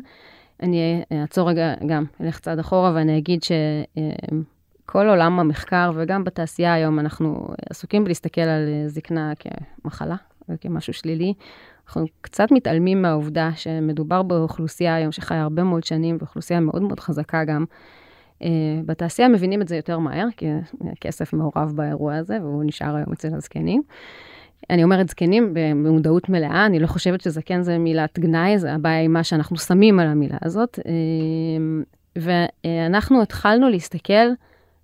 אני 0.64 1.04
אעצור 1.22 1.50
רגע 1.50 1.74
גם, 1.88 2.04
אלך 2.22 2.40
צעד 2.40 2.60
אחורה 2.60 2.92
ואני 2.96 3.18
אגיד 3.18 3.40
שכל 3.44 5.08
עולם 5.08 5.40
המחקר 5.40 5.92
וגם 5.96 6.24
בתעשייה 6.24 6.74
היום 6.74 7.00
אנחנו 7.00 7.48
עסוקים 7.70 8.04
בלהסתכל 8.04 8.42
על 8.42 8.70
זקנה 8.88 9.34
כמחלה 9.40 10.16
וכמשהו 10.50 10.94
שלילי. 10.94 11.34
אנחנו 11.88 12.06
קצת 12.22 12.52
מתעלמים 12.52 13.02
מהעובדה 13.02 13.50
שמדובר 13.56 14.22
באוכלוסייה 14.22 14.96
היום 14.96 15.12
שחיה 15.12 15.42
הרבה 15.42 15.64
מאוד 15.64 15.84
שנים, 15.84 16.18
ואוכלוסייה 16.20 16.60
מאוד 16.60 16.82
מאוד 16.82 17.00
חזקה 17.00 17.44
גם. 17.44 17.66
Uh, 18.42 18.44
בתעשייה 18.86 19.28
מבינים 19.28 19.62
את 19.62 19.68
זה 19.68 19.76
יותר 19.76 20.00
מהר, 20.00 20.28
כי 20.38 20.46
הכסף 20.92 21.34
מעורב 21.34 21.72
באירוע 21.76 22.16
הזה, 22.16 22.38
והוא 22.42 22.64
נשאר 22.66 22.96
היום 22.96 23.14
אצל 23.14 23.36
הזקנים. 23.36 23.82
אני 24.70 24.84
אומרת 24.84 25.10
זקנים 25.10 25.54
במודעות 25.54 26.30
מלאה, 26.30 26.66
אני 26.66 26.80
לא 26.80 26.88
חושבת 26.88 27.22
שזקן 27.22 27.62
זה 27.62 27.78
מילת 27.78 28.20
גנאי, 28.20 28.60
זה 28.60 28.74
הבעיה 28.74 29.02
עם 29.02 29.14
מה 29.14 29.24
שאנחנו 29.24 29.58
שמים 29.58 30.00
על 30.00 30.08
המילה 30.08 30.38
הזאת. 30.42 30.80
Uh, 30.80 30.86
ואנחנו 32.16 33.22
התחלנו 33.22 33.70
להסתכל 33.70 34.28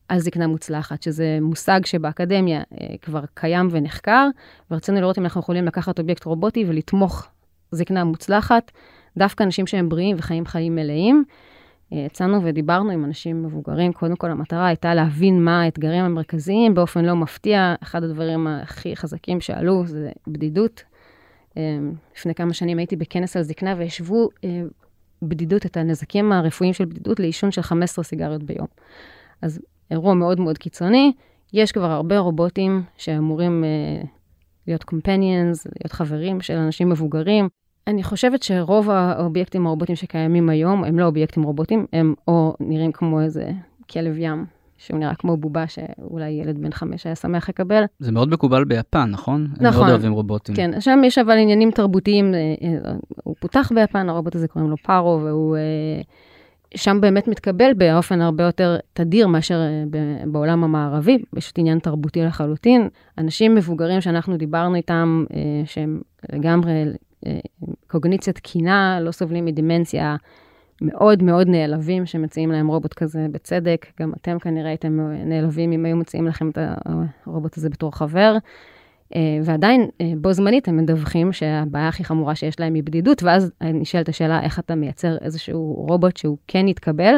על 0.10 0.20
זקנה 0.20 0.48
מוצלחת, 0.48 1.04
שזה 1.04 1.38
מושג 1.42 1.86
שבאקדמיה 1.86 2.62
אה, 2.82 2.88
כבר 3.02 3.22
קיים 3.34 3.68
ונחקר, 3.72 4.28
ורצינו 4.72 5.02
לראות 5.02 5.18
אם 5.18 5.24
אנחנו 5.24 5.42
יכולים 5.42 5.66
לקחת 5.66 6.00
אובייקט 6.00 6.24
רובוטי 6.24 6.66
ולתמוך 6.68 7.28
זקנה 7.72 8.04
מוצלחת, 8.04 8.72
דווקא 9.18 9.44
אנשים 9.44 9.68
שהם 9.68 9.90
בריאים 9.90 10.16
וחיים 10.20 10.46
חיים 10.46 10.76
מלאים. 10.76 11.24
אה, 11.94 11.98
יצאנו 11.98 12.44
ודיברנו 12.44 12.92
עם 12.92 13.06
אנשים 13.06 13.44
מבוגרים, 13.44 13.94
קודם 13.94 14.16
כל 14.16 14.32
המטרה 14.32 14.68
הייתה 14.68 14.96
להבין 14.96 15.44
מה 15.44 15.62
האתגרים 15.62 16.04
המרכזיים, 16.04 16.74
באופן 16.74 17.06
לא 17.06 17.16
מפתיע, 17.16 17.76
אחד 17.84 18.04
הדברים 18.04 18.48
הכי 18.48 18.96
חזקים 18.96 19.42
שעלו 19.42 19.88
זה 19.88 20.12
בדידות. 20.28 20.84
אה, 21.58 21.78
לפני 22.16 22.36
כמה 22.36 22.54
שנים 22.54 22.78
הייתי 22.78 22.96
בכנס 22.96 23.38
על 23.38 23.44
זקנה 23.44 23.76
והשוו 23.78 24.30
אה, 24.44 24.62
בדידות, 25.22 25.66
את 25.66 25.78
הנזקים 25.78 26.32
הרפואיים 26.32 26.74
של 26.74 26.86
בדידות 26.86 27.20
לעישון 27.20 27.52
של 27.52 27.62
15 27.62 28.04
סיגריות 28.04 28.44
ביום. 28.44 28.68
אז 29.42 29.60
אירוע 29.92 30.14
מאוד 30.14 30.40
מאוד 30.40 30.58
קיצוני. 30.58 31.14
יש 31.54 31.72
כבר 31.72 31.92
הרבה 31.92 32.20
רובוטים 32.20 32.84
שאמורים 32.98 33.64
להיות 34.68 34.84
companions, 34.84 35.72
להיות 35.80 35.92
חברים 35.92 36.42
של 36.42 36.54
אנשים 36.54 36.90
מבוגרים. 36.90 37.50
אני 37.88 38.04
חושבת 38.04 38.44
שרוב 38.44 38.90
האובייקטים 38.90 39.68
הרובוטים 39.68 39.96
שקיימים 39.96 40.50
היום 40.50 40.84
הם 40.84 41.00
לא 41.00 41.06
אובייקטים 41.06 41.44
רובוטים, 41.44 41.86
הם 41.94 42.14
או 42.28 42.56
נראים 42.60 42.92
כמו 42.92 43.22
איזה 43.22 43.52
כלב 43.92 44.18
ים, 44.18 44.46
שהוא 44.78 45.00
נראה 45.00 45.16
כמו 45.16 45.38
בובה 45.38 45.68
שאולי 45.68 46.30
ילד 46.30 46.58
בן 46.58 46.72
חמש 46.72 47.06
היה 47.06 47.16
שמח 47.16 47.50
לקבל. 47.50 47.84
זה 48.00 48.12
מאוד 48.12 48.30
מקובל 48.30 48.64
ביפן, 48.64 49.10
נכון? 49.12 49.48
נכון. 49.52 49.66
הם 49.66 49.74
מאוד 49.74 49.90
אוהבים 49.90 50.12
רובוטים. 50.12 50.56
כן, 50.56 50.82
שם 50.82 51.02
יש 51.06 51.18
אבל 51.18 51.38
עניינים 51.38 51.72
תרבותיים, 51.72 52.34
אה, 52.34 52.40
אה, 52.40 52.92
הוא 53.24 53.36
פותח 53.40 53.72
ביפן, 53.76 54.10
הרובוט 54.10 54.36
הזה 54.36 54.48
קוראים 54.48 54.70
לו 54.70 54.78
פארו, 54.78 55.20
והוא... 55.24 55.58
שם 56.76 57.02
באמת 57.02 57.28
מתקבל 57.28 57.74
באופן 57.74 58.22
הרבה 58.22 58.44
יותר 58.44 58.78
תדיר 58.94 59.28
מאשר 59.28 59.56
אה, 59.56 59.84
בעולם 60.26 60.64
המערבי, 60.64 61.18
פשוט 61.36 61.60
עניין 61.60 61.80
תרבותי 61.80 62.22
לחלוטין. 62.22 62.90
אנשים 63.18 63.56
מבוגרים 63.56 64.02
שאנחנו 64.02 64.38
דיברנו 64.38 64.76
איתם, 64.76 65.26
אה, 65.34 65.62
שהם 65.66 66.02
לגמרי 66.34 66.72
אה, 66.72 66.92
קוגניציה 67.88 68.34
תקינה, 68.34 69.00
לא 69.02 69.12
סובלים 69.12 69.46
מדמנציה, 69.46 70.16
מאוד 70.82 71.24
מאוד 71.24 71.48
נעלבים 71.48 72.06
שמציעים 72.06 72.52
להם 72.52 72.68
רובוט 72.68 72.94
כזה 72.94 73.28
בצדק. 73.32 73.86
גם 74.00 74.12
אתם 74.22 74.40
כנראה 74.40 74.70
הייתם 74.70 75.00
נעלבים 75.26 75.72
אם 75.72 75.86
היו 75.86 75.98
מציעים 75.98 76.28
לכם 76.28 76.50
את 76.50 76.58
הרובוט 77.26 77.58
הזה 77.58 77.70
בתור 77.70 77.96
חבר. 77.96 78.38
אה, 79.16 79.40
ועדיין, 79.44 79.90
אה, 80.02 80.12
בו 80.18 80.34
זמנית 80.34 80.68
הם 80.68 80.78
מדווחים 80.78 81.34
שהבעיה 81.34 81.88
הכי 81.88 82.04
חמורה 82.04 82.36
שיש 82.36 82.60
להם 82.60 82.74
היא 82.74 82.84
בדידות, 82.84 83.24
ואז 83.24 83.52
נשאלת 83.62 84.10
השאלה 84.10 84.44
איך 84.44 84.60
אתה 84.60 84.76
מייצר 84.76 85.18
איזשהו 85.22 85.74
רובוט 85.88 86.18
שהוא 86.18 86.38
כן 86.48 86.68
יתקבל 86.68 87.16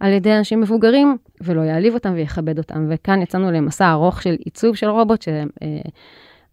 על 0.00 0.12
ידי 0.12 0.36
אנשים 0.36 0.60
מבוגרים, 0.60 1.16
ולא 1.40 1.60
יעליב 1.60 1.94
אותם 1.94 2.12
ויכבד 2.14 2.58
אותם. 2.58 2.86
וכאן 2.90 3.22
יצאנו 3.22 3.50
למסע 3.50 3.90
ארוך 3.90 4.22
של 4.22 4.36
עיצוב 4.44 4.76
של 4.76 4.88
רובוט, 4.88 5.22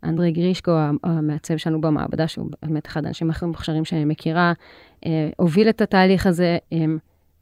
שאנדרי 0.05 0.31
גרישקו, 0.31 0.71
המעצב 1.03 1.57
שלנו 1.57 1.81
במעבדה, 1.81 2.27
שהוא 2.27 2.49
באמת 2.63 2.87
אחד 2.87 3.05
האנשים 3.05 3.29
הכי 3.29 3.45
מוכשרים 3.45 3.85
שאני 3.85 4.05
מכירה, 4.05 4.53
אה, 5.05 5.29
הוביל 5.37 5.69
את 5.69 5.81
התהליך 5.81 6.27
הזה. 6.27 6.57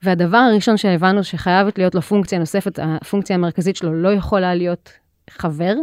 והדבר 0.04 0.38
הראשון 0.38 0.78
שהבנו 0.78 1.24
שחייבת 1.24 1.78
להיות 1.78 1.96
לו 1.96 2.02
פונקציה 2.02 2.40
נוספת, 2.40 2.80
הפונקציה 2.82 3.36
המרכזית 3.36 3.76
שלו 3.76 3.94
לא 3.94 4.14
יכולה 4.14 4.56
להיות 4.56 4.94
חבר, 5.30 5.74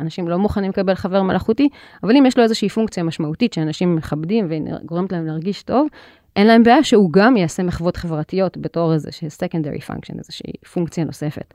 אנשים 0.00 0.28
לא 0.28 0.38
מוכנים 0.38 0.70
לקבל 0.70 0.94
חבר 0.94 1.22
מלאכותי, 1.22 1.68
אבל 2.02 2.16
אם 2.16 2.26
יש 2.26 2.36
לו 2.36 2.42
איזושהי 2.42 2.68
פונקציה 2.68 3.02
משמעותית 3.02 3.52
שאנשים 3.52 3.96
מכבדים 3.96 4.48
וגורמת 4.50 5.12
להם 5.12 5.26
להרגיש 5.26 5.62
טוב, 5.62 5.88
אין 6.36 6.46
להם 6.46 6.62
בעיה 6.62 6.84
שהוא 6.84 7.12
גם 7.12 7.36
יעשה 7.36 7.62
מחוות 7.62 7.96
חברתיות 7.96 8.56
בתור 8.56 8.92
איזושהי 8.92 9.28
secondary 9.28 9.82
function, 9.90 10.18
איזושהי 10.18 10.52
פונקציה 10.72 11.04
נוספת. 11.04 11.54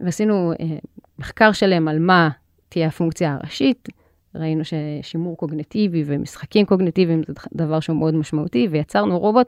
ועשינו 0.00 0.52
אה, 0.60 0.66
מחקר 1.18 1.52
שלם 1.52 1.88
על 1.88 1.98
מה 1.98 2.28
תהיה 2.68 2.86
הפונקציה 2.86 3.34
הראשית, 3.34 3.88
ראינו 4.34 4.62
ששימור 4.64 5.36
קוגנטיבי 5.36 6.02
ומשחקים 6.06 6.66
קוגנטיביים 6.66 7.22
זה 7.26 7.32
דבר 7.54 7.80
שהוא 7.80 7.96
מאוד 7.96 8.14
משמעותי, 8.14 8.68
ויצרנו 8.70 9.18
רובוט 9.18 9.46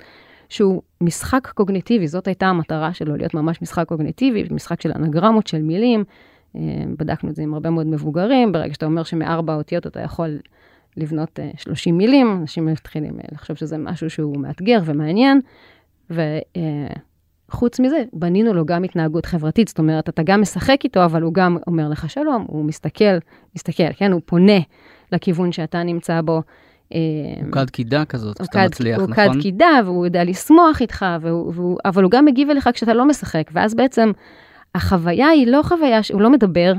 שהוא 0.49 0.83
משחק 1.01 1.53
קוגנטיבי, 1.55 2.09
זאת 2.09 2.27
הייתה 2.27 2.47
המטרה 2.47 2.95
שלו, 2.95 3.17
להיות 3.17 3.35
ממש 3.35 3.63
משחק 3.63 3.89
קוגנטיבי, 3.89 4.45
משחק 4.51 4.81
של 4.81 4.93
אנגרמות, 4.95 5.47
של 5.47 5.63
מילים, 5.63 6.05
אה, 6.57 6.61
בדקנו 6.99 7.31
את 7.31 7.37
זה 7.37 7.43
עם 7.43 7.55
הרבה 7.55 7.71
מאוד 7.71 7.87
מבוגרים, 7.87 8.53
ברגע 8.53 8.75
שאתה 8.75 8.87
אומר 8.87 9.03
שמארבע 9.03 9.55
אותיות 9.55 9.87
אתה 9.87 10.01
יכול 10.01 10.39
לבנות 10.97 11.39
30 11.57 11.95
אה, 11.95 11.99
מילים, 11.99 12.39
אנשים 12.41 12.67
מתחילים 12.67 13.15
אה, 13.21 13.25
לחשוב 13.33 13.57
שזה 13.57 13.79
משהו 13.79 14.11
שהוא 14.11 14.37
מאתגר 14.37 14.81
ומעניין, 14.85 15.41
וחוץ 17.51 17.81
מזה, 17.81 18.03
בנינו 18.13 18.53
לו 18.53 18.67
גם 18.67 18.85
התנהגות 18.85 19.27
חברתית, 19.27 19.69
זאת 19.69 19.79
אומרת, 19.79 20.09
אתה 20.09 20.23
גם 20.23 20.41
משחק 20.41 20.79
איתו, 20.85 21.05
אבל 21.05 21.23
הוא 21.23 21.35
גם 21.35 21.57
אומר 21.67 21.89
לך 21.89 22.11
שלום, 22.11 22.45
הוא 22.49 22.65
מסתכל, 22.65 23.19
מסתכל, 23.57 23.93
כן, 23.97 24.13
הוא 24.13 24.21
פונה 24.25 24.59
לכיוון 25.13 25.53
שאתה 25.53 25.83
נמצא 25.83 26.21
בו. 26.21 26.43
הוא 26.89 27.53
כד 27.53 27.71
קידה 27.71 28.05
כזאת, 28.05 28.43
כשאתה 28.43 28.65
מצליח, 28.67 28.99
הוא 28.99 29.09
נכון? 29.09 29.25
הוא 29.25 29.35
כד 29.35 29.41
קידה, 29.41 29.81
והוא 29.85 30.07
יודע 30.07 30.25
לשמוח 30.25 30.81
איתך, 30.81 31.07
והוא, 31.21 31.53
והוא, 31.55 31.79
אבל 31.85 32.03
הוא 32.03 32.11
גם 32.11 32.25
מגיב 32.25 32.51
אליך 32.51 32.69
כשאתה 32.73 32.95
לא 32.95 33.05
משחק, 33.05 33.51
ואז 33.53 33.75
בעצם 33.75 34.13
החוויה 34.75 35.29
היא 35.29 35.47
לא 35.47 35.61
חוויה, 35.63 36.01
הוא 36.13 36.21
לא 36.21 36.31
מדבר, 36.31 36.73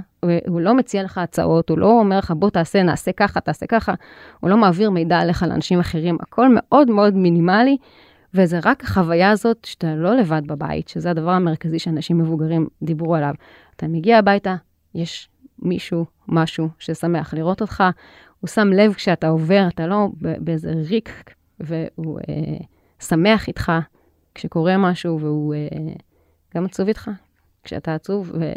הוא 0.47 0.61
לא 0.61 0.73
מציע 0.73 1.03
לך 1.03 1.17
הצעות, 1.17 1.69
הוא 1.69 1.77
לא 1.77 1.99
אומר 1.99 2.17
לך 2.17 2.33
בוא 2.37 2.49
תעשה, 2.49 2.83
נעשה 2.83 3.11
ככה, 3.11 3.39
תעשה 3.39 3.65
ככה, 3.65 3.93
הוא 4.39 4.49
לא 4.49 4.57
מעביר 4.57 4.89
מידע 4.89 5.19
עליך 5.19 5.43
לאנשים 5.43 5.79
אחרים, 5.79 6.17
הכל 6.21 6.47
מאוד 6.51 6.91
מאוד 6.91 7.15
מינימלי, 7.15 7.77
וזה 8.33 8.59
רק 8.65 8.83
החוויה 8.83 9.31
הזאת 9.31 9.65
שאתה 9.65 9.95
לא 9.95 10.15
לבד 10.15 10.41
בבית, 10.45 10.87
שזה 10.87 11.11
הדבר 11.11 11.31
המרכזי 11.31 11.79
שאנשים 11.79 12.17
מבוגרים 12.17 12.67
דיברו 12.81 13.15
עליו. 13.15 13.33
אתה 13.75 13.87
מגיע 13.87 14.17
הביתה, 14.17 14.55
יש 14.95 15.29
מישהו, 15.59 16.05
משהו 16.27 16.69
ששמח 16.79 17.33
לראות 17.33 17.61
אותך, 17.61 17.83
הוא 18.39 18.47
שם 18.47 18.67
לב 18.67 18.93
כשאתה 18.93 19.27
עובר, 19.27 19.67
אתה 19.67 19.87
לא 19.87 20.07
באיזה 20.17 20.71
ריק, 20.89 21.33
והוא 21.59 22.19
אה, 22.29 22.57
שמח 22.99 23.47
איתך 23.47 23.71
כשקורה 24.35 24.77
משהו, 24.77 25.19
והוא 25.19 25.53
אה, 25.53 25.93
גם 26.55 26.65
עצוב 26.65 26.87
איתך, 26.87 27.11
כשאתה 27.63 27.95
עצוב, 27.95 28.31
ו... 28.39 28.51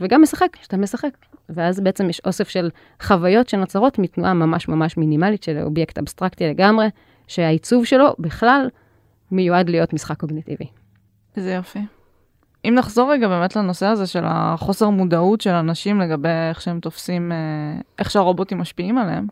וגם 0.00 0.22
משחק, 0.22 0.48
כשאתה 0.52 0.76
משחק. 0.76 1.16
ואז 1.48 1.80
בעצם 1.80 2.10
יש 2.10 2.20
אוסף 2.24 2.48
של 2.48 2.70
חוויות 3.02 3.48
שנוצרות 3.48 3.98
מתנועה 3.98 4.34
ממש 4.34 4.68
ממש 4.68 4.96
מינימלית 4.96 5.42
של 5.42 5.58
אובייקט 5.62 5.98
אבסטרקטי 5.98 6.46
לגמרי, 6.46 6.86
שהעיצוב 7.26 7.84
שלו 7.84 8.14
בכלל 8.18 8.68
מיועד 9.32 9.70
להיות 9.70 9.92
משחק 9.92 10.20
קוגניטיבי. 10.20 10.66
איזה 11.36 11.52
יופי. 11.52 11.78
אם 12.64 12.74
נחזור 12.78 13.12
רגע 13.12 13.28
באמת 13.28 13.56
לנושא 13.56 13.86
הזה 13.86 14.06
של 14.06 14.22
החוסר 14.24 14.88
מודעות 14.88 15.40
של 15.40 15.50
אנשים 15.50 16.00
לגבי 16.00 16.28
איך 16.48 16.60
שהם 16.60 16.80
תופסים, 16.80 17.32
אה, 17.32 17.80
איך 17.98 18.10
שהרובוטים 18.10 18.58
משפיעים 18.58 18.98
עליהם, 18.98 19.26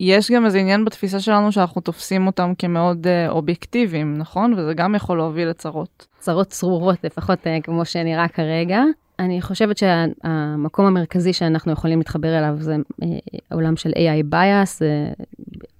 יש 0.00 0.30
גם 0.30 0.46
איזה 0.46 0.58
עניין 0.58 0.84
בתפיסה 0.84 1.20
שלנו 1.20 1.52
שאנחנו 1.52 1.80
תופסים 1.80 2.26
אותם 2.26 2.52
כמאוד 2.58 3.06
uh, 3.06 3.30
אובייקטיביים, 3.30 4.14
נכון? 4.18 4.54
וזה 4.56 4.74
גם 4.74 4.94
יכול 4.94 5.16
להוביל 5.16 5.48
לצרות. 5.48 6.06
צרות 6.18 6.46
צרורות, 6.46 7.04
לפחות 7.04 7.38
uh, 7.38 7.62
כמו 7.62 7.84
שנראה 7.84 8.28
כרגע. 8.28 8.82
אני 9.18 9.42
חושבת 9.42 9.78
שהמקום 9.78 10.86
המרכזי 10.86 11.32
שאנחנו 11.32 11.72
יכולים 11.72 11.98
להתחבר 11.98 12.38
אליו 12.38 12.56
זה 12.58 12.76
uh, 12.76 13.04
עולם 13.52 13.76
של 13.76 13.90
AI 13.90 14.34
bias, 14.34 14.78
uh, 14.78 15.24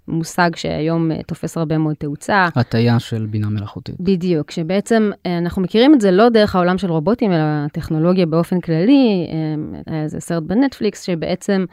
מושג 0.09 0.51
שהיום 0.57 1.13
אה, 1.13 1.23
תופס 1.23 1.57
הרבה 1.57 1.79
מאוד 1.79 1.95
תאוצה. 1.95 2.49
הטיה 2.55 2.99
של 2.99 3.27
בינה 3.27 3.49
מלאכותית. 3.49 3.95
בדיוק, 4.01 4.51
שבעצם 4.51 5.11
אה, 5.27 5.39
אנחנו 5.39 5.63
מכירים 5.63 5.95
את 5.95 6.01
זה 6.01 6.11
לא 6.11 6.29
דרך 6.29 6.55
העולם 6.55 6.79
של 6.79 6.91
רובוטים, 6.91 7.33
אלא 7.33 7.69
טכנולוגיה 7.73 8.27
באופן 8.27 8.61
כללי. 8.61 9.27
היה 9.87 10.03
איזה 10.03 10.21
סרט 10.21 10.43
בנטפליקס, 10.43 11.03
שבעצם 11.03 11.65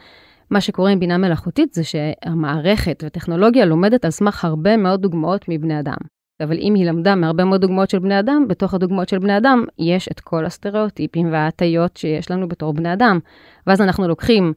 מה 0.50 0.60
שקורה 0.60 0.90
עם 0.90 1.00
בינה 1.00 1.18
מלאכותית 1.18 1.74
זה 1.74 1.82
שהמערכת 1.84 3.04
וטכנולוגיה 3.06 3.64
לומדת 3.64 4.04
על 4.04 4.10
סמך 4.10 4.44
הרבה 4.44 4.76
מאוד 4.76 5.02
דוגמאות 5.02 5.44
מבני 5.48 5.80
אדם. 5.80 5.96
אבל 6.40 6.58
אם 6.58 6.74
היא 6.74 6.86
למדה 6.86 7.14
מהרבה 7.14 7.44
מאוד 7.44 7.60
דוגמאות 7.60 7.90
של 7.90 7.98
בני 7.98 8.18
אדם, 8.18 8.44
בתוך 8.48 8.74
הדוגמאות 8.74 9.08
של 9.08 9.18
בני 9.18 9.36
אדם 9.36 9.64
יש 9.78 10.08
את 10.08 10.20
כל 10.20 10.46
הסטריאוטיפים 10.46 11.32
וההטיות 11.32 11.96
שיש 11.96 12.30
לנו 12.30 12.48
בתור 12.48 12.72
בני 12.72 12.92
אדם. 12.92 13.18
ואז 13.66 13.80
אנחנו 13.80 14.08
לוקחים 14.08 14.52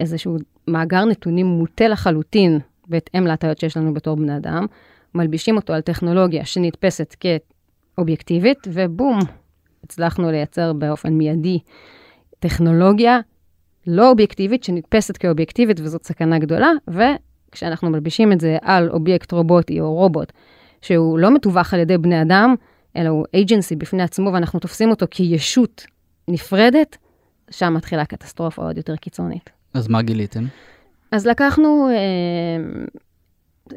איזשהו 0.00 0.36
מאגר 0.68 1.04
נתונים 1.04 1.46
מוטה 1.46 1.88
לחלוטין 1.88 2.58
בהתאם 2.88 3.26
להטיות 3.26 3.58
שיש 3.58 3.76
לנו 3.76 3.94
בתור 3.94 4.16
בני 4.16 4.36
אדם, 4.36 4.66
מלבישים 5.14 5.56
אותו 5.56 5.72
על 5.72 5.80
טכנולוגיה 5.80 6.44
שנתפסת 6.44 7.16
כאובייקטיבית, 7.94 8.58
ובום, 8.72 9.18
הצלחנו 9.84 10.30
לייצר 10.30 10.72
באופן 10.72 11.12
מיידי 11.12 11.58
טכנולוגיה 12.38 13.20
לא 13.86 14.10
אובייקטיבית 14.10 14.64
שנתפסת 14.64 15.16
כאובייקטיבית 15.16 15.80
וזאת 15.80 16.04
סכנה 16.04 16.38
גדולה, 16.38 16.70
וכשאנחנו 16.88 17.90
מלבישים 17.90 18.32
את 18.32 18.40
זה 18.40 18.56
על 18.62 18.90
אובייקט 18.90 19.32
רובוטי 19.32 19.80
או 19.80 19.94
רובוט, 19.94 20.32
שהוא 20.82 21.18
לא 21.18 21.34
מתווך 21.34 21.74
על 21.74 21.80
ידי 21.80 21.98
בני 21.98 22.22
אדם, 22.22 22.54
אלא 22.96 23.08
הוא 23.08 23.24
agency 23.34 23.76
בפני 23.76 24.02
עצמו 24.02 24.32
ואנחנו 24.32 24.60
תופסים 24.60 24.90
אותו 24.90 25.06
כישות 25.10 25.86
נפרדת, 26.28 26.96
שם 27.50 27.74
מתחילה 27.74 28.04
קטסטרופה 28.04 28.62
עוד 28.62 28.76
יותר 28.76 28.96
קיצונית. 28.96 29.50
אז 29.74 29.88
מה 29.88 30.02
גיליתם? 30.02 30.44
אז 31.12 31.26
לקחנו 31.26 31.88
אה, 31.90 32.90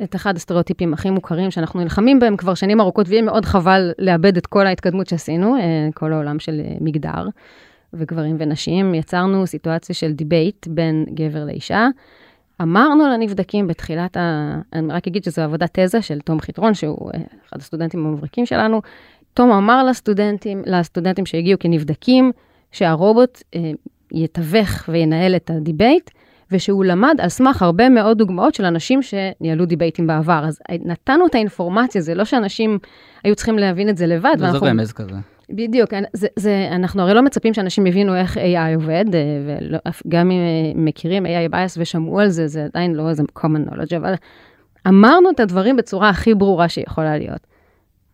את 0.03 0.15
אחד 0.15 0.35
הסטריאוטיפים 0.35 0.93
הכי 0.93 1.09
מוכרים 1.09 1.51
שאנחנו 1.51 1.79
נלחמים 1.79 2.19
בהם 2.19 2.37
כבר 2.37 2.53
שנים 2.53 2.81
ארוכות, 2.81 3.09
ויהיה 3.09 3.21
מאוד 3.21 3.45
חבל 3.45 3.91
לאבד 3.99 4.37
את 4.37 4.47
כל 4.47 4.67
ההתקדמות 4.67 5.07
שעשינו, 5.07 5.55
אה, 5.55 5.89
כל 5.93 6.13
העולם 6.13 6.39
של 6.39 6.61
אה, 6.65 6.75
מגדר 6.81 7.27
וגברים 7.93 8.35
ונשים. 8.39 8.93
יצרנו 8.95 9.47
סיטואציה 9.47 9.95
של 9.95 10.11
debate 10.12 10.67
בין 10.67 11.05
גבר 11.13 11.45
לאישה. 11.45 11.87
אמרנו 12.61 13.07
לנבדקים 13.07 13.67
בתחילת 13.67 14.17
ה... 14.17 14.57
אני 14.73 14.93
רק 14.93 15.07
אגיד 15.07 15.23
שזו 15.23 15.41
עבודת 15.41 15.79
תזה 15.79 16.01
של 16.01 16.19
תום 16.19 16.39
חיטרון, 16.39 16.73
שהוא 16.73 17.11
אה, 17.13 17.19
אחד 17.49 17.59
הסטודנטים 17.59 18.05
המבריקים 18.05 18.45
שלנו. 18.45 18.81
תום 19.33 19.51
אמר 19.51 19.83
לסטודנטים, 19.83 20.61
לסטודנטים 20.65 21.25
שהגיעו 21.25 21.59
כנבדקים, 21.59 22.31
שהרובוט 22.71 23.43
אה, 23.55 23.71
יתווך 24.11 24.89
וינהל 24.89 25.35
את 25.35 25.49
ה 25.49 25.57
debate, 25.57 26.10
ושהוא 26.51 26.85
למד 26.85 27.15
על 27.19 27.29
סמך 27.29 27.61
הרבה 27.61 27.89
מאוד 27.89 28.17
דוגמאות 28.17 28.55
של 28.55 28.65
אנשים 28.65 28.99
שניהלו 29.01 29.65
debateים 29.65 30.07
בעבר. 30.07 30.41
אז 30.45 30.59
נתנו 30.85 31.27
את 31.27 31.35
האינפורמציה, 31.35 32.01
זה 32.01 32.15
לא 32.15 32.25
שאנשים 32.25 32.79
היו 33.23 33.35
צריכים 33.35 33.57
להבין 33.57 33.89
את 33.89 33.97
זה 33.97 34.07
לבד. 34.07 34.35
זה 34.37 34.45
ואנחנו... 34.45 34.67
רמז 34.67 34.91
כזה. 34.91 35.15
בדיוק, 35.49 35.89
זה, 36.13 36.27
זה, 36.35 36.69
אנחנו 36.71 37.01
הרי 37.01 37.13
לא 37.13 37.21
מצפים 37.21 37.53
שאנשים 37.53 37.87
יבינו 37.87 38.15
איך 38.15 38.37
AI 38.37 38.75
עובד, 38.75 39.05
אה, 39.13 39.19
וגם 40.05 40.31
אם 40.31 40.39
אה, 40.39 40.71
מכירים 40.75 41.25
AI 41.25 41.51
bias 41.51 41.77
ושמעו 41.77 42.19
על 42.19 42.29
זה, 42.29 42.47
זה 42.47 42.65
עדיין 42.65 42.95
לא 42.95 43.09
איזה 43.09 43.23
common 43.39 43.69
knowledge, 43.69 43.97
אבל 43.97 44.13
אמרנו 44.87 45.29
את 45.29 45.39
הדברים 45.39 45.77
בצורה 45.77 46.09
הכי 46.09 46.35
ברורה 46.35 46.69
שיכולה 46.69 47.17
להיות. 47.17 47.47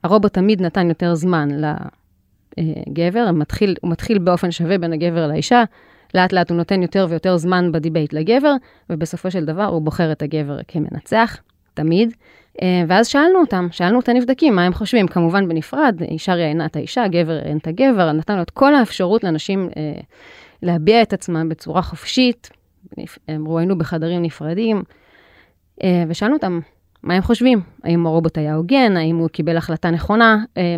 הרובוט 0.03 0.33
תמיד 0.33 0.61
נתן 0.61 0.89
יותר 0.89 1.15
זמן 1.15 1.49
לגבר, 2.57 3.25
הוא 3.29 3.37
מתחיל, 3.37 3.75
הוא 3.81 3.91
מתחיל 3.91 4.17
באופן 4.17 4.51
שווה 4.51 4.77
בין 4.77 4.93
הגבר 4.93 5.27
לאישה, 5.27 5.63
לאט 6.15 6.33
לאט 6.33 6.49
הוא 6.49 6.57
נותן 6.57 6.81
יותר 6.81 7.05
ויותר 7.09 7.37
זמן 7.37 7.71
בדיבייט 7.71 8.13
לגבר, 8.13 8.53
ובסופו 8.89 9.31
של 9.31 9.45
דבר 9.45 9.65
הוא 9.65 9.81
בוחר 9.81 10.11
את 10.11 10.21
הגבר 10.21 10.59
כמנצח, 10.67 11.37
תמיד. 11.73 12.13
אה, 12.61 12.83
ואז 12.87 13.07
שאלנו 13.07 13.39
אותם, 13.39 13.67
שאלנו 13.71 13.99
את 13.99 14.09
הנבדקים 14.09 14.55
מה 14.55 14.65
הם 14.65 14.73
חושבים, 14.73 15.07
כמובן 15.07 15.47
בנפרד, 15.47 16.01
אישה 16.01 16.35
ראיינה 16.35 16.65
את 16.65 16.75
האישה, 16.75 17.07
גבר 17.07 17.39
ראיין 17.39 17.57
את 17.57 17.67
הגבר, 17.67 18.11
נתנו 18.11 18.41
את 18.41 18.49
כל 18.49 18.75
האפשרות 18.75 19.23
לאנשים 19.23 19.69
אה, 19.77 20.01
להביע 20.63 21.01
את 21.01 21.13
עצמם 21.13 21.49
בצורה 21.49 21.81
חופשית, 21.81 22.49
הם 23.27 23.45
רואיינו 23.45 23.77
בחדרים 23.77 24.21
נפרדים, 24.21 24.83
אה, 25.83 26.03
ושאלנו 26.07 26.33
אותם 26.35 26.59
מה 27.03 27.13
הם 27.13 27.21
חושבים, 27.21 27.61
האם 27.83 28.05
הרובוט 28.05 28.37
היה 28.37 28.55
הוגן, 28.55 28.97
האם 28.97 29.17
הוא 29.17 29.29
קיבל 29.29 29.57
החלטה 29.57 29.91
נכונה, 29.91 30.37
אה, 30.57 30.75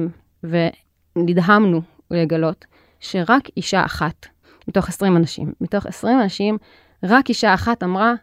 ונדהמנו 1.16 1.82
לגלות 2.12 2.66
שרק 3.00 3.50
אישה 3.58 3.86
אחת 3.86 4.28
מתוך 4.70 4.90
20 4.90 5.18
אנשים, 5.18 5.52
מתוך 5.62 5.86
20 5.86 6.22
אנשים, 6.22 6.58
רק 7.04 7.30
אישה 7.30 7.54
אחת 7.54 7.84
אמרה, 7.84 8.14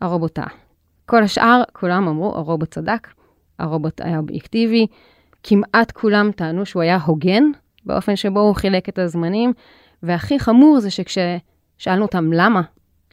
הרובוט 0.00 0.34
טעה. 0.34 0.48
כל 1.06 1.22
השאר, 1.22 1.62
כולם 1.72 2.08
אמרו, 2.08 2.34
הרובוט 2.36 2.70
צדק, 2.70 3.08
הרובוט 3.58 4.00
היה 4.00 4.18
אובייקטיבי, 4.18 4.86
כמעט 5.42 5.90
כולם 5.90 6.30
טענו 6.36 6.66
שהוא 6.66 6.82
היה 6.82 6.98
הוגן 7.04 7.42
באופן 7.86 8.16
שבו 8.16 8.40
הוא 8.40 8.54
חילק 8.54 8.88
את 8.88 8.98
הזמנים, 8.98 9.52
והכי 10.02 10.38
חמור 10.38 10.80
זה 10.80 10.90
שכששאלנו 10.90 12.02
אותם 12.02 12.32
למה, 12.32 12.62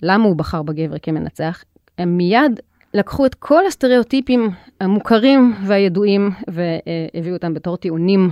למה 0.02 0.24
הוא 0.26 0.36
בחר 0.36 0.62
בגבר 0.62 0.98
כמנצח, 1.02 1.64
הם 1.98 2.18
מיד 2.18 2.60
לקחו 2.94 3.26
את 3.26 3.36
כל 3.36 3.66
הסטריאוטיפים 3.66 4.50
המוכרים 4.82 5.54
והידועים 5.66 6.32
והביאו 6.48 7.34
אותם 7.34 7.54
בתור 7.54 7.78
טיעונים 7.78 8.30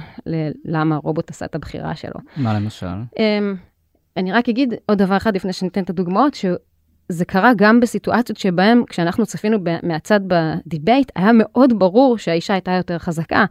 ללמה 0.65 0.95
הרובוט 0.95 1.29
עשה 1.29 1.45
את 1.45 1.55
הבחירה 1.55 1.95
שלו. 1.95 2.19
מה 2.37 2.53
למשל? 2.53 2.87
אמ, 4.19 4.23
אני 4.23 4.31
רק 4.31 4.49
אגיד 4.49 4.73
עוד 4.85 4.97
דבר 4.97 5.17
אחד 5.17 5.35
לפני 5.35 5.53
שניתן 5.53 5.83
את 5.83 5.89
הדוגמאות, 5.89 6.37
זה 7.09 7.25
קרה 7.25 7.51
גם 7.55 7.79
בסיטואציות 7.79 8.37
שבהן, 8.37 8.83
כשאנחנו 8.89 9.25
צפינו 9.25 9.57
מהצד 9.83 10.19
בדיבייט, 10.27 11.11
היה 11.15 11.31
מאוד 11.33 11.79
ברור 11.79 12.17
שהאישה 12.17 12.53
הייתה 12.53 12.71
יותר 12.71 12.97
חזקה. 12.97 13.45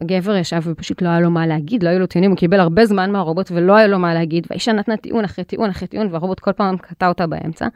הגבר 0.00 0.36
ישב 0.36 0.60
ופשוט 0.64 1.02
לא 1.02 1.08
היה 1.08 1.20
לו 1.20 1.30
מה 1.30 1.46
להגיד, 1.46 1.82
לא 1.82 1.88
היו 1.88 1.98
לו 1.98 2.06
טיעונים, 2.06 2.30
הוא 2.30 2.38
קיבל 2.38 2.60
הרבה 2.60 2.86
זמן 2.86 3.12
מהרובוט 3.12 3.50
ולא 3.50 3.76
היה 3.76 3.86
לו 3.86 3.98
מה 3.98 4.14
להגיד, 4.14 4.46
והאישה 4.50 4.72
נתנה 4.72 4.96
טיעון 4.96 5.24
אחרי 5.24 5.44
טיעון 5.44 5.70
אחרי 5.70 5.88
טיעון, 5.88 6.08
והרובוט 6.10 6.40
כל 6.40 6.52
פעם 6.52 6.76
קטע 6.76 7.08
אותה 7.08 7.26
באמצע. 7.26 7.68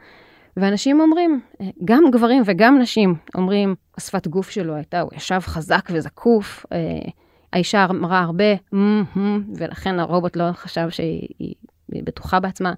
ואנשים 0.57 0.99
אומרים, 0.99 1.39
גם 1.85 2.03
גברים 2.11 2.43
וגם 2.45 2.79
נשים 2.79 3.15
אומרים, 3.35 3.75
השפת 3.97 4.27
גוף 4.27 4.49
שלו 4.49 4.75
הייתה, 4.75 5.01
הוא 5.01 5.11
ישב 5.15 5.39
חזק 5.39 5.89
וזקוף, 5.91 6.65
אה, 6.71 6.77
האישה 7.53 7.85
אמרה 7.89 8.19
הרבה, 8.19 8.55
ולכן 9.55 9.99
הרובוט 9.99 10.35
לא 10.35 10.51
חשב 10.51 10.89
שהיא 10.89 11.53
בטוחה 12.03 12.39
בעצמה. 12.39 12.73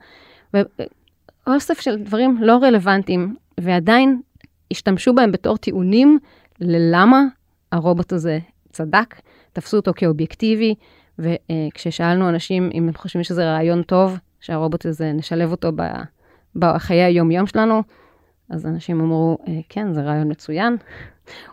אוסף 1.47 1.79
של 1.79 2.03
דברים 2.03 2.37
לא 2.41 2.57
רלוונטיים, 2.61 3.35
ועדיין 3.59 4.21
השתמשו 4.71 5.15
בהם 5.15 5.31
בתור 5.31 5.57
טיעונים 5.57 6.19
ללמה 6.59 7.23
הרובוט 7.71 8.13
הזה 8.13 8.39
צדק, 8.71 9.15
תפסו 9.53 9.77
אותו 9.77 9.91
כאובייקטיבי, 9.95 10.75
וכששאלנו 11.19 12.29
אנשים 12.29 12.69
אם 12.73 12.87
הם 12.87 12.93
חושבים 12.93 13.23
שזה 13.23 13.45
רעיון 13.45 13.83
טוב, 13.83 14.17
שהרובוט 14.39 14.85
הזה, 14.85 15.11
נשלב 15.13 15.51
אותו 15.51 15.71
בחיי 16.55 17.03
היום-יום 17.03 17.47
שלנו, 17.47 17.83
אז 18.49 18.65
אנשים 18.65 18.99
אמרו, 18.99 19.37
אה, 19.47 19.59
כן, 19.69 19.93
זה 19.93 20.01
רעיון 20.01 20.31
מצוין, 20.31 20.77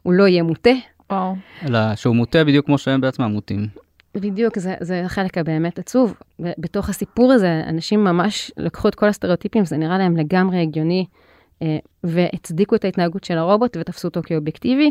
הוא 0.02 0.12
לא 0.12 0.28
יהיה 0.28 0.42
מוטה. 0.42 0.70
וואו. 1.10 1.34
אלא 1.66 1.96
שהוא 1.96 2.16
מוטה 2.16 2.44
בדיוק 2.44 2.66
כמו 2.66 2.78
שהם 2.78 3.00
בעצמם 3.00 3.30
מוטים. 3.30 3.66
בדיוק, 4.14 4.58
זה, 4.58 4.74
זה 4.80 5.04
החלק 5.04 5.38
הבאמת 5.38 5.78
עצוב. 5.78 6.14
בתוך 6.38 6.88
הסיפור 6.88 7.32
הזה, 7.32 7.62
אנשים 7.66 8.04
ממש 8.04 8.50
לקחו 8.56 8.88
את 8.88 8.94
כל 8.94 9.08
הסטריאוטיפים, 9.08 9.64
זה 9.64 9.76
נראה 9.76 9.98
להם 9.98 10.16
לגמרי 10.16 10.62
הגיוני, 10.62 11.06
אה, 11.62 11.78
והצדיקו 12.04 12.74
את 12.74 12.84
ההתנהגות 12.84 13.24
של 13.24 13.38
הרובוט 13.38 13.76
ותפסו 13.80 14.08
אותו 14.08 14.20
כאובייקטיבי. 14.24 14.90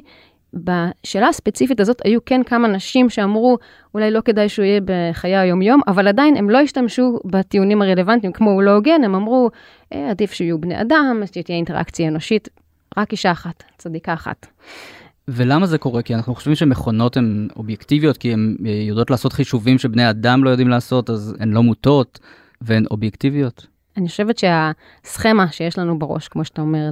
בשאלה 0.53 1.27
הספציפית 1.27 1.79
הזאת 1.79 2.01
היו 2.05 2.25
כן 2.25 2.43
כמה 2.43 2.67
נשים 2.67 3.09
שאמרו, 3.09 3.57
אולי 3.93 4.11
לא 4.11 4.21
כדאי 4.21 4.49
שהוא 4.49 4.65
יהיה 4.65 4.79
בחיי 4.85 5.35
היום-יום, 5.35 5.81
אבל 5.87 6.07
עדיין 6.07 6.37
הם 6.37 6.49
לא 6.49 6.57
השתמשו 6.57 7.19
בטיעונים 7.25 7.81
הרלוונטיים, 7.81 8.33
כמו 8.33 8.51
הוא 8.51 8.61
לא 8.61 8.71
הוגן, 8.71 9.03
הם 9.03 9.15
אמרו, 9.15 9.49
אה, 9.93 10.09
עדיף 10.09 10.31
שיהיו 10.31 10.61
בני 10.61 10.81
אדם, 10.81 11.21
שתהיה 11.25 11.57
אינטראקציה 11.57 12.07
אנושית, 12.07 12.49
רק 12.97 13.11
אישה 13.11 13.31
אחת, 13.31 13.63
צדיקה 13.77 14.13
אחת. 14.13 14.47
ולמה 15.27 15.65
זה 15.65 15.77
קורה? 15.77 16.01
כי 16.01 16.15
אנחנו 16.15 16.35
חושבים 16.35 16.55
שמכונות 16.55 17.17
הן 17.17 17.47
אובייקטיביות, 17.55 18.17
כי 18.17 18.33
הן 18.33 18.55
אה, 18.65 18.71
יודעות 18.71 19.09
לעשות 19.09 19.33
חישובים 19.33 19.77
שבני 19.77 20.09
אדם 20.09 20.43
לא 20.43 20.49
יודעים 20.49 20.69
לעשות, 20.69 21.09
אז 21.09 21.35
הן 21.39 21.51
לא 21.51 21.63
מוטות 21.63 22.19
והן 22.61 22.85
אובייקטיביות. 22.91 23.67
אני 23.97 24.07
חושבת 24.07 24.37
שהסכמה 24.37 25.51
שיש 25.51 25.77
לנו 25.77 25.99
בראש, 25.99 26.27
כמו 26.27 26.45
שאתה 26.45 26.61
אומר, 26.61 26.89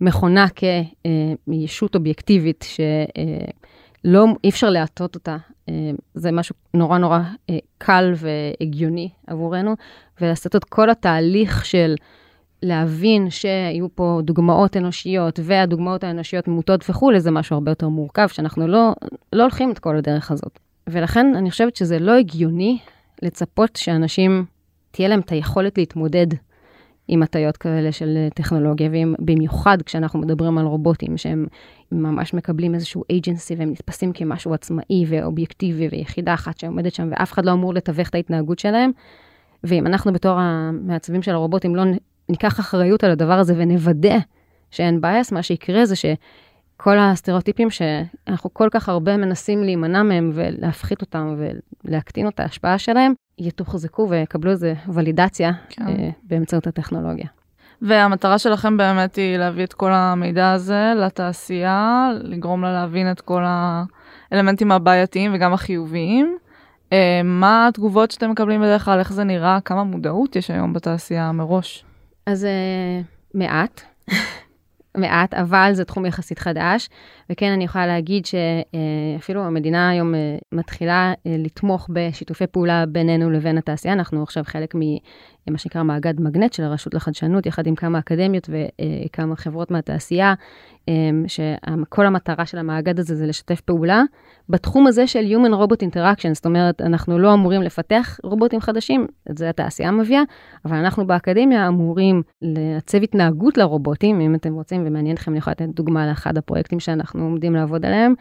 למכונה 0.00 0.46
כישות 0.48 1.94
אובייקטיבית, 1.94 2.64
שלא, 2.68 4.24
אה, 4.26 4.32
אי 4.44 4.48
אפשר 4.48 4.70
להטות 4.70 5.14
אותה, 5.14 5.36
אה, 5.68 5.90
זה 6.14 6.32
משהו 6.32 6.54
נורא 6.74 6.98
נורא 6.98 7.20
קל 7.78 8.12
והגיוני 8.16 9.08
עבורנו, 9.26 9.74
ולעשות 10.20 10.56
את 10.56 10.64
כל 10.64 10.90
התהליך 10.90 11.64
של 11.64 11.94
להבין 12.62 13.30
שיהיו 13.30 13.86
פה 13.94 14.20
דוגמאות 14.24 14.76
אנושיות, 14.76 15.40
והדוגמאות 15.42 16.04
האנושיות 16.04 16.48
מוטות 16.48 16.90
וכולי, 16.90 17.20
זה 17.20 17.30
משהו 17.30 17.54
הרבה 17.54 17.70
יותר 17.70 17.88
מורכב, 17.88 18.28
שאנחנו 18.28 18.68
לא, 18.68 18.92
לא 19.32 19.42
הולכים 19.42 19.70
את 19.70 19.78
כל 19.78 19.96
הדרך 19.96 20.30
הזאת. 20.30 20.58
ולכן 20.86 21.34
אני 21.36 21.50
חושבת 21.50 21.76
שזה 21.76 21.98
לא 21.98 22.12
הגיוני 22.12 22.78
לצפות 23.22 23.76
שאנשים, 23.76 24.44
תהיה 24.90 25.08
להם 25.08 25.20
את 25.20 25.32
היכולת 25.32 25.78
להתמודד 25.78 26.26
עם 27.08 27.22
הטיות 27.22 27.56
כאלה 27.56 27.92
של 27.92 28.28
טכנולוגיה, 28.34 28.90
ובמיוחד 28.92 29.82
כשאנחנו 29.82 30.18
מדברים 30.18 30.58
על 30.58 30.66
רובוטים 30.66 31.16
שהם 31.16 31.46
ממש 31.92 32.34
מקבלים 32.34 32.74
איזשהו 32.74 33.02
agency 33.12 33.54
והם 33.58 33.70
נתפסים 33.70 34.12
כמשהו 34.12 34.54
עצמאי 34.54 35.04
ואובייקטיבי 35.08 35.88
ויחידה 35.88 36.34
אחת 36.34 36.58
שעומדת 36.58 36.94
שם 36.94 37.08
ואף 37.10 37.32
אחד 37.32 37.44
לא 37.44 37.52
אמור 37.52 37.74
לתווך 37.74 38.08
את 38.08 38.14
ההתנהגות 38.14 38.58
שלהם. 38.58 38.90
ואם 39.64 39.86
אנחנו 39.86 40.12
בתור 40.12 40.38
המעצבים 40.38 41.22
של 41.22 41.32
הרובוטים 41.32 41.76
לא 41.76 41.82
ניקח 42.28 42.60
אחריות 42.60 43.04
על 43.04 43.10
הדבר 43.10 43.32
הזה 43.32 43.54
ונוודא 43.56 44.16
שאין 44.70 45.00
בייס, 45.00 45.32
מה 45.32 45.42
שיקרה 45.42 45.86
זה 45.86 45.96
שכל 45.96 46.98
הסטריאוטיפים 46.98 47.70
שאנחנו 47.70 48.54
כל 48.54 48.68
כך 48.70 48.88
הרבה 48.88 49.16
מנסים 49.16 49.62
להימנע 49.62 50.02
מהם 50.02 50.30
ולהפחית 50.34 51.00
אותם 51.00 51.36
ולהקטין 51.84 52.28
את 52.28 52.40
ההשפעה 52.40 52.78
שלהם, 52.78 53.12
יתוחזקו 53.38 54.06
ויקבלו 54.10 54.50
איזה 54.50 54.74
ולידציה 54.88 55.52
כן. 55.68 55.86
uh, 55.86 55.90
באמצעות 56.22 56.66
הטכנולוגיה. 56.66 57.26
והמטרה 57.82 58.38
שלכם 58.38 58.76
באמת 58.76 59.16
היא 59.16 59.36
להביא 59.36 59.64
את 59.64 59.72
כל 59.72 59.92
המידע 59.92 60.52
הזה 60.52 60.92
לתעשייה, 60.96 62.10
לגרום 62.22 62.62
לה 62.62 62.72
להבין 62.72 63.10
את 63.10 63.20
כל 63.20 63.42
האלמנטים 63.46 64.72
הבעייתיים 64.72 65.34
וגם 65.34 65.52
החיוביים. 65.52 66.36
Uh, 66.84 66.92
מה 67.24 67.68
התגובות 67.68 68.10
שאתם 68.10 68.30
מקבלים 68.30 68.60
בדרך 68.60 68.84
כלל, 68.84 68.98
איך 68.98 69.12
זה 69.12 69.24
נראה, 69.24 69.58
כמה 69.64 69.84
מודעות 69.84 70.36
יש 70.36 70.50
היום 70.50 70.72
בתעשייה 70.72 71.32
מראש? 71.32 71.85
אז 72.26 72.44
uh, 72.44 73.04
מעט. 73.34 73.80
מעט, 74.96 75.34
אבל 75.34 75.70
זה 75.72 75.84
תחום 75.84 76.06
יחסית 76.06 76.38
חדש, 76.38 76.88
וכן 77.30 77.52
אני 77.52 77.64
יכולה 77.64 77.86
להגיד 77.86 78.26
שאפילו 78.26 79.44
המדינה 79.44 79.90
היום 79.90 80.14
אה, 80.14 80.36
מתחילה 80.52 81.12
אה, 81.26 81.36
לתמוך 81.38 81.88
בשיתופי 81.92 82.46
פעולה 82.46 82.86
בינינו 82.86 83.30
לבין 83.30 83.58
התעשייה, 83.58 83.94
אנחנו 83.94 84.22
עכשיו 84.22 84.44
חלק 84.44 84.74
ממה 84.74 85.58
שנקרא 85.58 85.82
מאגד 85.82 86.20
מגנט 86.20 86.52
של 86.52 86.62
הרשות 86.62 86.94
לחדשנות, 86.94 87.46
יחד 87.46 87.66
עם 87.66 87.74
כמה 87.74 87.98
אקדמיות 87.98 88.50
וכמה 88.50 89.36
חברות 89.36 89.70
מהתעשייה, 89.70 90.34
שכל 91.26 92.06
המטרה 92.06 92.46
של 92.46 92.58
המאגד 92.58 92.98
הזה 92.98 93.14
זה 93.14 93.26
לשתף 93.26 93.60
פעולה 93.60 94.02
בתחום 94.48 94.86
הזה 94.86 95.06
של 95.06 95.24
Human 95.24 95.52
Robot 95.52 95.86
Interaction, 95.88 96.34
זאת 96.34 96.46
אומרת, 96.46 96.80
אנחנו 96.80 97.18
לא 97.18 97.34
אמורים 97.34 97.62
לפתח 97.62 98.20
רובוטים 98.22 98.60
חדשים, 98.60 99.06
את 99.30 99.38
זה 99.38 99.48
התעשייה 99.48 99.90
מביאה, 99.90 100.22
אבל 100.64 100.76
אנחנו 100.76 101.06
באקדמיה 101.06 101.68
אמורים 101.68 102.22
לעצב 102.42 103.02
התנהגות 103.02 103.58
לרובוטים, 103.58 104.20
אם 104.20 104.34
אתם 104.34 104.54
רוצים 104.54 104.82
ומעניין 104.86 105.14
אתכם, 105.14 105.30
אני 105.30 105.38
יכולה 105.38 105.54
לתת 105.60 105.74
דוגמה 105.74 106.06
לאחד 106.06 106.38
הפרויקטים 106.38 106.80
שאנחנו 106.80 107.24
עומדים 107.24 107.54
לעבוד 107.54 107.86
עליהם, 107.86 108.14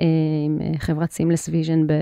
אה, 0.00 0.04
עם 0.46 0.58
חברת 0.78 1.10
Seamless 1.10 1.48
Vision 1.48 1.92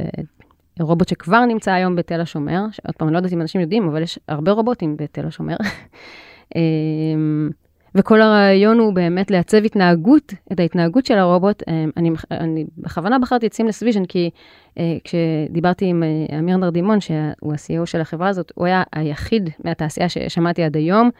רובוט 0.80 1.08
שכבר 1.08 1.44
נמצא 1.44 1.72
היום 1.72 1.96
בתל 1.96 2.20
השומר, 2.20 2.64
שעוד 2.70 2.94
פעם, 2.96 3.08
אני 3.08 3.12
לא 3.12 3.18
יודעת 3.18 3.32
אם 3.32 3.40
אנשים 3.40 3.60
יודעים, 3.60 3.88
אבל 3.88 4.02
יש 4.02 4.18
הרבה 4.28 4.52
רובוטים 4.52 4.96
בתל 4.96 5.26
השומר. 5.26 5.56
וכל 7.94 8.20
הרעיון 8.22 8.78
הוא 8.78 8.92
באמת 8.92 9.30
לעצב 9.30 9.64
התנהגות, 9.64 10.34
את 10.52 10.60
ההתנהגות 10.60 11.06
של 11.06 11.18
הרובוט. 11.18 11.62
אה, 11.68 11.84
אני, 11.96 12.10
אני 12.30 12.64
בכוונה 12.78 13.18
בחרתי 13.18 13.46
את 13.46 13.54
Seamless 13.54 13.82
Vision, 13.82 14.04
כי 14.04 14.30
uh, 14.68 14.80
כשדיברתי 15.04 15.86
עם 15.86 16.02
uh, 16.02 16.34
אמיר 16.34 16.56
נרדימון, 16.56 17.00
שהוא 17.00 17.52
ה-CEO 17.52 17.86
של 17.86 18.00
החברה 18.00 18.28
הזאת, 18.28 18.52
הוא 18.54 18.66
היה 18.66 18.82
היחיד 18.92 19.50
מהתעשייה 19.64 20.08
ששמעתי 20.08 20.62
עד 20.62 20.76
היום, 20.76 21.10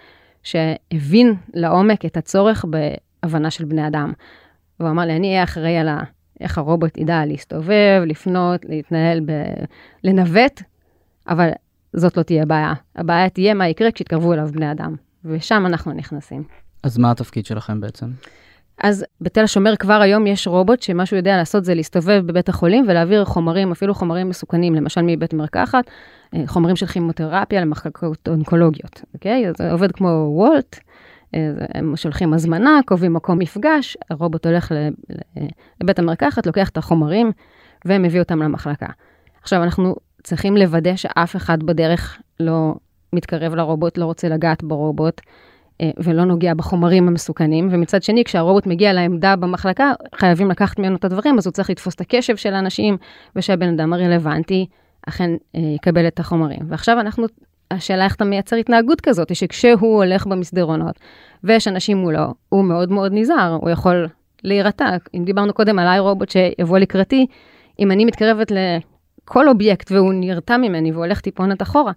שהבין 0.43 1.35
לעומק 1.55 2.05
את 2.05 2.17
הצורך 2.17 2.65
בהבנה 2.65 3.51
של 3.51 3.65
בני 3.65 3.87
אדם. 3.87 4.13
והוא 4.81 4.91
אמר 4.91 5.03
לי, 5.03 5.17
אני 5.17 5.29
אהיה 5.29 5.45
אחראי 5.45 5.77
על 5.77 5.89
ה, 5.89 6.03
איך 6.41 6.59
הרובוט 6.59 6.99
ידע 6.99 7.27
להסתובב, 7.27 8.03
לפנות, 8.07 8.65
להתנהל, 8.65 9.21
ב, 9.21 9.33
לנווט, 10.05 10.63
אבל 11.29 11.51
זאת 11.93 12.17
לא 12.17 12.23
תהיה 12.23 12.43
הבעיה. 12.43 12.73
הבעיה 12.97 13.29
תהיה 13.29 13.55
מה 13.55 13.69
יקרה 13.69 13.91
כשיתקרבו 13.91 14.33
אליו 14.33 14.49
בני 14.53 14.73
אדם. 14.73 14.95
ושם 15.25 15.67
אנחנו 15.67 15.93
נכנסים. 15.93 16.43
אז 16.83 16.99
מה 16.99 17.11
התפקיד 17.11 17.47
שלכם 17.47 17.81
בעצם? 17.81 18.07
אז 18.83 19.05
בתל 19.21 19.41
השומר 19.45 19.77
כבר 19.77 20.01
היום 20.01 20.27
יש 20.27 20.47
רובוט 20.47 20.83
שמה 20.83 21.07
שהוא 21.07 21.17
יודע 21.17 21.37
לעשות 21.37 21.65
זה 21.65 21.75
להסתובב 21.75 22.23
בבית 22.27 22.49
החולים 22.49 22.85
ולהעביר 22.89 23.25
חומרים, 23.25 23.73
אפילו 23.73 23.95
חומרים 23.95 24.29
מסוכנים, 24.29 24.75
למשל 24.75 25.01
מבית 25.03 25.35
מרקחת, 25.35 25.85
אה, 26.35 26.43
חומרים 26.47 26.77
של 26.77 26.87
כימותרפיה 26.87 27.61
למחלקות 27.61 28.29
אונקולוגיות, 28.29 29.03
אוקיי? 29.15 29.45
זה 29.59 29.73
עובד 29.73 29.93
כמו 29.93 30.09
וולט, 30.09 30.79
אה, 31.35 31.51
הם 31.75 31.97
שולחים 31.97 32.35
הזמנה, 32.35 32.81
קובעים 32.87 33.15
מקום 33.15 33.39
מפגש, 33.39 33.97
הרובוט 34.11 34.47
הולך 34.47 34.73
לבית 35.81 35.99
המרקחת, 35.99 36.47
לוקח 36.47 36.69
את 36.69 36.77
החומרים 36.77 37.33
ומביא 37.85 38.21
אותם 38.21 38.43
למחלקה. 38.43 38.87
עכשיו, 39.43 39.63
אנחנו 39.63 39.97
צריכים 40.23 40.57
לוודא 40.57 40.97
שאף 40.97 41.37
אחד 41.37 41.63
בדרך 41.63 42.19
לא 42.41 42.75
מתקרב 43.13 43.55
לרובוט, 43.55 43.99
לא 43.99 44.05
רוצה 44.05 44.29
לגעת 44.29 44.63
ברובוט. 44.63 45.21
אה, 45.81 45.91
ולא 45.99 46.25
נוגע 46.25 46.55
בחומרים 46.55 47.09
המסוכנים, 47.09 47.69
ומצד 47.71 48.03
שני, 48.03 48.25
כשהרובוט 48.25 48.67
מגיע 48.67 48.93
לעמדה 48.93 49.37
במחלקה, 49.37 49.93
חייבים 50.15 50.51
לקחת 50.51 50.79
ממנו 50.79 50.97
את 50.97 51.05
הדברים, 51.05 51.39
אז 51.39 51.47
הוא 51.47 51.53
צריך 51.53 51.71
לתפוס 51.71 51.95
את 51.95 52.01
הקשב 52.01 52.37
של 52.37 52.55
האנשים, 52.55 52.97
ושהבן 53.37 53.69
אדם 53.69 53.93
הרלוונטי 53.93 54.67
אכן 55.09 55.31
אה, 55.57 55.61
יקבל 55.61 56.07
את 56.07 56.21
החומרים. 56.21 56.61
ועכשיו 56.69 57.01
אנחנו, 57.01 57.27
השאלה 57.71 58.05
איך 58.05 58.15
אתה 58.15 58.25
מייצר 58.25 58.57
התנהגות 58.57 59.01
כזאת, 59.01 59.35
שכשהוא 59.37 60.05
הולך 60.05 60.27
במסדרונות, 60.27 61.01
ויש 61.45 61.69
אנשים 61.69 61.97
מולו, 61.97 62.35
הוא 62.49 62.65
מאוד 62.65 62.93
מאוד 62.93 63.13
נזהר, 63.15 63.59
הוא 63.61 63.71
יכול 63.71 64.09
להירתע. 64.45 64.97
אם 65.15 65.25
דיברנו 65.25 65.53
קודם 65.53 65.79
על 65.79 65.87
איי 65.87 65.99
רובוט 65.99 66.31
שיבוא 66.31 66.79
לקראתי, 66.79 67.27
אם 67.79 67.91
אני 67.91 68.05
מתקרבת 68.05 68.53
לכל 68.53 69.49
אובייקט 69.49 69.93
והוא 69.93 70.13
נרתע 70.15 70.57
ממני 70.57 70.93
והוא 70.93 71.07
טיפונת 71.23 71.63
אחורה, 71.63 71.93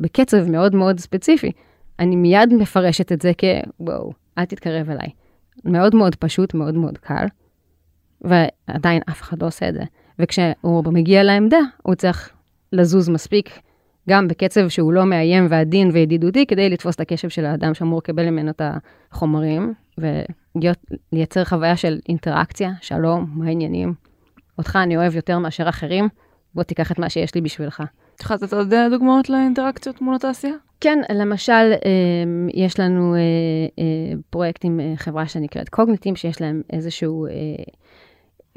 בקצב 0.00 0.50
מאוד 0.50 0.74
מאוד 0.74 1.00
ספציפי, 1.00 1.52
אני 1.98 2.16
מיד 2.16 2.54
מפרשת 2.54 3.12
את 3.12 3.22
זה 3.22 3.32
כוואו, 3.40 4.12
אל 4.38 4.44
תתקרב 4.44 4.90
אליי. 4.90 5.08
מאוד 5.64 5.94
מאוד 5.94 6.14
פשוט, 6.14 6.54
מאוד 6.54 6.74
מאוד 6.74 6.98
קל, 6.98 7.26
ועדיין 8.20 9.02
אף 9.10 9.22
אחד 9.22 9.42
לא 9.42 9.46
עושה 9.46 9.68
את 9.68 9.74
זה. 9.74 9.82
וכשהוא 10.18 10.84
מגיע 10.92 11.22
לעמדה, 11.22 11.58
הוא 11.82 11.94
צריך 11.94 12.30
לזוז 12.72 13.08
מספיק, 13.08 13.50
גם 14.08 14.28
בקצב 14.28 14.68
שהוא 14.68 14.92
לא 14.92 15.04
מאיים 15.04 15.46
ועדין 15.50 15.90
וידידותי, 15.92 16.46
כדי 16.46 16.70
לתפוס 16.70 16.94
את 16.94 17.00
הקשב 17.00 17.28
של 17.28 17.46
האדם 17.46 17.74
שאמור 17.74 17.98
לקבל 17.98 18.30
ממנו 18.30 18.50
את 18.50 18.62
החומרים, 19.12 19.74
ולייצר 19.98 21.44
חוויה 21.44 21.76
של 21.76 21.98
אינטראקציה, 22.08 22.70
שלום, 22.80 23.30
מה 23.34 23.46
העניינים? 23.46 23.94
אותך 24.58 24.78
אני 24.82 24.96
אוהב 24.96 25.16
יותר 25.16 25.38
מאשר 25.38 25.68
אחרים, 25.68 26.08
בוא 26.54 26.62
תיקח 26.62 26.92
את 26.92 26.98
מה 26.98 27.10
שיש 27.10 27.34
לי 27.34 27.40
בשבילך. 27.40 27.82
את 28.16 28.20
יכולה 28.20 28.38
לתת 28.42 28.52
עוד 28.52 28.74
אה, 28.74 28.88
דוגמאות 28.90 29.30
לאינטראקציות 29.30 30.00
מול 30.00 30.14
התעשייה? 30.14 30.54
כן, 30.80 30.98
למשל, 31.14 31.52
אמ, 31.52 32.48
יש 32.54 32.80
לנו 32.80 33.14
אה, 33.14 33.20
אה, 33.78 33.84
פרויקט 34.30 34.64
עם 34.64 34.80
חברה 34.96 35.28
שנקראת 35.28 35.68
קוגניטים, 35.68 36.16
שיש 36.16 36.40
להם 36.40 36.62
איזשהו 36.72 37.26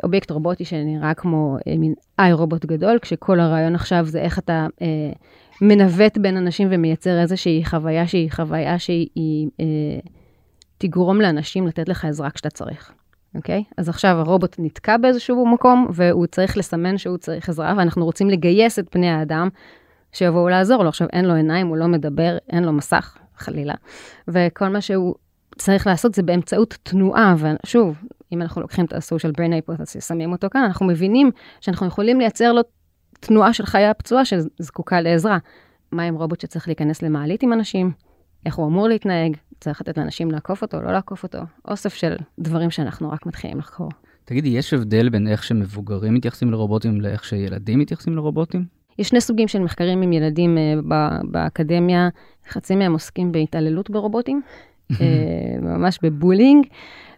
אובייקט 0.04 0.32
רובוטי 0.32 0.66
שנראה 0.66 1.14
כמו 1.14 1.58
מין 1.78 1.94
איי 2.20 2.34
רובוט 2.34 2.66
גדול, 2.66 3.00
כשכל 3.00 3.40
הרעיון 3.40 3.76
עכשיו 3.76 4.06
זה 4.06 4.22
איך 4.22 4.40
אתה 4.40 4.68
מנווט 5.62 6.18
בין 6.18 6.38
אנשים 6.38 6.68
ומייצר 6.72 7.22
איזושהי 7.22 7.66
חוויה 7.66 8.08
שהיא 8.08 8.32
חוויה 8.32 8.80
שהיא 8.80 9.50
תגרום 10.78 11.22
לאנשים 11.22 11.68
לתת 11.68 11.90
לך 11.90 12.06
עזרה 12.06 12.30
כשאתה 12.30 12.50
צריך. 12.50 12.94
אוקיי? 13.36 13.64
Okay? 13.68 13.74
אז 13.78 13.90
עכשיו 13.90 14.18
הרובוט 14.20 14.56
נתקע 14.60 14.98
באיזשהו 14.98 15.48
מקום, 15.48 15.88
והוא 15.94 16.26
צריך 16.26 16.58
לסמן 16.58 16.98
שהוא 16.98 17.18
צריך 17.18 17.50
עזרה, 17.50 17.74
ואנחנו 17.78 18.06
רוצים 18.06 18.30
לגייס 18.30 18.80
את 18.80 18.88
פני 18.92 19.10
האדם 19.10 19.50
שיבואו 20.12 20.50
לעזור 20.50 20.84
לו. 20.84 20.90
עכשיו, 20.90 21.08
אין 21.14 21.26
לו 21.26 21.34
עיניים, 21.34 21.68
הוא 21.68 21.78
לא 21.78 21.88
מדבר, 21.88 22.38
אין 22.50 22.64
לו 22.64 22.74
מסך, 22.74 23.18
חלילה. 23.38 23.74
וכל 24.28 24.70
מה 24.70 24.82
שהוא 24.82 25.16
צריך 25.58 25.88
לעשות 25.88 26.14
זה 26.14 26.24
באמצעות 26.24 26.78
תנועה, 26.84 27.36
ושוב, 27.38 28.04
אם 28.32 28.42
אנחנו 28.42 28.62
לוקחים 28.62 28.86
את 28.86 28.94
ה-social 28.94 29.32
brain 29.38 29.70
hypothesis, 29.70 30.02
שמים 30.02 30.32
אותו 30.32 30.48
כאן, 30.52 30.64
אנחנו 30.64 30.86
מבינים 30.86 31.32
שאנחנו 31.62 31.88
יכולים 31.88 32.20
לייצר 32.20 32.54
לו 32.54 32.62
תנועה 33.20 33.54
של 33.54 33.66
חיה 33.66 33.94
פצועה 33.94 34.26
שזקוקה 34.26 35.02
לעזרה. 35.02 35.38
מה 35.92 36.04
עם 36.04 36.16
רובוט 36.16 36.42
שצריך 36.42 36.68
להיכנס 36.68 37.02
למעלית 37.02 37.44
עם 37.44 37.54
אנשים? 37.54 37.92
איך 38.46 38.56
הוא 38.56 38.68
אמור 38.68 38.88
להתנהג? 38.88 39.38
צריך 39.60 39.82
לתת 39.82 39.98
לאנשים 39.98 40.32
לעקוף 40.32 40.62
אותו, 40.62 40.82
לא 40.82 40.92
לעקוף 40.92 41.24
אותו, 41.24 41.40
אוסף 41.68 41.94
של 41.94 42.16
דברים 42.40 42.72
שאנחנו 42.72 43.12
רק 43.12 43.26
מתחילים 43.26 43.58
לחקור. 43.58 43.90
תגידי, 44.26 44.50
יש 44.50 44.74
הבדל 44.74 45.10
בין 45.10 45.28
איך 45.28 45.44
שמבוגרים 45.44 46.14
מתייחסים 46.14 46.52
לרובוטים 46.52 47.02
לאיך 47.02 47.24
שילדים 47.24 47.80
מתייחסים 47.80 48.16
לרובוטים? 48.16 48.66
יש 49.00 49.08
שני 49.08 49.22
סוגים 49.22 49.48
של 49.48 49.60
מחקרים 49.60 50.02
עם 50.02 50.14
ילדים 50.14 50.58
uh, 50.58 50.94
באקדמיה, 51.32 52.10
חצי 52.50 52.76
מהם 52.76 52.94
עוסקים 52.94 53.32
בהתעללות 53.32 53.90
ברובוטים, 53.90 54.42
uh, 54.92 54.96
ממש 55.62 56.00
בבולינג, 56.04 56.66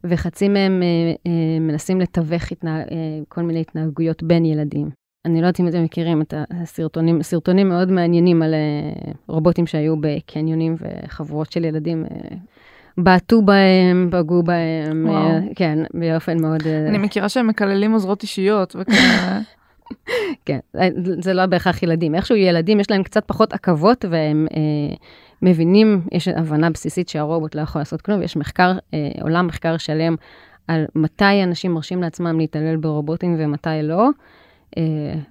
וחצי 0.04 0.50
מהם 0.50 0.82
uh, 0.82 1.30
מנסים 1.62 2.02
לתווך 2.02 2.52
התנה, 2.52 2.84
כל 3.28 3.42
מיני 3.42 3.62
התנהגויות 3.62 4.24
בין 4.24 4.46
ילדים. 4.46 5.01
אני 5.26 5.42
לא 5.42 5.48
יודעת 5.48 5.60
אם 5.60 5.68
אתם 5.68 5.84
מכירים 5.84 6.22
את 6.22 6.34
הסרטונים, 6.50 7.24
סרטונים 7.24 7.70
מאוד 7.70 7.92
מעניינים 7.92 8.42
על 8.42 8.54
אה, 8.54 9.12
רובוטים 9.28 9.68
שהיו 9.68 9.96
בקניונים 10.02 10.76
וחבורות 10.80 11.52
של 11.52 11.66
ילדים 11.66 12.06
אה, 12.12 12.38
בעטו 12.98 13.42
בהם, 13.42 14.10
פגעו 14.12 14.44
בהם, 14.44 15.08
אה, 15.08 15.14
וואו. 15.14 15.40
כן, 15.56 15.80
באופן 15.94 16.42
מאוד... 16.42 16.68
אני 16.90 16.98
מכירה 16.98 17.30
שהם 17.30 17.48
מקללים 17.48 17.92
עוזרות 17.92 18.24
אישיות 18.24 18.76
וכאלה. 18.80 19.40
כן, 20.46 20.60
זה 21.20 21.34
לא 21.34 21.46
בהכרח 21.46 21.84
ילדים. 21.84 22.16
איכשהו 22.16 22.36
ילדים 22.36 22.80
יש 22.80 22.92
להם 22.92 23.04
קצת 23.04 23.24
פחות 23.26 23.54
עכבות 23.54 24.06
והם 24.10 24.48
אה, 24.56 24.96
מבינים, 25.42 26.02
יש 26.12 26.28
הבנה 26.28 26.70
בסיסית 26.70 27.10
שהרובוט 27.10 27.56
לא 27.56 27.62
יכול 27.62 27.82
לעשות 27.82 28.02
כלום, 28.02 28.20
ויש 28.20 28.38
מחקר, 28.38 28.72
אה, 28.94 29.12
עולם 29.22 29.48
מחקר 29.48 29.78
שלם 29.78 30.16
על 30.68 30.86
מתי 30.96 31.44
אנשים 31.44 31.74
מרשים 31.74 32.02
לעצמם 32.02 32.40
להתעלל 32.40 32.76
ברובוטים 32.76 33.36
ומתי 33.40 33.70
לא, 33.84 34.04
אה, 34.04 34.10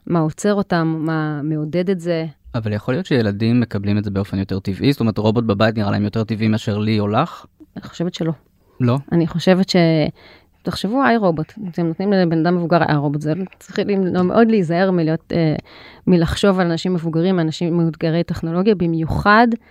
מה 0.06 0.18
עוצר 0.18 0.54
אותם, 0.54 0.96
מה 0.98 1.40
מעודד 1.42 1.90
את 1.90 2.00
זה. 2.00 2.26
אבל 2.54 2.72
יכול 2.72 2.94
להיות 2.94 3.06
שילדים 3.06 3.60
מקבלים 3.60 3.98
את 3.98 4.04
זה 4.04 4.10
באופן 4.10 4.38
יותר 4.38 4.58
טבעי? 4.58 4.92
זאת 4.92 5.00
אומרת, 5.00 5.18
רובוט 5.18 5.44
בבית 5.44 5.78
נראה 5.78 5.90
להם 5.90 6.04
יותר 6.04 6.24
טבעי 6.24 6.48
מאשר 6.48 6.78
לי 6.78 7.00
או 7.00 7.08
לך? 7.08 7.46
אני 7.76 7.84
חושבת 7.84 8.14
שלא. 8.14 8.32
לא? 8.80 8.98
אני 9.12 9.26
חושבת 9.26 9.68
ש... 9.68 9.76
תחשבו, 10.62 11.02
היי 11.02 11.16
רובוט, 11.16 11.52
אתם 11.70 11.86
נותנים 11.86 12.12
לבן 12.12 12.46
אדם 12.46 12.56
מבוגר 12.56 12.78
היי 12.88 12.96
רובוט, 12.96 13.20
זה 13.20 13.32
צריך 13.58 13.80
מאוד 14.24 14.48
להיזהר 14.48 14.90
מלהיות, 14.90 15.32
אה, 15.32 15.54
מלחשוב 16.06 16.60
על 16.60 16.66
אנשים 16.70 16.94
מבוגרים, 16.94 17.40
אנשים 17.40 17.76
מאותגרי 17.76 18.24
טכנולוגיה, 18.24 18.74
במיוחד 18.74 19.46
אה, 19.52 19.64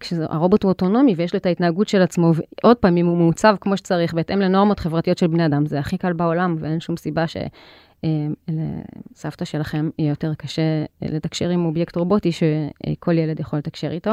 כשהרובוט 0.00 0.62
הוא 0.62 0.68
אוטונומי 0.68 1.14
ויש 1.16 1.32
לו 1.32 1.38
את 1.38 1.46
ההתנהגות 1.46 1.88
של 1.88 2.02
עצמו, 2.02 2.32
ועוד 2.34 2.76
פעם, 2.76 2.96
אם 2.96 3.06
הוא 3.06 3.16
מעוצב 3.16 3.56
כמו 3.60 3.76
שצריך, 3.76 4.14
בהתאם 4.14 4.40
לנורמות 4.40 4.80
חברתיות 4.80 5.18
של 5.18 5.26
בני 5.26 5.46
אדם, 5.46 5.66
זה 5.66 5.78
הכי 5.78 5.98
קל 5.98 6.12
בעולם, 6.12 6.56
ואין 6.60 6.80
שום 6.80 6.96
סיבה 6.96 7.24
שלסבתא 7.26 7.50
אה, 9.40 9.46
שלכם 9.46 9.90
יהיה 9.98 10.10
יותר 10.10 10.34
קשה 10.34 10.62
לתקשר 11.02 11.48
עם 11.48 11.64
אובייקט 11.64 11.96
רובוטי 11.96 12.32
שכל 12.32 13.18
ילד 13.18 13.40
יכול 13.40 13.58
לתקשר 13.58 13.90
איתו. 13.90 14.12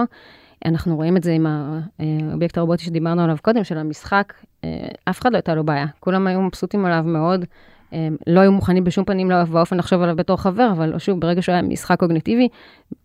אנחנו 0.65 0.95
רואים 0.95 1.17
את 1.17 1.23
זה 1.23 1.31
עם 1.31 1.45
האובייקט 2.29 2.57
הרובוטי 2.57 2.83
שדיברנו 2.83 3.21
עליו 3.21 3.37
קודם, 3.41 3.63
של 3.63 3.77
המשחק, 3.77 4.33
אה, 4.63 4.87
אף 5.05 5.21
אחד 5.21 5.31
לא 5.31 5.37
הייתה 5.37 5.55
לו 5.55 5.63
בעיה, 5.63 5.85
כולם 5.99 6.27
היו 6.27 6.41
מבסוטים 6.41 6.85
עליו 6.85 7.03
מאוד. 7.05 7.45
לא 8.27 8.39
היו 8.39 8.51
מוכנים 8.51 8.83
בשום 8.83 9.05
פנים 9.05 9.31
ואופן 9.47 9.77
לחשוב 9.77 10.01
עליו 10.01 10.15
בתור 10.15 10.37
חבר, 10.37 10.69
אבל 10.71 10.97
שוב, 10.97 11.19
ברגע 11.19 11.41
שהוא 11.41 11.53
היה 11.53 11.61
משחק 11.61 11.99
קוגניטיבי, 11.99 12.47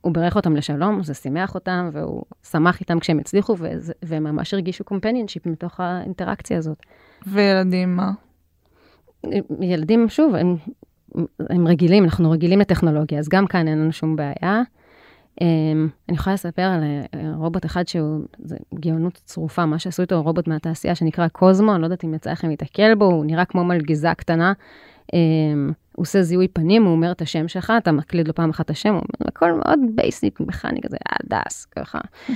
הוא 0.01 0.15
בירך 0.15 0.37
אותם 0.37 0.57
לשלום, 0.57 1.03
זה 1.03 1.15
שימח 1.15 1.55
אותם, 1.55 1.91
והוא 1.93 2.23
שמח 2.51 2.81
איתם 2.81 3.01
כשהם 3.01 3.19
הצליחו, 3.19 3.57
והם 4.03 4.25
ממש 4.25 4.55
הרגישו 4.55 4.85
companionship 4.85 5.47
מתוך 5.47 5.81
האינטראקציה 5.81 6.59
הזאת. 6.59 6.79
וילדים 7.27 7.97
מה? 7.97 8.11
ילדים, 9.61 10.09
שוב, 10.09 10.35
הם, 10.35 10.57
הם 11.51 11.69
רגילים, 11.69 12.05
אנחנו 12.05 12.31
רגילים 12.31 12.59
לטכנולוגיה, 12.59 13.19
אז 13.19 13.29
גם 13.29 13.47
כאן 13.47 13.69
אין 13.69 13.79
לנו 13.79 13.93
שום 13.93 14.17
בעיה. 14.17 14.63
אני 15.41 16.17
יכולה 16.17 16.35
לספר 16.35 16.63
על 16.63 16.83
אה, 16.85 17.35
רובוט 17.37 17.67
אחד 17.67 17.89
שהוא, 17.89 18.21
זה 18.39 18.57
גאונות 18.75 19.21
צרופה, 19.25 19.67
מה 19.67 19.79
שעשו 19.79 20.03
איתו 20.03 20.23
רובוט 20.23 20.49
מהתעשייה 20.49 20.95
שנקרא 20.95 21.29
קוזמו, 21.29 21.75
אני 21.75 21.81
לא 21.81 21.87
יודעת 21.87 22.05
אם 22.05 22.15
יצא 22.15 22.31
לכם 22.31 22.49
להתקל 22.49 22.95
בו, 22.95 23.05
הוא 23.05 23.25
נראה 23.25 23.45
כמו 23.45 23.65
מלגזה 23.65 24.09
קטנה. 24.17 24.53
הוא 25.07 26.03
עושה 26.03 26.23
זיהוי 26.23 26.49
פנים, 26.49 26.85
הוא 26.85 26.93
אומר 26.93 27.13
את 27.13 27.23
השם 27.23 27.49
שלך, 27.49 27.73
אתה 27.79 27.93
מקליד 27.93 28.29
לו 28.29 28.35
פעם 28.35 28.51
אחת 28.51 28.65
את 28.65 28.71
השם, 28.71 28.89
הוא 28.89 28.97
אומר, 28.97 29.29
הכל 29.29 29.53
מאוד 29.53 29.79
basic, 29.95 30.41
מכני 30.41 30.81
כזה, 30.83 30.97
הדס, 31.09 31.65
ככה. 31.65 31.99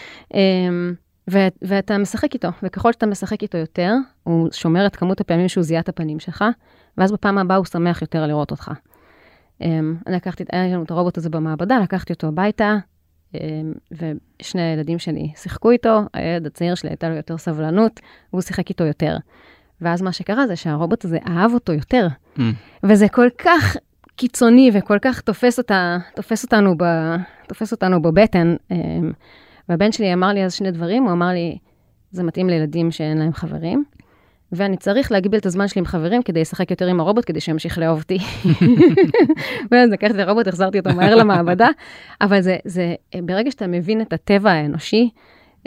ו- 1.30 1.48
ואתה 1.62 1.98
משחק 1.98 2.34
איתו, 2.34 2.48
וככל 2.62 2.92
שאתה 2.92 3.06
משחק 3.06 3.42
איתו 3.42 3.58
יותר, 3.58 3.92
הוא 4.22 4.48
שומר 4.52 4.86
את 4.86 4.96
כמות 4.96 5.20
הפעמים 5.20 5.48
שהוא 5.48 5.64
זיהה 5.64 5.80
את 5.80 5.88
הפנים 5.88 6.20
שלך, 6.20 6.44
ואז 6.98 7.12
בפעם 7.12 7.38
הבאה 7.38 7.56
הוא 7.56 7.66
שמח 7.66 8.02
יותר 8.02 8.26
לראות 8.26 8.50
אותך. 8.50 8.70
אני 9.60 10.16
לקחתי, 10.16 10.44
היה 10.52 10.74
לנו 10.74 10.82
את 10.82 10.90
הרובוט 10.90 11.18
הזה 11.18 11.30
במעבדה, 11.30 11.78
לקחתי 11.78 12.12
אותו 12.12 12.26
הביתה, 12.26 12.72
אמ, 12.72 12.91
ושני 13.92 14.62
הילדים 14.62 14.98
שלי 14.98 15.32
שיחקו 15.36 15.70
איתו, 15.70 16.00
הילד 16.14 16.46
הצעיר 16.46 16.74
שלי 16.74 16.90
הייתה 16.90 17.08
לו 17.08 17.16
יותר 17.16 17.38
סבלנות, 17.38 18.00
והוא 18.32 18.42
שיחק 18.42 18.68
איתו 18.68 18.84
יותר. 18.84 19.16
ואז 19.80 20.02
מה 20.02 20.12
שקרה 20.12 20.46
זה 20.46 20.56
שהרובוט 20.56 21.04
הזה 21.04 21.18
אהב 21.28 21.54
אותו 21.54 21.72
יותר. 21.72 22.06
Mm. 22.36 22.40
וזה 22.82 23.08
כל 23.08 23.28
כך 23.38 23.76
קיצוני 24.16 24.70
וכל 24.74 24.98
כך 25.02 25.20
תופס, 25.20 25.58
אותה, 25.58 25.98
תופס, 26.14 26.44
אותנו, 26.44 26.74
ב, 26.78 26.84
תופס 27.48 27.72
אותנו 27.72 28.02
בבטן. 28.02 28.56
אמ, 28.70 29.12
והבן 29.68 29.92
שלי 29.92 30.14
אמר 30.14 30.28
לי 30.28 30.44
אז 30.44 30.54
שני 30.54 30.70
דברים, 30.70 31.02
הוא 31.02 31.12
אמר 31.12 31.28
לי, 31.28 31.58
זה 32.10 32.22
מתאים 32.22 32.48
לילדים 32.48 32.90
שאין 32.90 33.18
להם 33.18 33.32
חברים, 33.32 33.84
ואני 34.52 34.76
צריך 34.76 35.12
להגביל 35.12 35.40
את 35.40 35.46
הזמן 35.46 35.68
שלי 35.68 35.78
עם 35.78 35.86
חברים 35.86 36.22
כדי 36.22 36.40
לשחק 36.40 36.70
יותר 36.70 36.86
עם 36.86 37.00
הרובוט, 37.00 37.24
כדי 37.26 37.40
שימשיך 37.40 37.78
לאהוב 37.78 37.98
אותי. 38.00 38.18
ואז 39.70 39.90
לקחתי 39.90 40.14
את 40.14 40.28
הרובוט, 40.28 40.46
החזרתי 40.46 40.78
אותו 40.78 40.90
מהר 40.94 41.14
למעבדה, 41.14 41.68
אבל 42.20 42.40
זה, 42.40 42.56
זה, 42.64 42.94
ברגע 43.22 43.50
שאתה 43.50 43.66
מבין 43.66 44.00
את 44.00 44.12
הטבע 44.12 44.50
האנושי, 44.50 45.10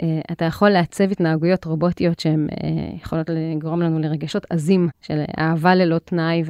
אה, 0.02 0.20
אתה 0.32 0.44
יכול 0.44 0.70
לעצב 0.70 1.10
התנהגויות 1.10 1.64
רובוטיות 1.64 2.20
שהן 2.20 2.46
אה, 2.50 2.96
יכולות 3.02 3.30
לגרום 3.30 3.82
לנו 3.82 3.98
לרגשות 3.98 4.46
עזים 4.50 4.88
של 5.00 5.22
אהבה 5.38 5.74
ללא 5.74 5.98
תנאי 5.98 6.42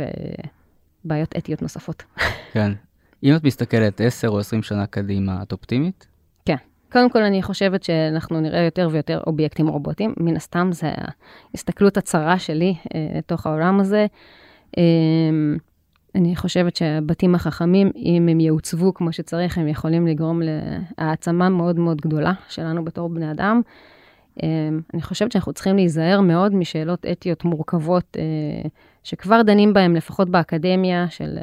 ובעיות 1.05 1.37
אתיות 1.37 1.63
נוספות. 1.63 2.03
כן. 2.53 2.73
אם 3.25 3.37
את 3.37 3.45
מסתכלת 3.45 4.01
10 4.01 4.29
או 4.29 4.39
20 4.39 4.63
שנה 4.63 4.87
קדימה, 4.87 5.43
את 5.43 5.53
אופטימית? 5.53 6.07
קודם 6.97 7.11
כל, 7.11 7.23
אני 7.23 7.43
חושבת 7.43 7.83
שאנחנו 7.83 8.41
נראה 8.41 8.61
יותר 8.61 8.89
ויותר 8.93 9.21
אובייקטים 9.27 9.69
רובוטיים. 9.69 10.15
מן 10.17 10.37
הסתם, 10.37 10.69
זה 10.73 10.91
ההסתכלות 11.53 11.97
הצרה 11.97 12.39
שלי 12.39 12.75
אה, 12.95 13.09
לתוך 13.19 13.47
העולם 13.47 13.81
הזה. 13.81 14.07
אה, 14.79 14.83
אני 16.15 16.37
חושבת 16.37 16.77
שהבתים 16.77 17.35
החכמים, 17.35 17.91
אם 17.97 18.29
הם 18.31 18.41
יעוצבו 18.41 18.95
כמו 18.95 19.13
שצריך, 19.13 19.59
הם 19.59 19.69
יכולים 19.69 20.07
לגרום 20.07 20.41
להעצמה 20.99 21.49
מאוד 21.49 21.79
מאוד 21.79 22.01
גדולה 22.01 22.33
שלנו 22.49 22.85
בתור 22.85 23.09
בני 23.09 23.31
אדם. 23.31 23.61
אה, 24.43 24.49
אני 24.95 25.03
חושבת 25.03 25.33
שאנחנו 25.33 25.53
צריכים 25.53 25.77
להיזהר 25.77 26.21
מאוד 26.21 26.55
משאלות 26.55 27.07
אתיות 27.13 27.45
מורכבות, 27.45 28.17
אה, 28.19 28.69
שכבר 29.05 29.43
דנים 29.43 29.73
בהן, 29.73 29.97
לפחות 29.97 30.31
באקדמיה, 30.31 31.07
של 31.11 31.39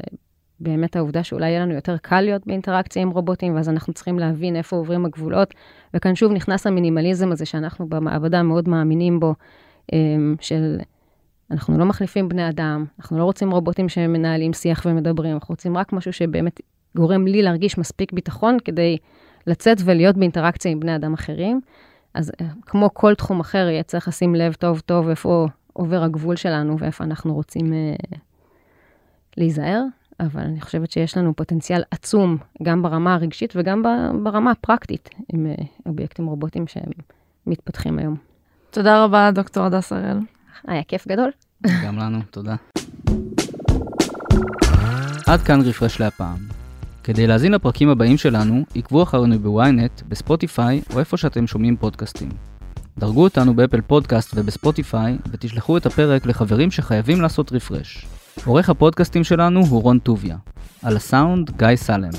באמת 0.63 0.95
העובדה 0.95 1.23
שאולי 1.23 1.49
יהיה 1.49 1.61
לנו 1.61 1.73
יותר 1.73 1.97
קל 1.97 2.21
להיות 2.21 2.47
באינטראקציה 2.47 3.01
עם 3.01 3.09
רובוטים, 3.09 3.55
ואז 3.55 3.69
אנחנו 3.69 3.93
צריכים 3.93 4.19
להבין 4.19 4.55
איפה 4.55 4.75
עוברים 4.75 5.05
הגבולות. 5.05 5.53
וכאן 5.93 6.15
שוב 6.15 6.31
נכנס 6.31 6.67
המינימליזם 6.67 7.31
הזה 7.31 7.45
שאנחנו 7.45 7.89
במעבדה 7.89 8.43
מאוד 8.43 8.69
מאמינים 8.69 9.19
בו, 9.19 9.33
אמ, 9.93 10.35
של 10.41 10.77
אנחנו 11.51 11.77
לא 11.77 11.85
מחליפים 11.85 12.29
בני 12.29 12.49
אדם, 12.49 12.85
אנחנו 12.99 13.17
לא 13.17 13.23
רוצים 13.23 13.51
רובוטים 13.51 13.89
שמנהלים 13.89 14.53
שיח 14.53 14.85
ומדברים, 14.85 15.33
אנחנו 15.33 15.53
רוצים 15.53 15.77
רק 15.77 15.93
משהו 15.93 16.13
שבאמת 16.13 16.61
גורם 16.95 17.27
לי 17.27 17.41
להרגיש 17.41 17.77
מספיק 17.77 18.13
ביטחון 18.13 18.57
כדי 18.65 18.97
לצאת 19.47 19.77
ולהיות 19.85 20.17
באינטראקציה 20.17 20.71
עם 20.71 20.79
בני 20.79 20.95
אדם 20.95 21.13
אחרים. 21.13 21.61
אז 22.13 22.31
אה, 22.41 22.47
כמו 22.61 22.89
כל 22.93 23.15
תחום 23.15 23.39
אחר, 23.39 23.69
יהיה 23.69 23.83
צריך 23.83 24.07
לשים 24.07 24.35
לב 24.35 24.53
טוב 24.53 24.79
טוב 24.79 25.09
איפה 25.09 25.47
עובר 25.73 26.03
הגבול 26.03 26.35
שלנו 26.35 26.79
ואיפה 26.79 27.03
אנחנו 27.03 27.33
רוצים 27.33 27.73
אה, 27.73 27.95
להיזהר. 29.37 29.81
אבל 30.19 30.41
אני 30.41 30.61
חושבת 30.61 30.91
שיש 30.91 31.17
לנו 31.17 31.35
פוטנציאל 31.35 31.83
עצום, 31.91 32.37
גם 32.63 32.81
ברמה 32.81 33.13
הרגשית 33.13 33.53
וגם 33.55 33.83
ברמה 34.23 34.51
הפרקטית, 34.51 35.09
עם 35.33 35.45
אה, 35.45 35.63
אובייקטים 35.85 36.25
רובוטיים 36.25 36.67
שהם 36.67 36.91
מתפתחים 37.47 37.99
היום. 37.99 38.15
תודה 38.71 39.03
רבה, 39.03 39.31
דוקטור 39.31 39.63
הדס 39.63 39.93
הראל. 39.93 40.17
היה 40.67 40.83
כיף 40.83 41.07
גדול. 41.07 41.31
גם 41.85 41.97
לנו, 41.97 42.19
תודה. 42.31 42.55
עד 45.27 45.41
כאן 45.41 45.61
רפרש 45.61 45.99
להפעם. 45.99 46.37
כדי 47.03 47.27
להאזין 47.27 47.51
לפרקים 47.51 47.89
הבאים 47.89 48.17
שלנו, 48.17 48.63
עקבו 48.75 49.03
אחרינו 49.03 49.39
בוויינט, 49.39 50.01
בספוטיפיי 50.07 50.81
או 50.93 50.99
איפה 50.99 51.17
שאתם 51.17 51.47
שומעים 51.47 51.77
פודקאסטים. 51.77 52.29
דרגו 52.97 53.23
אותנו 53.23 53.53
באפל 53.53 53.81
פודקאסט 53.81 54.33
ובספוטיפיי 54.35 55.17
ותשלחו 55.31 55.77
את 55.77 55.85
הפרק 55.85 56.25
לחברים 56.25 56.71
שחייבים 56.71 57.21
לעשות 57.21 57.51
refresh. 57.51 58.05
עורך 58.45 58.69
הפודקאסטים 58.69 59.23
שלנו 59.23 59.65
הוא 59.65 59.81
רון 59.81 59.99
טוביה. 59.99 60.37
על 60.83 60.95
הסאונד, 60.95 61.51
גיא 61.57 61.75
סלם. 61.75 62.09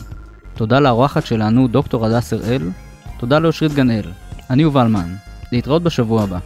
תודה 0.54 0.80
לאורחת 0.80 1.26
שלנו, 1.26 1.68
דוקטור 1.68 2.06
הדס 2.06 2.32
הראל. 2.32 2.70
תודה 3.18 3.38
לאושרית 3.38 3.72
גנאל. 3.72 4.04
אני 4.50 4.62
יובל 4.62 4.86
מן. 4.86 5.14
להתראות 5.52 5.82
בשבוע 5.82 6.22
הבא. 6.22 6.38